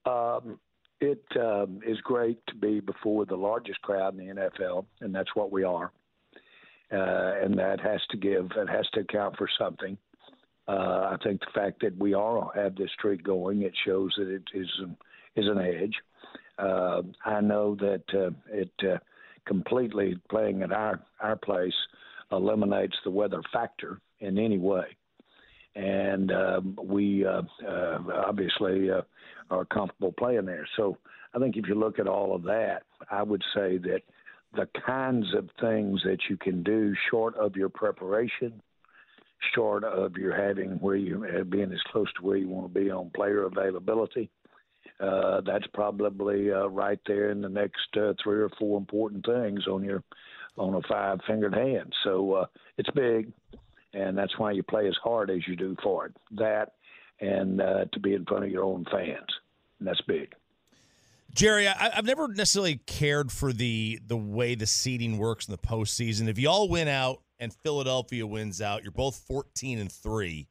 Um, 0.04 0.58
it 1.00 1.24
um, 1.40 1.80
is 1.86 1.98
great 2.02 2.38
to 2.48 2.54
be 2.54 2.80
before 2.80 3.24
the 3.24 3.36
largest 3.36 3.80
crowd 3.82 4.18
in 4.18 4.26
the 4.26 4.34
NFL, 4.34 4.84
and 5.00 5.14
that's 5.14 5.34
what 5.34 5.50
we 5.50 5.64
are. 5.64 5.90
Uh, 6.92 7.32
and 7.42 7.58
that 7.58 7.80
has 7.80 8.00
to 8.10 8.18
give, 8.18 8.50
it 8.56 8.68
has 8.68 8.86
to 8.92 9.00
account 9.00 9.36
for 9.38 9.48
something. 9.58 9.96
Uh, 10.68 11.10
I 11.12 11.16
think 11.24 11.40
the 11.40 11.46
fact 11.54 11.80
that 11.82 11.96
we 11.98 12.14
are 12.14 12.50
have 12.54 12.76
this 12.76 12.90
streak 12.96 13.24
going, 13.24 13.62
it 13.62 13.74
shows 13.84 14.12
that 14.16 14.28
it 14.28 14.44
is 14.54 14.68
is 15.34 15.46
an 15.48 15.58
edge. 15.58 15.94
Uh, 16.58 17.02
I 17.24 17.40
know 17.40 17.74
that 17.76 18.04
uh, 18.14 18.30
it 18.52 18.70
completely 19.46 20.16
playing 20.30 20.62
at 20.62 20.72
our 20.72 21.00
our 21.20 21.36
place 21.36 21.74
eliminates 22.30 22.96
the 23.04 23.10
weather 23.10 23.42
factor 23.52 24.00
in 24.20 24.38
any 24.38 24.58
way, 24.58 24.96
and 25.74 26.30
um, 26.32 26.78
we 26.82 27.26
uh, 27.26 27.42
uh, 27.66 27.98
obviously 28.26 28.90
uh, 28.90 29.02
are 29.50 29.64
comfortable 29.64 30.12
playing 30.12 30.46
there. 30.46 30.66
So 30.76 30.96
I 31.34 31.38
think 31.38 31.56
if 31.56 31.66
you 31.68 31.74
look 31.74 31.98
at 31.98 32.06
all 32.06 32.34
of 32.34 32.42
that, 32.44 32.82
I 33.10 33.22
would 33.22 33.42
say 33.54 33.78
that 33.78 34.02
the 34.54 34.68
kinds 34.86 35.26
of 35.34 35.48
things 35.60 36.02
that 36.04 36.18
you 36.28 36.36
can 36.36 36.62
do 36.62 36.94
short 37.10 37.36
of 37.36 37.56
your 37.56 37.70
preparation 37.70 38.60
short 39.54 39.84
of 39.84 40.16
your 40.16 40.34
having 40.34 40.70
where 40.80 40.96
you 40.96 41.24
uh, 41.24 41.44
being 41.44 41.72
as 41.72 41.82
close 41.90 42.12
to 42.14 42.22
where 42.22 42.36
you 42.36 42.48
want 42.48 42.72
to 42.72 42.80
be 42.80 42.90
on 42.90 43.10
player 43.10 43.44
availability. 43.44 44.30
Uh, 45.00 45.40
that's 45.40 45.66
probably 45.74 46.52
uh, 46.52 46.66
right 46.66 47.00
there 47.06 47.30
in 47.30 47.40
the 47.40 47.48
next 47.48 47.96
uh, 47.96 48.12
three 48.22 48.40
or 48.40 48.50
four 48.58 48.78
important 48.78 49.24
things 49.24 49.66
on 49.66 49.82
your 49.82 50.02
on 50.56 50.74
a 50.74 50.80
five 50.88 51.18
fingered 51.26 51.54
hand. 51.54 51.92
So 52.04 52.32
uh, 52.34 52.46
it's 52.78 52.90
big, 52.90 53.32
and 53.94 54.16
that's 54.16 54.38
why 54.38 54.52
you 54.52 54.62
play 54.62 54.86
as 54.86 54.96
hard 55.02 55.30
as 55.30 55.46
you 55.48 55.56
do 55.56 55.76
for 55.82 56.06
it. 56.06 56.16
That 56.32 56.74
and 57.20 57.60
uh, 57.60 57.84
to 57.92 58.00
be 58.00 58.14
in 58.14 58.24
front 58.24 58.44
of 58.44 58.50
your 58.50 58.64
own 58.64 58.84
fans, 58.90 59.28
and 59.78 59.88
that's 59.88 60.00
big. 60.02 60.34
Jerry, 61.34 61.66
I, 61.66 61.90
have 61.94 62.04
never 62.04 62.28
necessarily 62.28 62.80
cared 62.86 63.32
for 63.32 63.52
the 63.52 64.00
the 64.06 64.16
way 64.16 64.54
the 64.54 64.66
seeding 64.66 65.18
works 65.18 65.48
in 65.48 65.52
the 65.52 65.58
postseason. 65.58 66.28
If 66.28 66.38
y'all 66.38 66.68
win 66.68 66.88
out 66.88 67.22
and 67.42 67.52
Philadelphia 67.52 68.24
wins 68.24 68.62
out, 68.62 68.84
you're 68.84 68.92
both 68.92 69.16
14 69.16 69.80
and 69.80 69.90
3. 69.90 70.46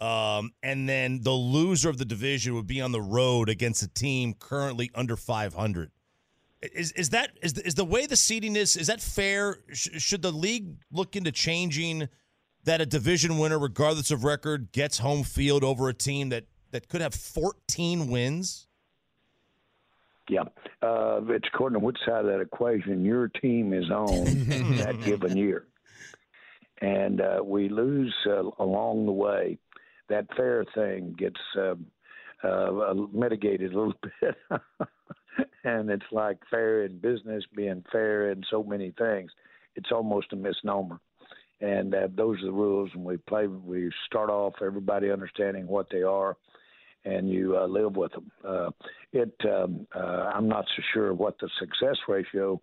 Um, 0.00 0.52
and 0.62 0.88
then 0.88 1.20
the 1.20 1.30
loser 1.30 1.90
of 1.90 1.98
the 1.98 2.06
division 2.06 2.54
would 2.54 2.66
be 2.66 2.80
on 2.80 2.92
the 2.92 3.02
road 3.02 3.50
against 3.50 3.82
a 3.82 3.88
team 3.88 4.32
currently 4.32 4.90
under 4.94 5.14
500. 5.16 5.90
Is 6.72 6.92
is 6.92 7.10
that 7.10 7.32
is 7.42 7.52
the, 7.52 7.66
is 7.66 7.74
the 7.74 7.84
way 7.84 8.06
the 8.06 8.16
seeding 8.16 8.56
is? 8.56 8.76
Is 8.76 8.86
that 8.86 9.02
fair? 9.02 9.58
Sh- 9.72 9.88
should 9.98 10.22
the 10.22 10.32
league 10.32 10.78
look 10.90 11.14
into 11.14 11.30
changing 11.30 12.08
that 12.64 12.80
a 12.80 12.86
division 12.86 13.38
winner, 13.38 13.58
regardless 13.58 14.10
of 14.10 14.24
record, 14.24 14.72
gets 14.72 14.98
home 14.98 15.22
field 15.22 15.62
over 15.62 15.90
a 15.90 15.94
team 15.94 16.30
that 16.30 16.46
that 16.70 16.88
could 16.88 17.02
have 17.02 17.14
14 17.14 18.10
wins? 18.10 18.66
Yeah, 20.28 20.44
uh, 20.82 21.20
it's 21.28 21.46
according 21.52 21.78
to 21.78 21.84
which 21.84 21.98
side 22.06 22.24
of 22.24 22.26
that 22.26 22.40
equation 22.40 23.04
your 23.04 23.28
team 23.28 23.74
is 23.74 23.90
on 23.90 24.24
that 24.78 24.98
given 25.04 25.36
year, 25.36 25.66
and 26.80 27.20
uh, 27.20 27.40
we 27.44 27.68
lose 27.68 28.14
uh, 28.26 28.42
along 28.58 29.06
the 29.06 29.12
way. 29.12 29.58
That 30.08 30.26
fair 30.36 30.64
thing 30.74 31.16
gets 31.18 31.40
um, 31.58 31.86
uh, 32.44 32.94
mitigated 33.12 33.72
a 33.72 33.76
little 33.76 33.94
bit, 34.20 34.36
and 35.64 35.90
it's 35.90 36.06
like 36.12 36.38
fair 36.50 36.84
in 36.84 36.98
business 36.98 37.44
being 37.56 37.84
fair 37.90 38.30
in 38.30 38.42
so 38.50 38.62
many 38.62 38.92
things. 38.98 39.30
It's 39.74 39.90
almost 39.92 40.32
a 40.32 40.36
misnomer, 40.36 41.00
and 41.60 41.94
uh, 41.94 42.08
those 42.14 42.40
are 42.42 42.46
the 42.46 42.52
rules. 42.52 42.90
And 42.94 43.04
we 43.04 43.16
play. 43.16 43.46
We 43.46 43.90
start 44.06 44.30
off 44.30 44.54
everybody 44.62 45.10
understanding 45.10 45.66
what 45.66 45.86
they 45.90 46.02
are 46.02 46.36
and 47.06 47.30
you 47.30 47.56
uh, 47.56 47.66
live 47.66 47.96
with 47.96 48.12
them. 48.12 48.30
Uh, 48.46 48.70
it, 49.12 49.32
um, 49.44 49.86
uh, 49.94 50.30
I'm 50.34 50.48
not 50.48 50.64
so 50.76 50.82
sure 50.92 51.14
what 51.14 51.38
the 51.38 51.48
success 51.58 51.96
ratio 52.08 52.60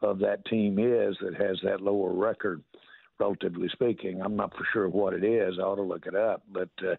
of 0.00 0.18
that 0.20 0.44
team 0.46 0.78
is 0.78 1.16
that 1.20 1.34
has 1.34 1.58
that 1.62 1.80
lower 1.80 2.12
record, 2.12 2.62
relatively 3.22 3.68
speaking. 3.72 4.20
I'm 4.20 4.36
not 4.36 4.52
for 4.56 4.64
sure 4.72 4.88
what 4.88 5.14
it 5.14 5.24
is. 5.24 5.54
I 5.58 5.62
ought 5.62 5.76
to 5.76 5.82
look 5.82 6.06
it 6.06 6.14
up, 6.14 6.42
but 6.52 6.70
uh, 6.82 6.96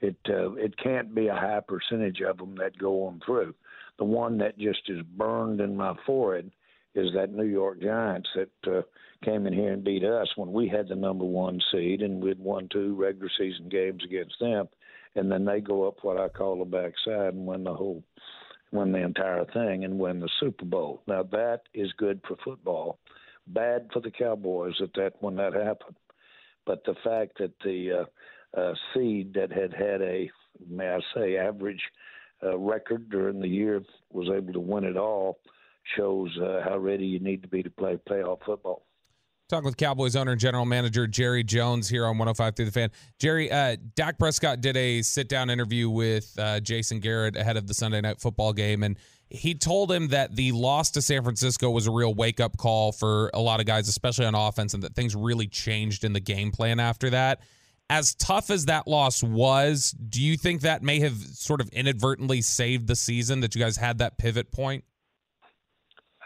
it 0.00 0.16
uh, 0.28 0.52
it 0.54 0.76
can't 0.76 1.14
be 1.14 1.28
a 1.28 1.34
high 1.34 1.60
percentage 1.66 2.20
of 2.20 2.38
them 2.38 2.56
that 2.56 2.78
go 2.78 3.06
on 3.06 3.20
through. 3.24 3.54
The 3.98 4.04
one 4.04 4.38
that 4.38 4.58
just 4.58 4.82
is 4.88 5.02
burned 5.16 5.60
in 5.60 5.76
my 5.76 5.94
forehead 6.06 6.50
is 6.94 7.12
that 7.14 7.32
New 7.32 7.44
York 7.44 7.80
Giants 7.80 8.28
that 8.34 8.72
uh, 8.72 8.82
came 9.24 9.46
in 9.46 9.52
here 9.52 9.72
and 9.72 9.84
beat 9.84 10.04
us 10.04 10.28
when 10.36 10.52
we 10.52 10.68
had 10.68 10.88
the 10.88 10.96
number 10.96 11.24
one 11.24 11.60
seed 11.70 12.02
and 12.02 12.22
we'd 12.22 12.40
won 12.40 12.68
two 12.72 12.96
regular 12.96 13.30
season 13.38 13.68
games 13.68 14.02
against 14.04 14.34
them 14.40 14.68
and 15.14 15.30
then 15.30 15.44
they 15.44 15.60
go 15.60 15.86
up 15.86 15.98
what 16.02 16.18
I 16.18 16.28
call 16.28 16.58
the 16.58 16.64
backside 16.64 17.34
and 17.34 17.46
win 17.46 17.64
the 17.64 17.74
whole, 17.74 18.02
win 18.72 18.92
the 18.92 19.02
entire 19.04 19.44
thing 19.46 19.84
and 19.84 19.98
win 19.98 20.20
the 20.20 20.30
Super 20.38 20.64
Bowl. 20.64 21.02
Now 21.06 21.22
that 21.24 21.62
is 21.74 21.92
good 21.98 22.20
for 22.26 22.36
football, 22.44 22.98
bad 23.46 23.88
for 23.92 24.00
the 24.00 24.10
Cowboys 24.10 24.74
that 24.80 24.94
that 24.94 25.14
when 25.20 25.36
that 25.36 25.54
happened. 25.54 25.96
But 26.66 26.84
the 26.84 26.94
fact 27.02 27.38
that 27.38 27.52
the 27.64 28.06
uh, 28.56 28.60
uh, 28.60 28.74
seed 28.92 29.34
that 29.34 29.52
had 29.52 29.72
had 29.72 30.02
a, 30.02 30.30
may 30.68 30.88
I 30.88 31.00
say, 31.14 31.36
average 31.36 31.82
uh, 32.42 32.58
record 32.58 33.10
during 33.10 33.40
the 33.40 33.48
year 33.48 33.82
was 34.10 34.28
able 34.34 34.52
to 34.52 34.60
win 34.60 34.84
it 34.84 34.96
all 34.96 35.38
shows 35.96 36.30
uh, 36.42 36.60
how 36.64 36.78
ready 36.78 37.06
you 37.06 37.20
need 37.20 37.42
to 37.42 37.48
be 37.48 37.62
to 37.62 37.70
play 37.70 37.98
playoff 38.08 38.38
football. 38.44 38.84
Talking 39.50 39.64
with 39.64 39.76
Cowboys 39.76 40.14
owner 40.14 40.30
and 40.30 40.40
general 40.40 40.64
manager 40.64 41.08
Jerry 41.08 41.42
Jones 41.42 41.88
here 41.88 42.06
on 42.06 42.16
105.3 42.18 42.54
the 42.54 42.70
fan. 42.70 42.88
Jerry, 43.18 43.50
uh, 43.50 43.76
Dak 43.96 44.16
Prescott 44.16 44.60
did 44.60 44.76
a 44.76 45.02
sit 45.02 45.28
down 45.28 45.50
interview 45.50 45.90
with 45.90 46.32
uh, 46.38 46.60
Jason 46.60 47.00
Garrett 47.00 47.34
ahead 47.34 47.56
of 47.56 47.66
the 47.66 47.74
Sunday 47.74 48.00
night 48.00 48.20
football 48.20 48.52
game, 48.52 48.84
and 48.84 48.96
he 49.28 49.56
told 49.56 49.90
him 49.90 50.06
that 50.08 50.36
the 50.36 50.52
loss 50.52 50.92
to 50.92 51.02
San 51.02 51.24
Francisco 51.24 51.68
was 51.68 51.88
a 51.88 51.90
real 51.90 52.14
wake 52.14 52.38
up 52.38 52.58
call 52.58 52.92
for 52.92 53.28
a 53.34 53.40
lot 53.40 53.58
of 53.58 53.66
guys, 53.66 53.88
especially 53.88 54.24
on 54.24 54.36
offense, 54.36 54.72
and 54.72 54.84
that 54.84 54.94
things 54.94 55.16
really 55.16 55.48
changed 55.48 56.04
in 56.04 56.12
the 56.12 56.20
game 56.20 56.52
plan 56.52 56.78
after 56.78 57.10
that. 57.10 57.40
As 57.88 58.14
tough 58.14 58.50
as 58.50 58.66
that 58.66 58.86
loss 58.86 59.20
was, 59.20 59.90
do 59.90 60.22
you 60.22 60.36
think 60.36 60.60
that 60.60 60.84
may 60.84 61.00
have 61.00 61.16
sort 61.16 61.60
of 61.60 61.68
inadvertently 61.70 62.40
saved 62.40 62.86
the 62.86 62.94
season 62.94 63.40
that 63.40 63.56
you 63.56 63.60
guys 63.60 63.76
had 63.76 63.98
that 63.98 64.16
pivot 64.16 64.52
point? 64.52 64.84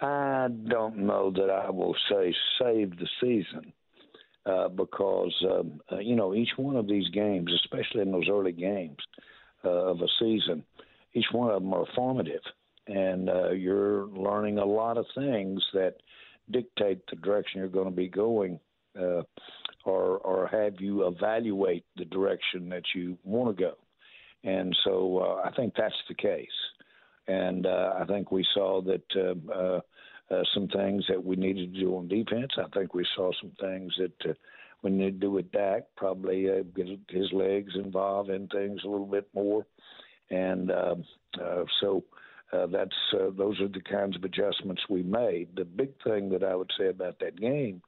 I 0.04 0.48
don't 0.68 0.98
know 0.98 1.30
that 1.30 1.48
I 1.48 1.70
will 1.70 1.96
say 2.10 2.34
save 2.60 2.90
the 2.98 3.08
season 3.22 3.72
uh, 4.44 4.68
because 4.68 5.34
um, 5.50 5.80
uh, 5.90 5.98
you 5.98 6.14
know 6.14 6.34
each 6.34 6.50
one 6.56 6.76
of 6.76 6.86
these 6.86 7.08
games, 7.08 7.50
especially 7.64 8.02
in 8.02 8.12
those 8.12 8.28
early 8.30 8.52
games 8.52 8.98
uh, 9.64 9.70
of 9.70 10.02
a 10.02 10.08
season, 10.18 10.62
each 11.14 11.28
one 11.32 11.50
of 11.50 11.62
them 11.62 11.72
are 11.72 11.86
formative, 11.94 12.42
and 12.86 13.30
uh, 13.30 13.50
you're 13.52 14.06
learning 14.08 14.58
a 14.58 14.64
lot 14.64 14.98
of 14.98 15.06
things 15.14 15.62
that 15.72 15.94
dictate 16.50 17.00
the 17.08 17.16
direction 17.16 17.60
you're 17.60 17.68
going 17.68 17.88
to 17.88 17.96
be 17.96 18.08
going, 18.08 18.60
uh, 19.00 19.22
or 19.86 20.18
or 20.18 20.48
have 20.48 20.74
you 20.80 21.06
evaluate 21.06 21.86
the 21.96 22.04
direction 22.04 22.68
that 22.68 22.84
you 22.94 23.16
want 23.24 23.56
to 23.56 23.62
go, 23.62 23.74
and 24.42 24.76
so 24.84 25.18
uh, 25.20 25.48
I 25.48 25.50
think 25.56 25.72
that's 25.74 25.94
the 26.08 26.14
case 26.14 26.48
and 27.26 27.66
uh, 27.66 27.94
I 28.00 28.04
think 28.04 28.30
we 28.30 28.46
saw 28.54 28.82
that 28.82 29.02
uh, 29.16 29.52
uh, 29.52 29.80
uh, 30.30 30.42
some 30.52 30.68
things 30.68 31.04
that 31.08 31.22
we 31.22 31.36
needed 31.36 31.74
to 31.74 31.80
do 31.80 31.96
on 31.96 32.08
defense. 32.08 32.52
I 32.58 32.66
think 32.76 32.94
we 32.94 33.06
saw 33.14 33.30
some 33.40 33.52
things 33.60 33.92
that 33.98 34.30
uh, 34.30 34.34
we 34.82 34.90
need 34.90 35.04
to 35.04 35.26
do 35.26 35.30
with 35.30 35.52
Dak, 35.52 35.84
probably 35.96 36.48
get 36.76 36.86
his 37.08 37.32
legs 37.32 37.72
involved 37.74 38.30
in 38.30 38.48
things 38.48 38.80
a 38.84 38.88
little 38.88 39.06
bit 39.06 39.28
more, 39.34 39.66
and 40.30 40.70
uh, 40.70 40.96
so. 41.80 42.04
That's 42.70 42.94
those 43.12 43.60
are 43.60 43.66
the 43.66 43.80
kinds 43.80 44.14
of 44.14 44.22
adjustments 44.22 44.82
we 44.88 45.02
made. 45.02 45.48
The 45.56 45.64
big 45.64 45.90
thing 46.04 46.28
that 46.28 46.44
I 46.44 46.54
would 46.54 46.70
say 46.78 46.86
about 46.86 47.18
that 47.18 47.36
game 47.36 47.82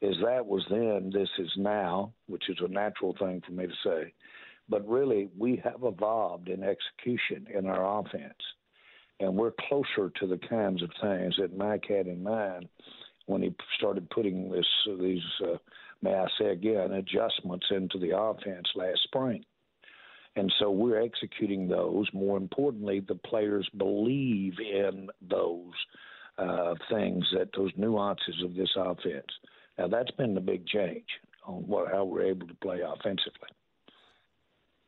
is 0.00 0.14
that 0.22 0.46
was 0.46 0.64
then, 0.70 1.10
this 1.12 1.30
is 1.36 1.50
now, 1.56 2.12
which 2.28 2.48
is 2.48 2.58
a 2.60 2.68
natural 2.68 3.16
thing 3.18 3.42
for 3.44 3.50
me 3.50 3.66
to 3.66 3.72
say. 3.84 4.12
But 4.68 4.88
really, 4.88 5.30
we 5.36 5.60
have 5.64 5.82
evolved 5.82 6.48
in 6.48 6.62
execution 6.62 7.48
in 7.52 7.66
our 7.66 8.00
offense 8.00 8.34
and 9.20 9.34
we're 9.34 9.52
closer 9.68 10.10
to 10.20 10.26
the 10.26 10.38
kinds 10.48 10.82
of 10.82 10.90
things 11.00 11.36
that 11.38 11.56
Mike 11.56 11.84
had 11.88 12.06
in 12.06 12.22
mind 12.22 12.68
when 13.26 13.42
he 13.42 13.54
started 13.78 14.10
putting 14.10 14.50
this 14.50 14.66
these 15.00 15.22
uh, 15.42 15.56
may 16.02 16.14
I 16.14 16.26
say 16.38 16.46
again 16.46 16.92
adjustments 16.92 17.66
into 17.70 17.98
the 17.98 18.16
offense 18.16 18.68
last 18.74 19.02
spring. 19.04 19.44
And 20.36 20.52
so 20.58 20.70
we're 20.70 21.00
executing 21.00 21.68
those. 21.68 22.08
More 22.12 22.36
importantly, 22.36 23.00
the 23.00 23.14
players 23.14 23.68
believe 23.76 24.54
in 24.58 25.08
those 25.22 25.72
uh, 26.38 26.74
things, 26.90 27.24
that 27.32 27.50
those 27.56 27.70
nuances 27.76 28.42
of 28.44 28.54
this 28.54 28.70
offense. 28.76 29.26
Now 29.78 29.88
that's 29.88 30.10
been 30.12 30.34
the 30.34 30.40
big 30.40 30.66
change 30.66 31.06
on 31.46 31.66
what 31.66 31.92
how 31.92 32.04
we're 32.04 32.26
able 32.26 32.48
to 32.48 32.54
play 32.54 32.80
offensively. 32.80 33.48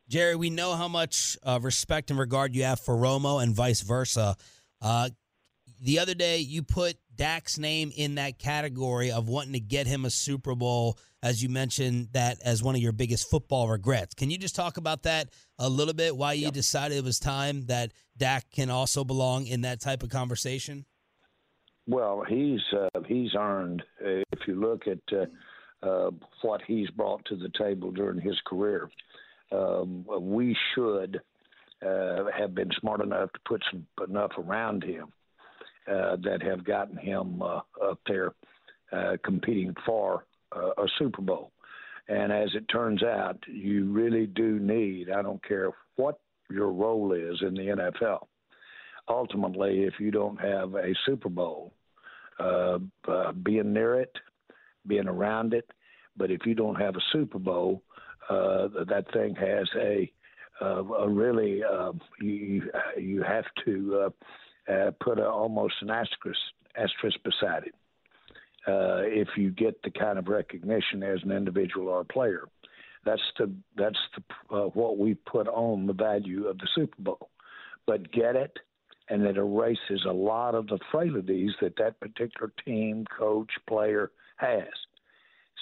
Jerry, 0.09 0.37
we 0.37 0.51
know 0.51 0.75
how 0.75 0.89
much 0.89 1.37
uh, 1.43 1.59
respect 1.61 2.11
and 2.11 2.19
regard 2.19 2.55
you 2.55 2.63
have 2.63 2.79
for 2.79 2.95
Romo 2.95 3.43
and 3.43 3.55
vice 3.55 3.81
versa. 3.81 4.37
Uh, 4.81 5.11
the 5.81 5.99
other 5.99 6.15
day, 6.15 6.39
you 6.39 6.63
put 6.63 6.97
Dak's 7.15 7.59
name 7.59 7.93
in 7.97 8.15
that 8.15 8.39
category 8.39 9.11
of 9.11 9.29
wanting 9.29 9.55
to 9.55 9.61
get 9.61 9.87
him 9.87 10.05
a 10.05 10.11
Super 10.11 10.55
Bowl, 10.55 10.97
as 11.23 11.43
you 11.43 11.49
mentioned 11.49 12.11
that 12.13 12.39
as 12.45 12.63
one 12.63 12.77
of 12.77 12.81
your 12.81 12.93
biggest 12.93 13.29
football 13.29 13.69
regrets. 13.69 14.15
Can 14.15 14.31
you 14.31 14.39
just 14.39 14.55
talk 14.55 14.77
about 14.77 15.03
that 15.03 15.31
a 15.59 15.69
little 15.69 15.95
bit? 15.95 16.17
Why 16.17 16.35
you 16.35 16.45
yep. 16.45 16.55
decided 16.55 16.97
it 16.97 17.05
was 17.05 17.19
time 17.19 17.67
that 17.67 17.93
Dak 18.17 18.51
can 18.51 18.71
also 18.71 19.03
belong 19.03 19.47
in 19.47 19.63
that 19.63 19.81
type 19.81 20.03
of 20.03 20.09
conversation? 20.09 20.85
Well, 21.89 22.23
he's 22.29 22.61
uh, 22.73 23.01
he's 23.07 23.35
earned. 23.37 23.83
If 24.01 24.47
you 24.47 24.55
look 24.61 24.83
at 24.87 24.99
uh, 25.13 25.27
uh, 25.87 26.11
what 26.43 26.61
he's 26.67 26.91
brought 26.91 27.25
to 27.27 27.37
the 27.37 27.51
table 27.59 27.93
during 27.93 28.21
his 28.21 28.37
career, 28.47 28.91
um, 29.53 30.05
we 30.21 30.57
should 30.75 31.21
uh, 31.85 32.25
have 32.37 32.55
been 32.55 32.71
smart 32.81 33.01
enough 33.01 33.33
to 33.33 33.41
put 33.47 33.63
some 33.71 33.87
enough 34.09 34.33
around 34.39 34.83
him 34.83 35.13
uh, 35.87 36.17
that 36.23 36.43
have 36.43 36.65
gotten 36.65 36.97
him 36.97 37.43
uh, 37.43 37.61
up 37.83 38.01
there 38.07 38.33
uh, 38.93 39.17
competing 39.25 39.75
for 39.85 40.25
uh, 40.55 40.71
a 40.79 40.87
Super 40.99 41.23
Bowl. 41.23 41.53
And 42.09 42.33
as 42.33 42.51
it 42.55 42.69
turns 42.69 43.03
out, 43.03 43.39
you 43.47 43.91
really 43.91 44.27
do 44.27 44.59
need, 44.59 45.11
I 45.11 45.23
don't 45.23 45.43
care 45.47 45.71
what 45.97 46.19
your 46.49 46.73
role 46.73 47.13
is 47.13 47.43
in 47.43 47.55
the 47.55 47.93
NFL. 48.03 48.27
Ultimately, 49.09 49.83
if 49.83 49.95
you 49.99 50.11
don't 50.11 50.41
have 50.41 50.75
a 50.75 50.95
Super 51.05 51.29
Bowl, 51.29 51.73
uh, 52.39 52.79
being 53.43 53.73
near 53.73 54.01
it, 54.01 54.13
being 54.87 55.09
around 55.09 55.55
it, 55.55 55.69
but 56.17 56.31
if 56.31 56.47
you 56.47 56.55
don't 56.55 56.81
have 56.81 56.97
a 56.97 57.01
Super 57.13 57.39
Bowl, 57.39 57.83
uh, 58.29 58.69
that 58.89 59.05
thing 59.13 59.35
has 59.37 59.69
a 59.77 60.11
uh, 60.61 60.83
a 60.85 61.09
really 61.09 61.63
uh, 61.63 61.93
you 62.21 62.63
you 62.99 63.23
have 63.23 63.45
to 63.65 64.07
uh, 64.69 64.73
uh, 64.73 64.91
put 65.01 65.19
a, 65.19 65.27
almost 65.27 65.75
an 65.83 65.91
asterisk 65.91 66.41
asterisk 66.77 67.19
beside 67.25 67.65
it 67.65 67.75
if 68.69 69.29
you 69.37 69.51
get 69.51 69.81
the 69.83 69.91
kind 69.91 70.19
of 70.19 70.29
recognition 70.29 71.03
as 71.03 71.21
an 71.23 71.31
individual 71.31 71.89
or 71.89 72.01
a 72.01 72.05
player. 72.05 72.49
That's 73.05 73.23
the 73.39 73.53
that's 73.77 73.99
the 74.51 74.71
what 74.75 74.99
we 74.99 75.15
put 75.15 75.47
on 75.47 75.87
the 75.87 75.93
value 75.93 76.47
of 76.47 76.59
the 76.59 76.69
Super 76.75 77.01
Bowl. 77.01 77.31
But 77.87 78.11
get 78.11 78.35
it, 78.35 78.59
and 79.09 79.23
it 79.25 79.37
erases 79.37 80.05
a 80.09 80.13
lot 80.13 80.55
of 80.55 80.67
the 80.67 80.79
frailties 80.91 81.53
that 81.61 81.77
that 81.77 82.01
particular 82.01 82.53
team, 82.65 83.05
coach, 83.17 83.51
player 83.69 84.11
has. 84.37 84.67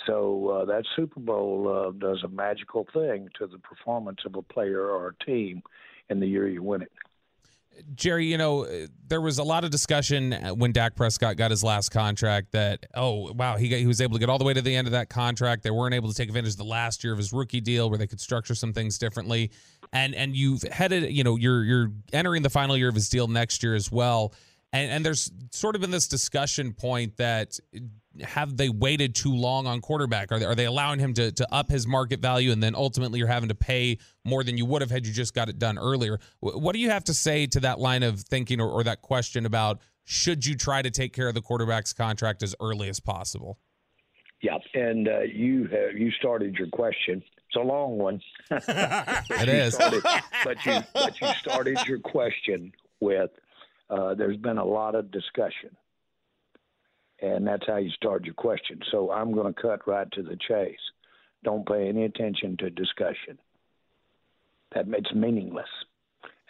So 0.07 0.49
uh, 0.51 0.65
that 0.67 0.85
Super 0.97 1.21
Bowl 1.21 1.69
uh, 1.69 1.93
does 1.93 2.23
a 2.25 2.29
magical 2.29 2.87
thing 2.93 3.29
to 3.39 3.47
the 3.47 3.59
performance 3.59 4.21
of 4.27 4.35
a 4.35 4.43
player 4.43 4.91
or 4.91 5.09
a 5.09 5.25
team 5.25 5.63
in 6.11 6.21
the 6.21 6.27
year 6.27 6.49
you 6.49 6.63
win 6.63 6.83
it. 6.83 6.93
Jerry, 7.95 8.27
you 8.27 8.39
know, 8.39 8.65
uh, 8.65 8.87
there 9.09 9.21
was 9.21 9.39
a 9.39 9.43
lot 9.43 9.65
of 9.65 9.71
discussion 9.71 10.33
uh, 10.33 10.51
when 10.51 10.73
Dak 10.73 10.95
Prescott 10.95 11.37
got 11.37 11.51
his 11.51 11.65
last 11.65 11.89
contract 11.89 12.53
that, 12.53 12.87
oh, 12.95 13.33
wow, 13.33 13.57
he, 13.57 13.69
got, 13.69 13.79
he 13.79 13.87
was 13.87 14.01
able 14.01 14.15
to 14.15 14.21
get 14.21 14.29
all 14.31 14.39
the 14.39 14.45
way 14.45 14.55
to 14.55 14.63
the 14.63 14.75
end 14.75 14.87
of 14.87 14.93
that 14.93 15.09
contract. 15.09 15.63
They 15.63 15.71
weren't 15.71 15.95
able 15.95 16.09
to 16.09 16.15
take 16.15 16.29
advantage 16.29 16.53
of 16.53 16.59
the 16.59 16.65
last 16.65 17.03
year 17.03 17.13
of 17.13 17.19
his 17.19 17.33
rookie 17.33 17.61
deal 17.61 17.91
where 17.91 17.99
they 17.99 18.07
could 18.07 18.21
structure 18.21 18.55
some 18.55 18.73
things 18.73 18.99
differently. 18.99 19.51
And 19.93 20.15
and 20.15 20.37
you've 20.37 20.63
headed, 20.63 21.13
you 21.13 21.25
know, 21.25 21.37
you're 21.37 21.65
you're 21.65 21.93
entering 22.13 22.43
the 22.43 22.51
final 22.51 22.77
year 22.77 22.89
of 22.89 22.95
his 22.95 23.09
deal 23.09 23.29
next 23.29 23.63
year 23.63 23.75
as 23.75 23.91
well. 23.91 24.35
And 24.75 24.91
and 24.91 25.07
there's 25.07 25.31
sort 25.53 25.77
of 25.77 25.81
been 25.81 25.93
this 25.93 26.09
discussion 26.09 26.73
point 26.73 27.17
that 27.19 27.59
have 28.23 28.57
they 28.57 28.69
waited 28.69 29.15
too 29.15 29.35
long 29.35 29.67
on 29.67 29.81
quarterback? 29.81 30.31
Are 30.33 30.39
they, 30.39 30.45
are 30.45 30.55
they 30.55 30.67
allowing 30.67 30.99
him 30.99 31.15
to, 31.15 31.33
to 31.33 31.53
up 31.53 31.71
his 31.71 31.87
market 31.87 32.21
value 32.21 32.53
and 32.53 32.63
then 32.63 32.75
ultimately 32.75 33.19
you're 33.19 33.29
having 33.29 33.49
to 33.49 33.55
pay 33.55 33.99
more 34.25 34.45
than 34.45 34.57
you 34.57 34.67
would 34.67 34.83
have 34.83 34.91
had 34.91 35.07
you 35.07 35.13
just 35.13 35.35
got 35.35 35.49
it 35.49 35.59
done 35.59 35.79
earlier? 35.79 36.19
What 36.41 36.75
do 36.75 36.79
you 36.79 36.91
have 36.91 37.05
to 37.05 37.15
say 37.15 37.47
to 37.47 37.61
that 37.61 37.79
line 37.79 38.03
of 38.03 38.21
thinking 38.21 38.61
or, 38.61 38.69
or 38.69 38.85
that 38.85 39.03
question 39.03 39.47
about 39.47 39.81
should 40.05 40.45
you 40.45 40.57
try 40.57 40.83
to 40.83 40.91
take 40.91 41.13
care 41.13 41.29
of 41.29 41.35
the 41.35 41.41
quarterback's 41.41 41.93
contract 41.93 42.43
as 42.43 42.55
early 42.61 42.89
as 42.89 43.01
possible? 43.01 43.59
Yeah, 44.43 44.59
and 44.75 45.09
uh, 45.09 45.21
you 45.21 45.69
have, 45.69 45.97
you 45.97 46.11
started 46.11 46.57
your 46.57 46.69
question. 46.69 47.23
It's 47.49 47.57
a 47.57 47.61
long 47.61 47.97
one. 47.97 48.21
it 48.51 49.49
is. 49.49 49.75
Started, 49.75 50.03
but 50.45 50.67
you 50.67 50.81
but 50.93 51.21
you 51.21 51.29
started 51.41 51.79
your 51.87 51.99
question 52.01 52.73
with 53.01 53.31
uh, 53.91 54.15
there's 54.15 54.37
been 54.37 54.59
a 54.59 54.65
lot 54.65 54.95
of 54.95 55.11
discussion 55.11 55.71
and 57.25 57.47
that's 57.47 57.67
how 57.67 57.77
you 57.77 57.91
start 57.91 58.25
your 58.25 58.35
question. 58.35 58.81
So 58.91 59.11
I'm 59.11 59.33
going 59.33 59.53
to 59.53 59.61
cut 59.61 59.87
right 59.87 60.11
to 60.13 60.23
the 60.23 60.37
chase. 60.49 60.77
Don't 61.43 61.67
pay 61.67 61.89
any 61.89 62.05
attention 62.05 62.57
to 62.59 62.71
discussion. 62.71 63.39
That 64.75 64.87
it's 64.89 65.15
meaningless. 65.15 65.69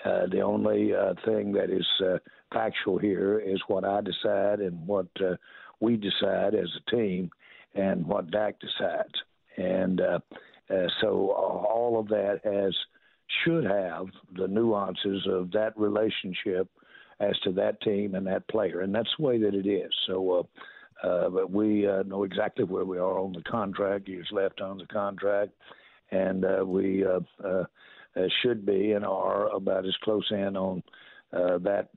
Uh, 0.04 0.26
the 0.30 0.40
only 0.40 0.94
uh, 0.94 1.14
thing 1.24 1.52
that 1.52 1.70
is 1.70 1.86
uh, 2.04 2.18
factual 2.52 2.98
here 2.98 3.38
is 3.38 3.60
what 3.68 3.84
I 3.84 4.00
decide 4.00 4.60
and 4.60 4.86
what 4.86 5.06
uh, 5.20 5.36
we 5.80 5.96
decide 5.96 6.54
as 6.54 6.68
a 6.76 6.90
team, 6.90 7.30
and 7.74 8.06
what 8.06 8.30
Dak 8.30 8.56
decides. 8.60 9.14
And 9.56 10.00
uh, 10.00 10.20
so 11.00 11.30
all 11.32 11.98
of 11.98 12.08
that 12.08 12.40
has 12.44 12.74
should 13.44 13.64
have 13.64 14.06
the 14.36 14.48
nuances 14.48 15.26
of 15.26 15.50
that 15.52 15.76
relationship 15.76 16.68
as 17.20 17.38
to 17.40 17.52
that 17.52 17.80
team 17.80 18.14
and 18.14 18.26
that 18.26 18.46
player, 18.48 18.80
and 18.80 18.94
that's 18.94 19.12
the 19.18 19.24
way 19.24 19.38
that 19.38 19.54
it 19.54 19.66
is. 19.66 19.92
So, 20.06 20.48
uh, 21.02 21.06
uh, 21.06 21.28
but 21.28 21.50
we 21.50 21.86
uh, 21.86 22.02
know 22.04 22.24
exactly 22.24 22.64
where 22.64 22.84
we 22.84 22.98
are 22.98 23.18
on 23.18 23.32
the 23.32 23.42
contract. 23.42 24.08
Years 24.08 24.28
left 24.32 24.60
on 24.60 24.78
the 24.78 24.86
contract, 24.86 25.52
and 26.10 26.44
uh, 26.44 26.64
we 26.64 27.04
uh, 27.04 27.20
uh, 27.44 27.64
should 28.42 28.64
be 28.64 28.92
and 28.92 29.04
are 29.04 29.48
about 29.54 29.86
as 29.86 29.96
close 30.02 30.26
in 30.30 30.56
on 30.56 30.82
that 31.32 31.88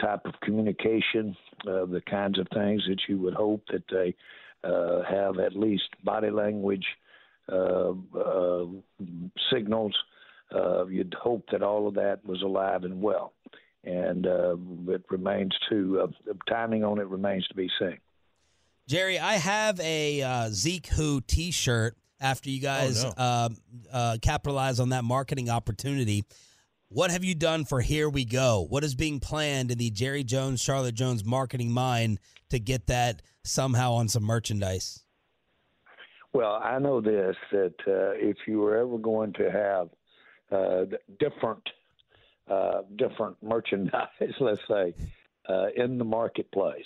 type 0.00 0.24
of 0.24 0.34
communication, 0.42 1.36
the 1.64 2.02
kinds 2.08 2.38
of 2.38 2.46
things 2.54 2.82
that 2.88 3.00
you 3.08 3.18
would 3.18 3.34
hope 3.34 3.62
that 3.70 3.84
they 3.90 4.14
have 4.62 5.38
at 5.38 5.56
least 5.56 5.88
body 6.04 6.30
language 6.30 6.86
signals. 9.50 9.94
You'd 10.88 11.14
hope 11.20 11.44
that 11.50 11.62
all 11.62 11.88
of 11.88 11.94
that 11.94 12.24
was 12.24 12.42
alive 12.42 12.84
and 12.84 13.02
well 13.02 13.32
and 13.86 14.26
uh, 14.26 14.56
it 14.88 15.02
remains 15.10 15.52
to 15.70 16.00
uh, 16.00 16.06
the 16.26 16.36
timing 16.48 16.84
on 16.84 16.98
it 16.98 17.06
remains 17.06 17.46
to 17.48 17.54
be 17.54 17.68
seen. 17.78 17.98
Jerry, 18.86 19.18
I 19.18 19.34
have 19.34 19.80
a 19.80 20.22
uh, 20.22 20.48
Zeke 20.50 20.86
Who 20.88 21.20
T-shirt 21.22 21.96
after 22.20 22.50
you 22.50 22.60
guys 22.60 23.04
Oh, 23.04 23.08
no. 23.08 23.14
uh, 23.16 23.48
uh, 23.92 24.16
capitalize 24.20 24.78
on 24.80 24.90
that 24.90 25.04
marketing 25.04 25.48
opportunity. 25.48 26.24
What 26.88 27.10
have 27.10 27.24
you 27.24 27.34
done 27.34 27.64
for 27.64 27.80
Here 27.80 28.08
We 28.08 28.24
Go? 28.24 28.66
What 28.68 28.84
is 28.84 28.94
being 28.94 29.20
planned 29.20 29.70
in 29.70 29.78
the 29.78 29.90
Jerry 29.90 30.22
Jones, 30.22 30.60
Charlotte 30.62 30.94
Jones 30.94 31.24
marketing 31.24 31.72
mind 31.72 32.20
to 32.50 32.58
get 32.58 32.86
that 32.86 33.22
somehow 33.42 33.94
on 33.94 34.08
some 34.08 34.22
merchandise? 34.22 35.02
Well, 36.32 36.60
I 36.62 36.78
know 36.78 37.00
this 37.00 37.36
that 37.52 37.74
uh, 37.86 38.12
if 38.16 38.36
you 38.46 38.58
were 38.60 38.76
ever 38.76 38.98
going 38.98 39.32
to 39.34 39.50
have 39.50 39.88
uh, 40.52 40.84
different 41.18 41.62
uh, 42.48 42.82
different 42.96 43.36
merchandise, 43.42 44.08
let's 44.40 44.60
say, 44.68 44.94
uh, 45.48 45.66
in 45.76 45.98
the 45.98 46.04
marketplace, 46.04 46.84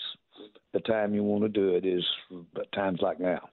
the 0.72 0.80
time 0.80 1.14
you 1.14 1.22
want 1.22 1.42
to 1.42 1.48
do 1.48 1.74
it 1.74 1.84
is 1.84 2.04
times 2.74 3.00
like 3.00 3.20
now. 3.20 3.48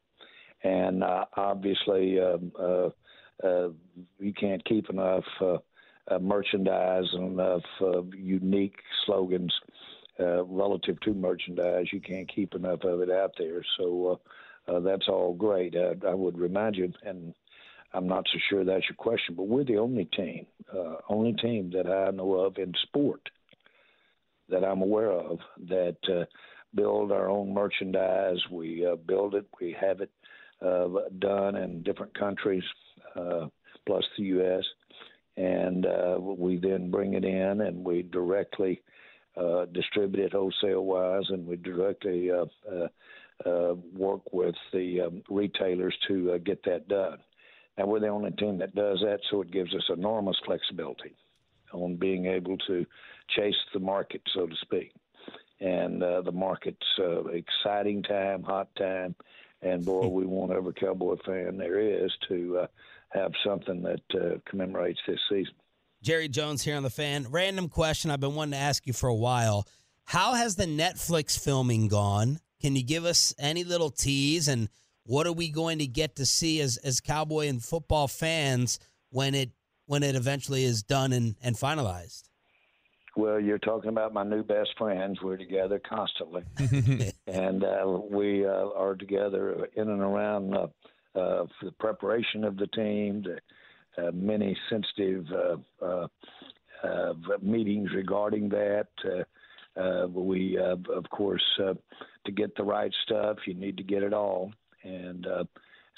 And 0.63 1.03
uh, 1.03 1.25
obviously, 1.35 2.19
um, 2.19 2.51
uh, 2.59 2.89
uh, 3.45 3.69
you 4.19 4.33
can't 4.33 4.63
keep 4.65 4.89
enough 4.89 5.25
uh, 5.41 5.57
merchandise 6.19 7.05
and 7.13 7.39
enough 7.39 7.63
unique 8.15 8.75
slogans 9.05 9.53
uh, 10.19 10.43
relative 10.45 10.99
to 11.01 11.13
merchandise. 11.13 11.87
You 11.91 12.01
can't 12.01 12.33
keep 12.33 12.55
enough 12.55 12.83
of 12.83 13.01
it 13.01 13.11
out 13.11 13.33
there. 13.37 13.61
So 13.77 14.19
that's 14.67 15.07
all 15.07 15.33
great. 15.33 15.75
Uh, 15.75 15.95
I 16.07 16.13
would 16.13 16.37
remind 16.37 16.75
you, 16.75 16.91
and 17.03 17.33
I'm 17.95 18.07
not 18.07 18.25
so 18.31 18.39
sure 18.49 18.65
that's 18.65 18.89
your 18.89 18.95
question, 18.97 19.35
but 19.35 19.47
we're 19.47 19.63
the 19.63 19.77
only 19.77 20.05
team, 20.05 20.45
uh, 20.73 20.95
only 21.09 21.33
team 21.33 21.71
that 21.73 21.87
I 21.87 22.11
know 22.11 22.33
of 22.33 22.57
in 22.57 22.73
sport 22.83 23.21
that 24.49 24.65
I'm 24.65 24.81
aware 24.81 25.11
of 25.11 25.39
that 25.69 25.97
uh, 26.09 26.25
build 26.75 27.11
our 27.11 27.29
own 27.29 27.53
merchandise. 27.53 28.39
We 28.51 28.85
uh, 28.85 28.95
build 28.95 29.33
it, 29.35 29.45
we 29.61 29.75
have 29.79 30.01
it 30.01 30.11
uh, 30.61 30.87
done 31.19 31.55
in 31.55 31.83
different 31.83 32.17
countries, 32.17 32.63
uh, 33.15 33.47
plus 33.85 34.03
the 34.17 34.23
U.S., 34.25 34.63
and 35.37 35.85
uh, 35.85 36.17
we 36.19 36.57
then 36.57 36.91
bring 36.91 37.13
it 37.13 37.25
in 37.25 37.61
and 37.61 37.83
we 37.83 38.03
directly 38.03 38.81
uh, 39.37 39.65
distribute 39.65 40.25
it 40.25 40.31
wholesale 40.33 40.85
wise, 40.85 41.25
and 41.29 41.45
we 41.45 41.55
directly 41.57 42.29
uh, 42.31 42.45
uh, 42.71 42.87
uh, 43.45 43.75
work 43.93 44.21
with 44.31 44.55
the 44.71 45.01
um, 45.01 45.21
retailers 45.29 45.95
to 46.07 46.33
uh, 46.33 46.37
get 46.37 46.63
that 46.63 46.87
done. 46.87 47.17
Now 47.77 47.85
we're 47.85 47.99
the 47.99 48.07
only 48.07 48.31
team 48.31 48.57
that 48.59 48.75
does 48.75 48.99
that, 49.01 49.19
so 49.29 49.41
it 49.41 49.51
gives 49.51 49.73
us 49.75 49.83
enormous 49.89 50.37
flexibility 50.45 51.15
on 51.73 51.97
being 51.97 52.25
able 52.25 52.57
to 52.67 52.85
chase 53.35 53.55
the 53.73 53.79
market, 53.79 54.21
so 54.33 54.47
to 54.47 54.55
speak. 54.61 54.93
And 55.59 56.01
uh, 56.03 56.21
the 56.21 56.31
market's 56.31 56.85
uh, 56.99 57.25
exciting 57.25 58.03
time, 58.03 58.43
hot 58.43 58.69
time, 58.77 59.15
and 59.61 59.83
boy, 59.85 60.07
we 60.11 60.25
want 60.25 60.51
every 60.51 60.73
Cowboy 60.73 61.15
fan 61.25 61.57
there 61.57 61.79
is 61.79 62.11
to 62.29 62.59
uh, 62.59 62.67
have 63.09 63.31
something 63.45 63.81
that 63.83 64.01
uh, 64.13 64.37
commemorates 64.49 64.99
this 65.07 65.19
season. 65.29 65.53
Jerry 66.01 66.27
Jones 66.27 66.61
here 66.61 66.75
on 66.75 66.83
the 66.83 66.89
fan. 66.89 67.25
Random 67.29 67.67
question 67.67 68.11
I've 68.11 68.19
been 68.19 68.35
wanting 68.35 68.51
to 68.51 68.57
ask 68.57 68.85
you 68.85 68.93
for 68.93 69.07
a 69.07 69.15
while. 69.15 69.67
How 70.05 70.33
has 70.33 70.55
the 70.55 70.65
Netflix 70.65 71.37
filming 71.39 71.87
gone? 71.87 72.39
Can 72.61 72.75
you 72.75 72.83
give 72.83 73.05
us 73.05 73.33
any 73.39 73.63
little 73.63 73.89
tease 73.89 74.47
and 74.47 74.69
what 75.05 75.27
are 75.27 75.33
we 75.33 75.49
going 75.49 75.79
to 75.79 75.87
get 75.87 76.15
to 76.17 76.25
see 76.25 76.61
as 76.61 76.77
as 76.77 76.99
cowboy 76.99 77.47
and 77.47 77.63
football 77.63 78.07
fans 78.07 78.79
when 79.09 79.35
it 79.35 79.51
when 79.85 80.03
it 80.03 80.15
eventually 80.15 80.63
is 80.63 80.83
done 80.83 81.13
and, 81.13 81.35
and 81.41 81.55
finalized? 81.55 82.23
Well, 83.17 83.39
you're 83.39 83.59
talking 83.59 83.89
about 83.89 84.13
my 84.13 84.23
new 84.23 84.43
best 84.43 84.71
friends. 84.77 85.21
We're 85.21 85.37
together 85.37 85.79
constantly, 85.79 86.43
and 87.27 87.63
uh, 87.63 87.99
we 88.11 88.45
uh, 88.45 88.69
are 88.75 88.95
together 88.95 89.69
in 89.75 89.89
and 89.89 90.01
around 90.01 90.53
uh, 90.53 90.67
uh, 91.15 91.45
for 91.45 91.65
the 91.65 91.71
preparation 91.79 92.43
of 92.43 92.57
the 92.57 92.67
team, 92.67 93.23
the 93.23 93.39
uh, 93.97 94.11
many 94.11 94.57
sensitive 94.69 95.25
uh, 95.31 95.85
uh, 95.85 96.07
uh, 96.83 97.13
meetings 97.41 97.89
regarding 97.95 98.49
that. 98.49 98.87
Uh, 99.05 99.23
uh, 99.79 100.07
we, 100.07 100.57
uh, 100.57 100.75
of 100.93 101.09
course, 101.09 101.43
uh, 101.61 101.73
to 102.25 102.31
get 102.31 102.55
the 102.55 102.63
right 102.63 102.93
stuff, 103.03 103.37
you 103.45 103.53
need 103.53 103.77
to 103.77 103.83
get 103.83 104.03
it 104.03 104.13
all, 104.13 104.51
and 104.85 105.27
uh, 105.27 105.43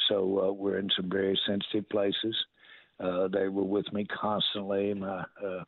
so 0.10 0.48
uh, 0.48 0.52
we're 0.52 0.80
in 0.80 0.90
some 0.96 1.10
very 1.10 1.40
sensitive 1.46 1.88
places. 1.90 2.36
Uh, 3.00 3.28
they 3.28 3.48
were 3.48 3.64
with 3.64 3.92
me 3.94 4.06
constantly. 4.06 4.94
My 4.94 5.26
uh, 5.46 5.64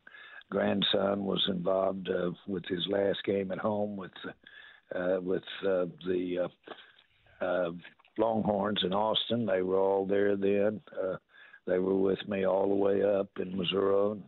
grandson 0.50 1.24
was 1.24 1.44
involved 1.48 2.08
uh, 2.08 2.30
with 2.46 2.64
his 2.66 2.84
last 2.88 3.22
game 3.24 3.52
at 3.52 3.58
home 3.58 3.96
with 3.96 4.10
uh, 4.94 5.18
with 5.20 5.44
uh, 5.62 5.86
the 6.06 6.48
uh, 7.40 7.44
uh, 7.44 7.70
Longhorns 8.18 8.82
in 8.82 8.92
Austin. 8.92 9.46
They 9.46 9.62
were 9.62 9.78
all 9.78 10.06
there 10.06 10.36
then. 10.36 10.80
Uh, 11.00 11.16
they 11.66 11.78
were 11.78 11.96
with 11.96 12.26
me 12.28 12.44
all 12.44 12.68
the 12.68 12.74
way 12.74 13.02
up 13.02 13.28
in 13.38 13.56
Missouri, 13.56 14.20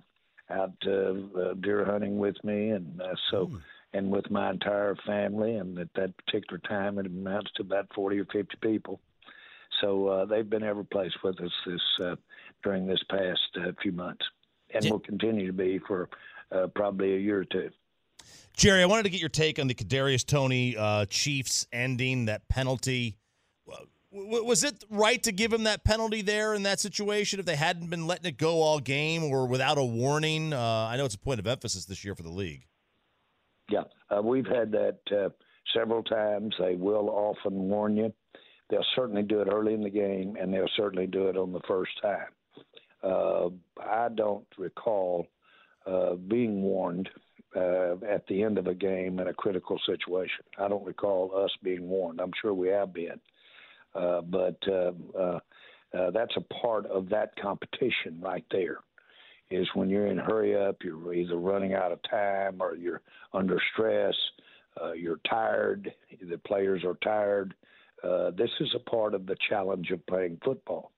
out 0.51 0.73
uh, 0.87 1.41
uh, 1.41 1.55
deer 1.55 1.85
hunting 1.85 2.19
with 2.19 2.37
me, 2.45 2.71
and 2.71 3.01
uh, 3.01 3.15
so 3.31 3.51
and 3.93 4.11
with 4.11 4.31
my 4.31 4.51
entire 4.51 4.97
family. 5.07 5.57
And 5.57 5.79
at 5.79 5.89
that 5.95 6.17
particular 6.17 6.59
time, 6.59 6.99
it 6.99 7.07
amounts 7.07 7.51
to 7.57 7.63
about 7.63 7.89
forty 7.95 8.19
or 8.19 8.27
fifty 8.27 8.57
people. 8.61 9.01
So 9.81 10.09
uh, 10.09 10.25
they've 10.27 10.49
been 10.49 10.63
every 10.63 10.85
place 10.85 11.13
with 11.25 11.41
us 11.41 11.51
this 11.67 11.81
uh, 12.03 12.17
during 12.63 12.87
this 12.87 13.03
past 13.11 13.41
uh, 13.57 13.73
few 13.83 13.93
months, 13.93 14.25
and 14.75 14.85
will 14.91 15.01
continue 15.01 15.47
to 15.47 15.53
be 15.53 15.79
for 15.87 16.09
uh, 16.53 16.69
probably 16.75 17.15
a 17.15 17.19
year 17.19 17.41
or 17.41 17.45
two. 17.45 17.71
Jerry, 18.57 18.83
I 18.83 18.87
wanted 18.87 19.05
to 19.05 19.11
get 19.11 19.21
your 19.21 19.31
take 19.31 19.59
on 19.59 19.67
the 19.67 19.75
Kadarius 19.75 20.25
Toney 20.27 20.77
uh, 20.77 21.07
Chiefs 21.07 21.67
ending 21.73 22.27
that 22.27 22.49
penalty. 22.49 23.17
Was 24.15 24.63
it 24.63 24.85
right 24.91 25.23
to 25.23 25.33
give 25.33 25.55
him 25.55 25.65
that 25.65 25.85
penalty 25.85 26.21
there 26.21 26.53
in 26.53 26.65
that 26.65 26.79
situation 26.79 27.41
if 27.41 27.47
they 27.47 27.57
hadn't 27.57 27.89
been 27.89 28.07
letting 28.07 28.27
it 28.27 28.37
go 28.37 28.61
all 28.61 28.79
game 28.79 29.25
or 29.25 29.47
without 29.47 29.79
a 29.79 29.85
warning? 29.85 30.53
Uh, 30.53 30.61
I 30.61 30.99
know 30.99 31.07
it's 31.07 31.15
a 31.15 31.19
point 31.19 31.41
of 31.41 31.47
emphasis 31.47 31.87
this 31.87 32.05
year 32.05 32.15
for 32.15 32.23
the 32.23 32.29
league. 32.29 32.67
Yeah, 33.69 33.85
uh, 34.11 34.23
we've 34.23 34.47
had 34.47 34.73
that 34.73 34.99
uh, 35.11 35.29
several 35.75 36.03
times. 36.03 36.55
They 36.59 36.75
will 36.75 37.09
often 37.11 37.55
warn 37.55 37.97
you. 37.97 38.13
They'll 38.69 38.85
certainly 38.97 39.23
do 39.23 39.41
it 39.41 39.49
early 39.53 39.75
in 39.75 39.83
the 39.83 39.91
game, 39.91 40.37
and 40.41 40.53
they'll 40.53 40.69
certainly 40.77 41.07
do 41.07 41.29
it 41.29 41.37
on 41.37 41.53
the 41.53 41.61
first 41.69 41.93
time. 42.01 42.29
Uh, 43.03 43.49
I 43.81 44.09
don't 44.15 44.47
recall 44.57 45.27
uh, 45.87 46.15
being 46.15 46.63
warned 46.63 47.09
uh, 47.57 47.95
at 48.09 48.27
the 48.29 48.43
end 48.43 48.59
of 48.59 48.67
a 48.67 48.75
game 48.75 49.19
in 49.19 49.29
a 49.29 49.35
critical 49.35 49.79
situation. 49.85 50.45
I 50.59 50.69
don't 50.69 50.87
recall 50.87 51.33
us 51.37 51.51
being 51.63 51.89
warned. 51.89 52.21
I'm 52.21 52.33
sure 52.41 52.55
we 52.55 52.69
have 52.69 52.93
been, 52.95 53.21
uh, 53.95 54.21
but 54.23 54.59
that's 55.93 56.37
a 56.37 56.55
part 56.63 56.87
of 56.87 57.09
that 57.09 57.35
competition 57.41 58.21
right 58.21 58.45
there. 58.51 58.79
Is 59.53 59.69
when 59.75 59.91
you're 59.91 60.07
in 60.07 60.19
hurry 60.19 60.57
up, 60.57 60.77
you're 60.83 61.13
either 61.13 61.37
running 61.37 61.75
out 61.75 61.93
of 61.93 62.01
time 62.09 62.57
or 62.61 62.75
you're 62.75 63.03
under 63.33 63.61
stress, 63.73 64.15
uh, 64.83 64.93
you're 64.93 65.21
tired, 65.29 65.93
the 66.29 66.39
players 66.39 66.85
are 66.85 66.97
tired. 67.03 67.55
Uh, 68.03 68.31
this 68.31 68.51
is 68.61 68.75
a 68.75 68.91
part 68.91 69.15
of 69.15 69.27
the 69.27 69.37
challenge 69.49 69.91
of 69.91 70.05
playing 70.07 70.39
football. 70.45 70.91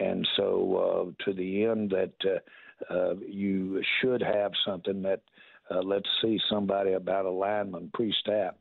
And 0.00 0.26
so, 0.36 1.14
uh, 1.18 1.24
to 1.24 1.32
the 1.32 1.64
end 1.64 1.90
that 1.90 2.12
uh, 2.24 2.92
uh, 2.94 3.14
you 3.26 3.82
should 4.00 4.22
have 4.22 4.52
something 4.66 5.02
that 5.02 5.22
uh, 5.70 5.80
let's 5.82 6.08
see 6.22 6.38
somebody 6.50 6.92
about 6.92 7.26
a 7.26 7.30
lineman 7.30 7.90
pre-snap, 7.92 8.56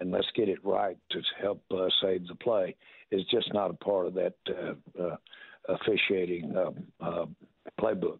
and 0.00 0.10
let's 0.10 0.30
get 0.34 0.48
it 0.48 0.64
right 0.64 0.96
to 1.10 1.20
help 1.40 1.62
uh, 1.70 1.88
save 2.02 2.26
the 2.28 2.34
play. 2.34 2.74
Is 3.10 3.22
just 3.30 3.52
not 3.52 3.70
a 3.70 3.74
part 3.74 4.06
of 4.06 4.14
that 4.14 4.34
officiating 5.68 6.56
uh, 7.00 7.26
playbook, 7.80 8.18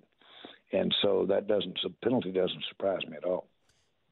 and 0.72 0.94
so 1.02 1.26
that 1.28 1.46
doesn't 1.46 1.78
the 1.82 1.90
penalty 2.02 2.32
doesn't 2.32 2.64
surprise 2.68 3.00
me 3.08 3.16
at 3.16 3.24
all. 3.24 3.48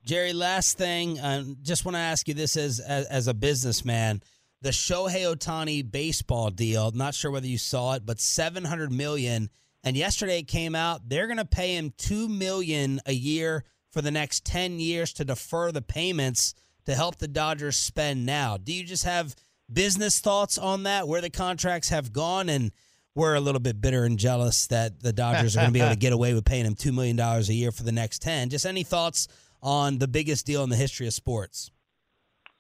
Jerry, 0.05 0.34
last 0.34 0.76
thing, 0.76 1.18
um, 1.22 1.57
just 1.62 1.84
want 1.86 1.94
to 1.94 2.00
ask 2.00 2.28
you 2.28 2.34
this 2.34 2.57
as, 2.57 2.78
as 2.80 3.07
as 3.07 3.28
a 3.28 3.34
businessman. 3.34 4.22
The 4.61 4.70
Shohei 4.70 5.34
Ohtani 5.34 5.90
baseball 5.90 6.50
deal. 6.50 6.90
Not 6.92 7.14
sure 7.14 7.30
whether 7.30 7.46
you 7.46 7.59
saw 7.59 7.94
it, 7.94 8.07
but 8.07 8.20
seven 8.20 8.64
hundred 8.64 8.92
million. 8.92 9.50
And 9.82 9.96
yesterday 9.96 10.38
it 10.38 10.48
came 10.48 10.74
out 10.74 11.09
they're 11.09 11.26
going 11.26 11.38
to 11.38 11.44
pay 11.44 11.76
him 11.76 11.92
two 11.96 12.28
million 12.28 13.00
a 13.07 13.12
year 13.12 13.64
for 13.90 14.00
the 14.02 14.11
next 14.11 14.44
ten 14.44 14.80
years 14.80 15.12
to 15.14 15.24
defer 15.24 15.72
the 15.72 15.82
payments 15.82 16.55
to 16.86 16.94
help 16.94 17.16
the 17.16 17.28
Dodgers 17.28 17.76
spend 17.76 18.26
now. 18.26 18.57
Do 18.57 18.72
you 18.72 18.84
just 18.84 19.05
have 19.05 19.34
business 19.72 20.20
thoughts 20.20 20.59
on 20.59 20.82
that? 20.84 21.09
Where 21.09 21.20
the 21.20 21.30
contracts 21.30 21.88
have 21.90 22.12
gone, 22.12 22.48
and 22.48 22.72
we're 23.14 23.34
a 23.34 23.40
little 23.40 23.60
bit 23.60 23.80
bitter 23.80 24.04
and 24.04 24.18
jealous 24.18 24.66
that 24.68 25.00
the 25.00 25.12
Dodgers 25.12 25.56
are 25.56 25.60
going 25.60 25.70
to 25.70 25.72
be 25.72 25.80
able 25.80 25.90
to 25.90 25.96
get 25.98 26.12
away 26.12 26.34
with 26.34 26.44
paying 26.44 26.64
him 26.64 26.74
two 26.74 26.92
million 26.92 27.16
dollars 27.16 27.48
a 27.48 27.54
year 27.54 27.70
for 27.70 27.82
the 27.82 27.92
next 27.92 28.22
ten. 28.22 28.50
Just 28.50 28.66
any 28.66 28.82
thoughts 28.82 29.28
on 29.62 29.98
the 29.98 30.08
biggest 30.08 30.46
deal 30.46 30.62
in 30.62 30.70
the 30.70 30.76
history 30.76 31.06
of 31.06 31.14
sports? 31.14 31.70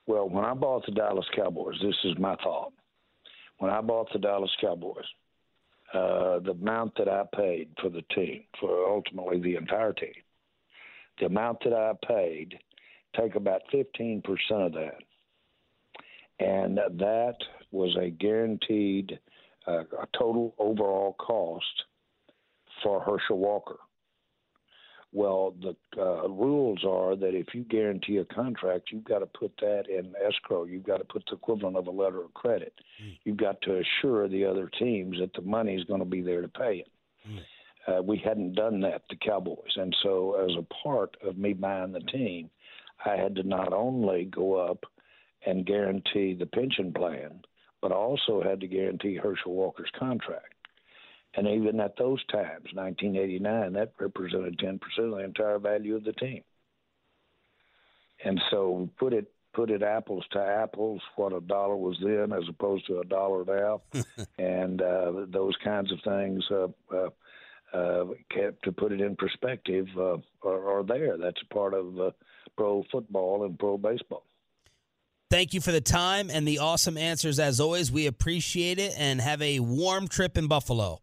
Well, 0.06 0.28
when 0.28 0.44
I 0.44 0.54
bought 0.54 0.84
the 0.86 0.92
Dallas 0.92 1.26
Cowboys, 1.34 1.76
this 1.82 1.96
is 2.04 2.18
my 2.18 2.36
thought. 2.36 2.72
When 3.58 3.70
I 3.70 3.80
bought 3.80 4.12
the 4.12 4.18
Dallas 4.18 4.50
Cowboys, 4.60 5.04
uh, 5.92 6.40
the 6.40 6.50
amount 6.50 6.96
that 6.98 7.08
I 7.08 7.24
paid 7.34 7.68
for 7.80 7.88
the 7.88 8.02
team, 8.14 8.44
for 8.60 8.88
ultimately 8.88 9.40
the 9.40 9.56
entire 9.56 9.92
team, 9.92 10.14
the 11.20 11.26
amount 11.26 11.58
that 11.64 11.72
I 11.72 11.92
paid, 12.06 12.58
take 13.18 13.34
about 13.34 13.62
15% 13.72 14.22
of 14.50 14.72
that. 14.72 14.98
And 16.40 16.76
that 16.76 17.36
was 17.70 17.96
a 17.96 18.10
guaranteed 18.10 19.18
uh, 19.66 19.80
a 19.80 20.06
total 20.16 20.54
overall 20.58 21.14
cost 21.14 21.84
for 22.82 23.00
Herschel 23.00 23.38
Walker. 23.38 23.78
Well, 25.12 25.54
the 25.62 25.76
uh, 25.96 26.28
rules 26.28 26.84
are 26.84 27.14
that 27.14 27.36
if 27.36 27.54
you 27.54 27.62
guarantee 27.62 28.16
a 28.16 28.24
contract, 28.24 28.90
you've 28.90 29.04
got 29.04 29.20
to 29.20 29.26
put 29.26 29.52
that 29.60 29.84
in 29.88 30.12
escrow. 30.26 30.64
You've 30.64 30.82
got 30.82 30.98
to 30.98 31.04
put 31.04 31.22
the 31.30 31.36
equivalent 31.36 31.76
of 31.76 31.86
a 31.86 31.90
letter 31.92 32.24
of 32.24 32.34
credit. 32.34 32.74
Mm. 33.00 33.18
You've 33.24 33.36
got 33.36 33.62
to 33.62 33.80
assure 33.80 34.28
the 34.28 34.44
other 34.44 34.68
teams 34.76 35.18
that 35.20 35.32
the 35.32 35.42
money 35.42 35.76
is 35.76 35.84
going 35.84 36.00
to 36.00 36.04
be 36.04 36.20
there 36.20 36.42
to 36.42 36.48
pay 36.48 36.84
it. 36.84 36.88
Mm. 37.30 37.38
Uh, 37.86 38.02
we 38.02 38.20
hadn't 38.24 38.54
done 38.54 38.80
that, 38.80 39.02
the 39.08 39.14
Cowboys. 39.16 39.76
And 39.76 39.94
so, 40.02 40.44
as 40.44 40.56
a 40.58 40.74
part 40.82 41.16
of 41.22 41.38
me 41.38 41.52
buying 41.52 41.92
the 41.92 42.00
team, 42.00 42.50
I 43.06 43.16
had 43.16 43.36
to 43.36 43.44
not 43.44 43.72
only 43.72 44.24
go 44.24 44.56
up 44.56 44.84
and 45.46 45.64
guarantee 45.64 46.34
the 46.34 46.46
pension 46.46 46.92
plan, 46.92 47.40
but 47.84 47.92
I 47.92 47.96
also 47.96 48.42
had 48.42 48.62
to 48.62 48.66
guarantee 48.66 49.16
Herschel 49.16 49.52
Walker's 49.52 49.90
contract. 49.98 50.54
And 51.36 51.46
even 51.46 51.78
at 51.80 51.98
those 51.98 52.24
times, 52.32 52.70
1989, 52.72 53.74
that 53.74 53.92
represented 54.00 54.58
10% 54.58 54.80
of 55.00 55.10
the 55.10 55.16
entire 55.18 55.58
value 55.58 55.94
of 55.94 56.04
the 56.04 56.14
team. 56.14 56.40
And 58.24 58.40
so 58.50 58.88
put 58.98 59.12
it 59.12 59.30
put 59.52 59.70
it 59.70 59.82
apples 59.82 60.24
to 60.32 60.40
apples, 60.40 61.02
what 61.16 61.34
a 61.34 61.42
dollar 61.42 61.76
was 61.76 61.98
then 62.02 62.32
as 62.32 62.48
opposed 62.48 62.86
to 62.86 63.00
a 63.00 63.04
dollar 63.04 63.44
now, 63.44 63.82
and 64.38 64.80
uh, 64.80 65.26
those 65.28 65.54
kinds 65.62 65.92
of 65.92 65.98
things. 66.02 66.42
Uh, 66.50 66.68
uh, 66.90 67.10
uh, 67.74 68.04
kept 68.30 68.62
to 68.64 68.70
put 68.70 68.92
it 68.92 69.00
in 69.00 69.16
perspective, 69.16 69.88
uh, 69.98 70.16
are, 70.44 70.78
are 70.78 70.84
there. 70.84 71.18
That's 71.18 71.42
a 71.42 71.52
part 71.52 71.74
of 71.74 71.98
uh, 71.98 72.12
pro 72.56 72.84
football 72.92 73.44
and 73.44 73.58
pro 73.58 73.76
baseball. 73.76 74.24
Thank 75.30 75.54
you 75.54 75.60
for 75.60 75.72
the 75.72 75.80
time 75.80 76.30
and 76.30 76.46
the 76.46 76.58
awesome 76.58 76.96
answers 76.96 77.38
as 77.38 77.60
always. 77.60 77.90
We 77.90 78.06
appreciate 78.06 78.78
it 78.78 78.94
and 78.98 79.20
have 79.20 79.42
a 79.42 79.60
warm 79.60 80.06
trip 80.08 80.38
in 80.38 80.46
Buffalo. 80.46 81.00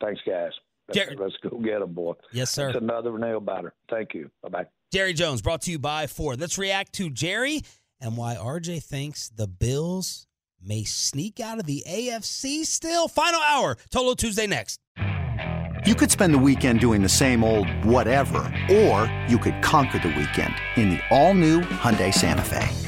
Thanks, 0.00 0.20
guys. 0.26 0.52
Jerry. 0.92 1.16
Let's 1.18 1.36
go 1.42 1.58
get 1.58 1.80
them, 1.80 1.92
boy. 1.92 2.14
Yes, 2.32 2.50
sir. 2.50 2.72
That's 2.72 2.82
another 2.82 3.16
nail 3.18 3.40
biter. 3.40 3.74
Thank 3.90 4.14
you. 4.14 4.30
Bye 4.42 4.48
bye. 4.48 4.66
Jerry 4.92 5.12
Jones 5.12 5.42
brought 5.42 5.60
to 5.62 5.70
you 5.70 5.78
by 5.78 6.06
Ford. 6.06 6.40
Let's 6.40 6.56
react 6.56 6.94
to 6.94 7.10
Jerry 7.10 7.62
and 8.00 8.16
why 8.16 8.36
RJ 8.36 8.82
thinks 8.82 9.28
the 9.28 9.46
Bills 9.46 10.26
may 10.62 10.84
sneak 10.84 11.40
out 11.40 11.58
of 11.58 11.66
the 11.66 11.84
AFC 11.86 12.64
still. 12.64 13.06
Final 13.06 13.40
hour, 13.42 13.76
Tolo 13.90 14.16
Tuesday 14.16 14.46
next. 14.46 14.80
You 15.86 15.94
could 15.94 16.10
spend 16.10 16.34
the 16.34 16.38
weekend 16.38 16.80
doing 16.80 17.02
the 17.02 17.08
same 17.08 17.44
old 17.44 17.68
whatever, 17.84 18.38
or 18.70 19.12
you 19.28 19.38
could 19.38 19.62
conquer 19.62 19.98
the 19.98 20.08
weekend 20.08 20.54
in 20.76 20.90
the 20.90 21.00
all-new 21.10 21.60
Hyundai 21.60 22.12
Santa 22.12 22.42
Fe. 22.42 22.87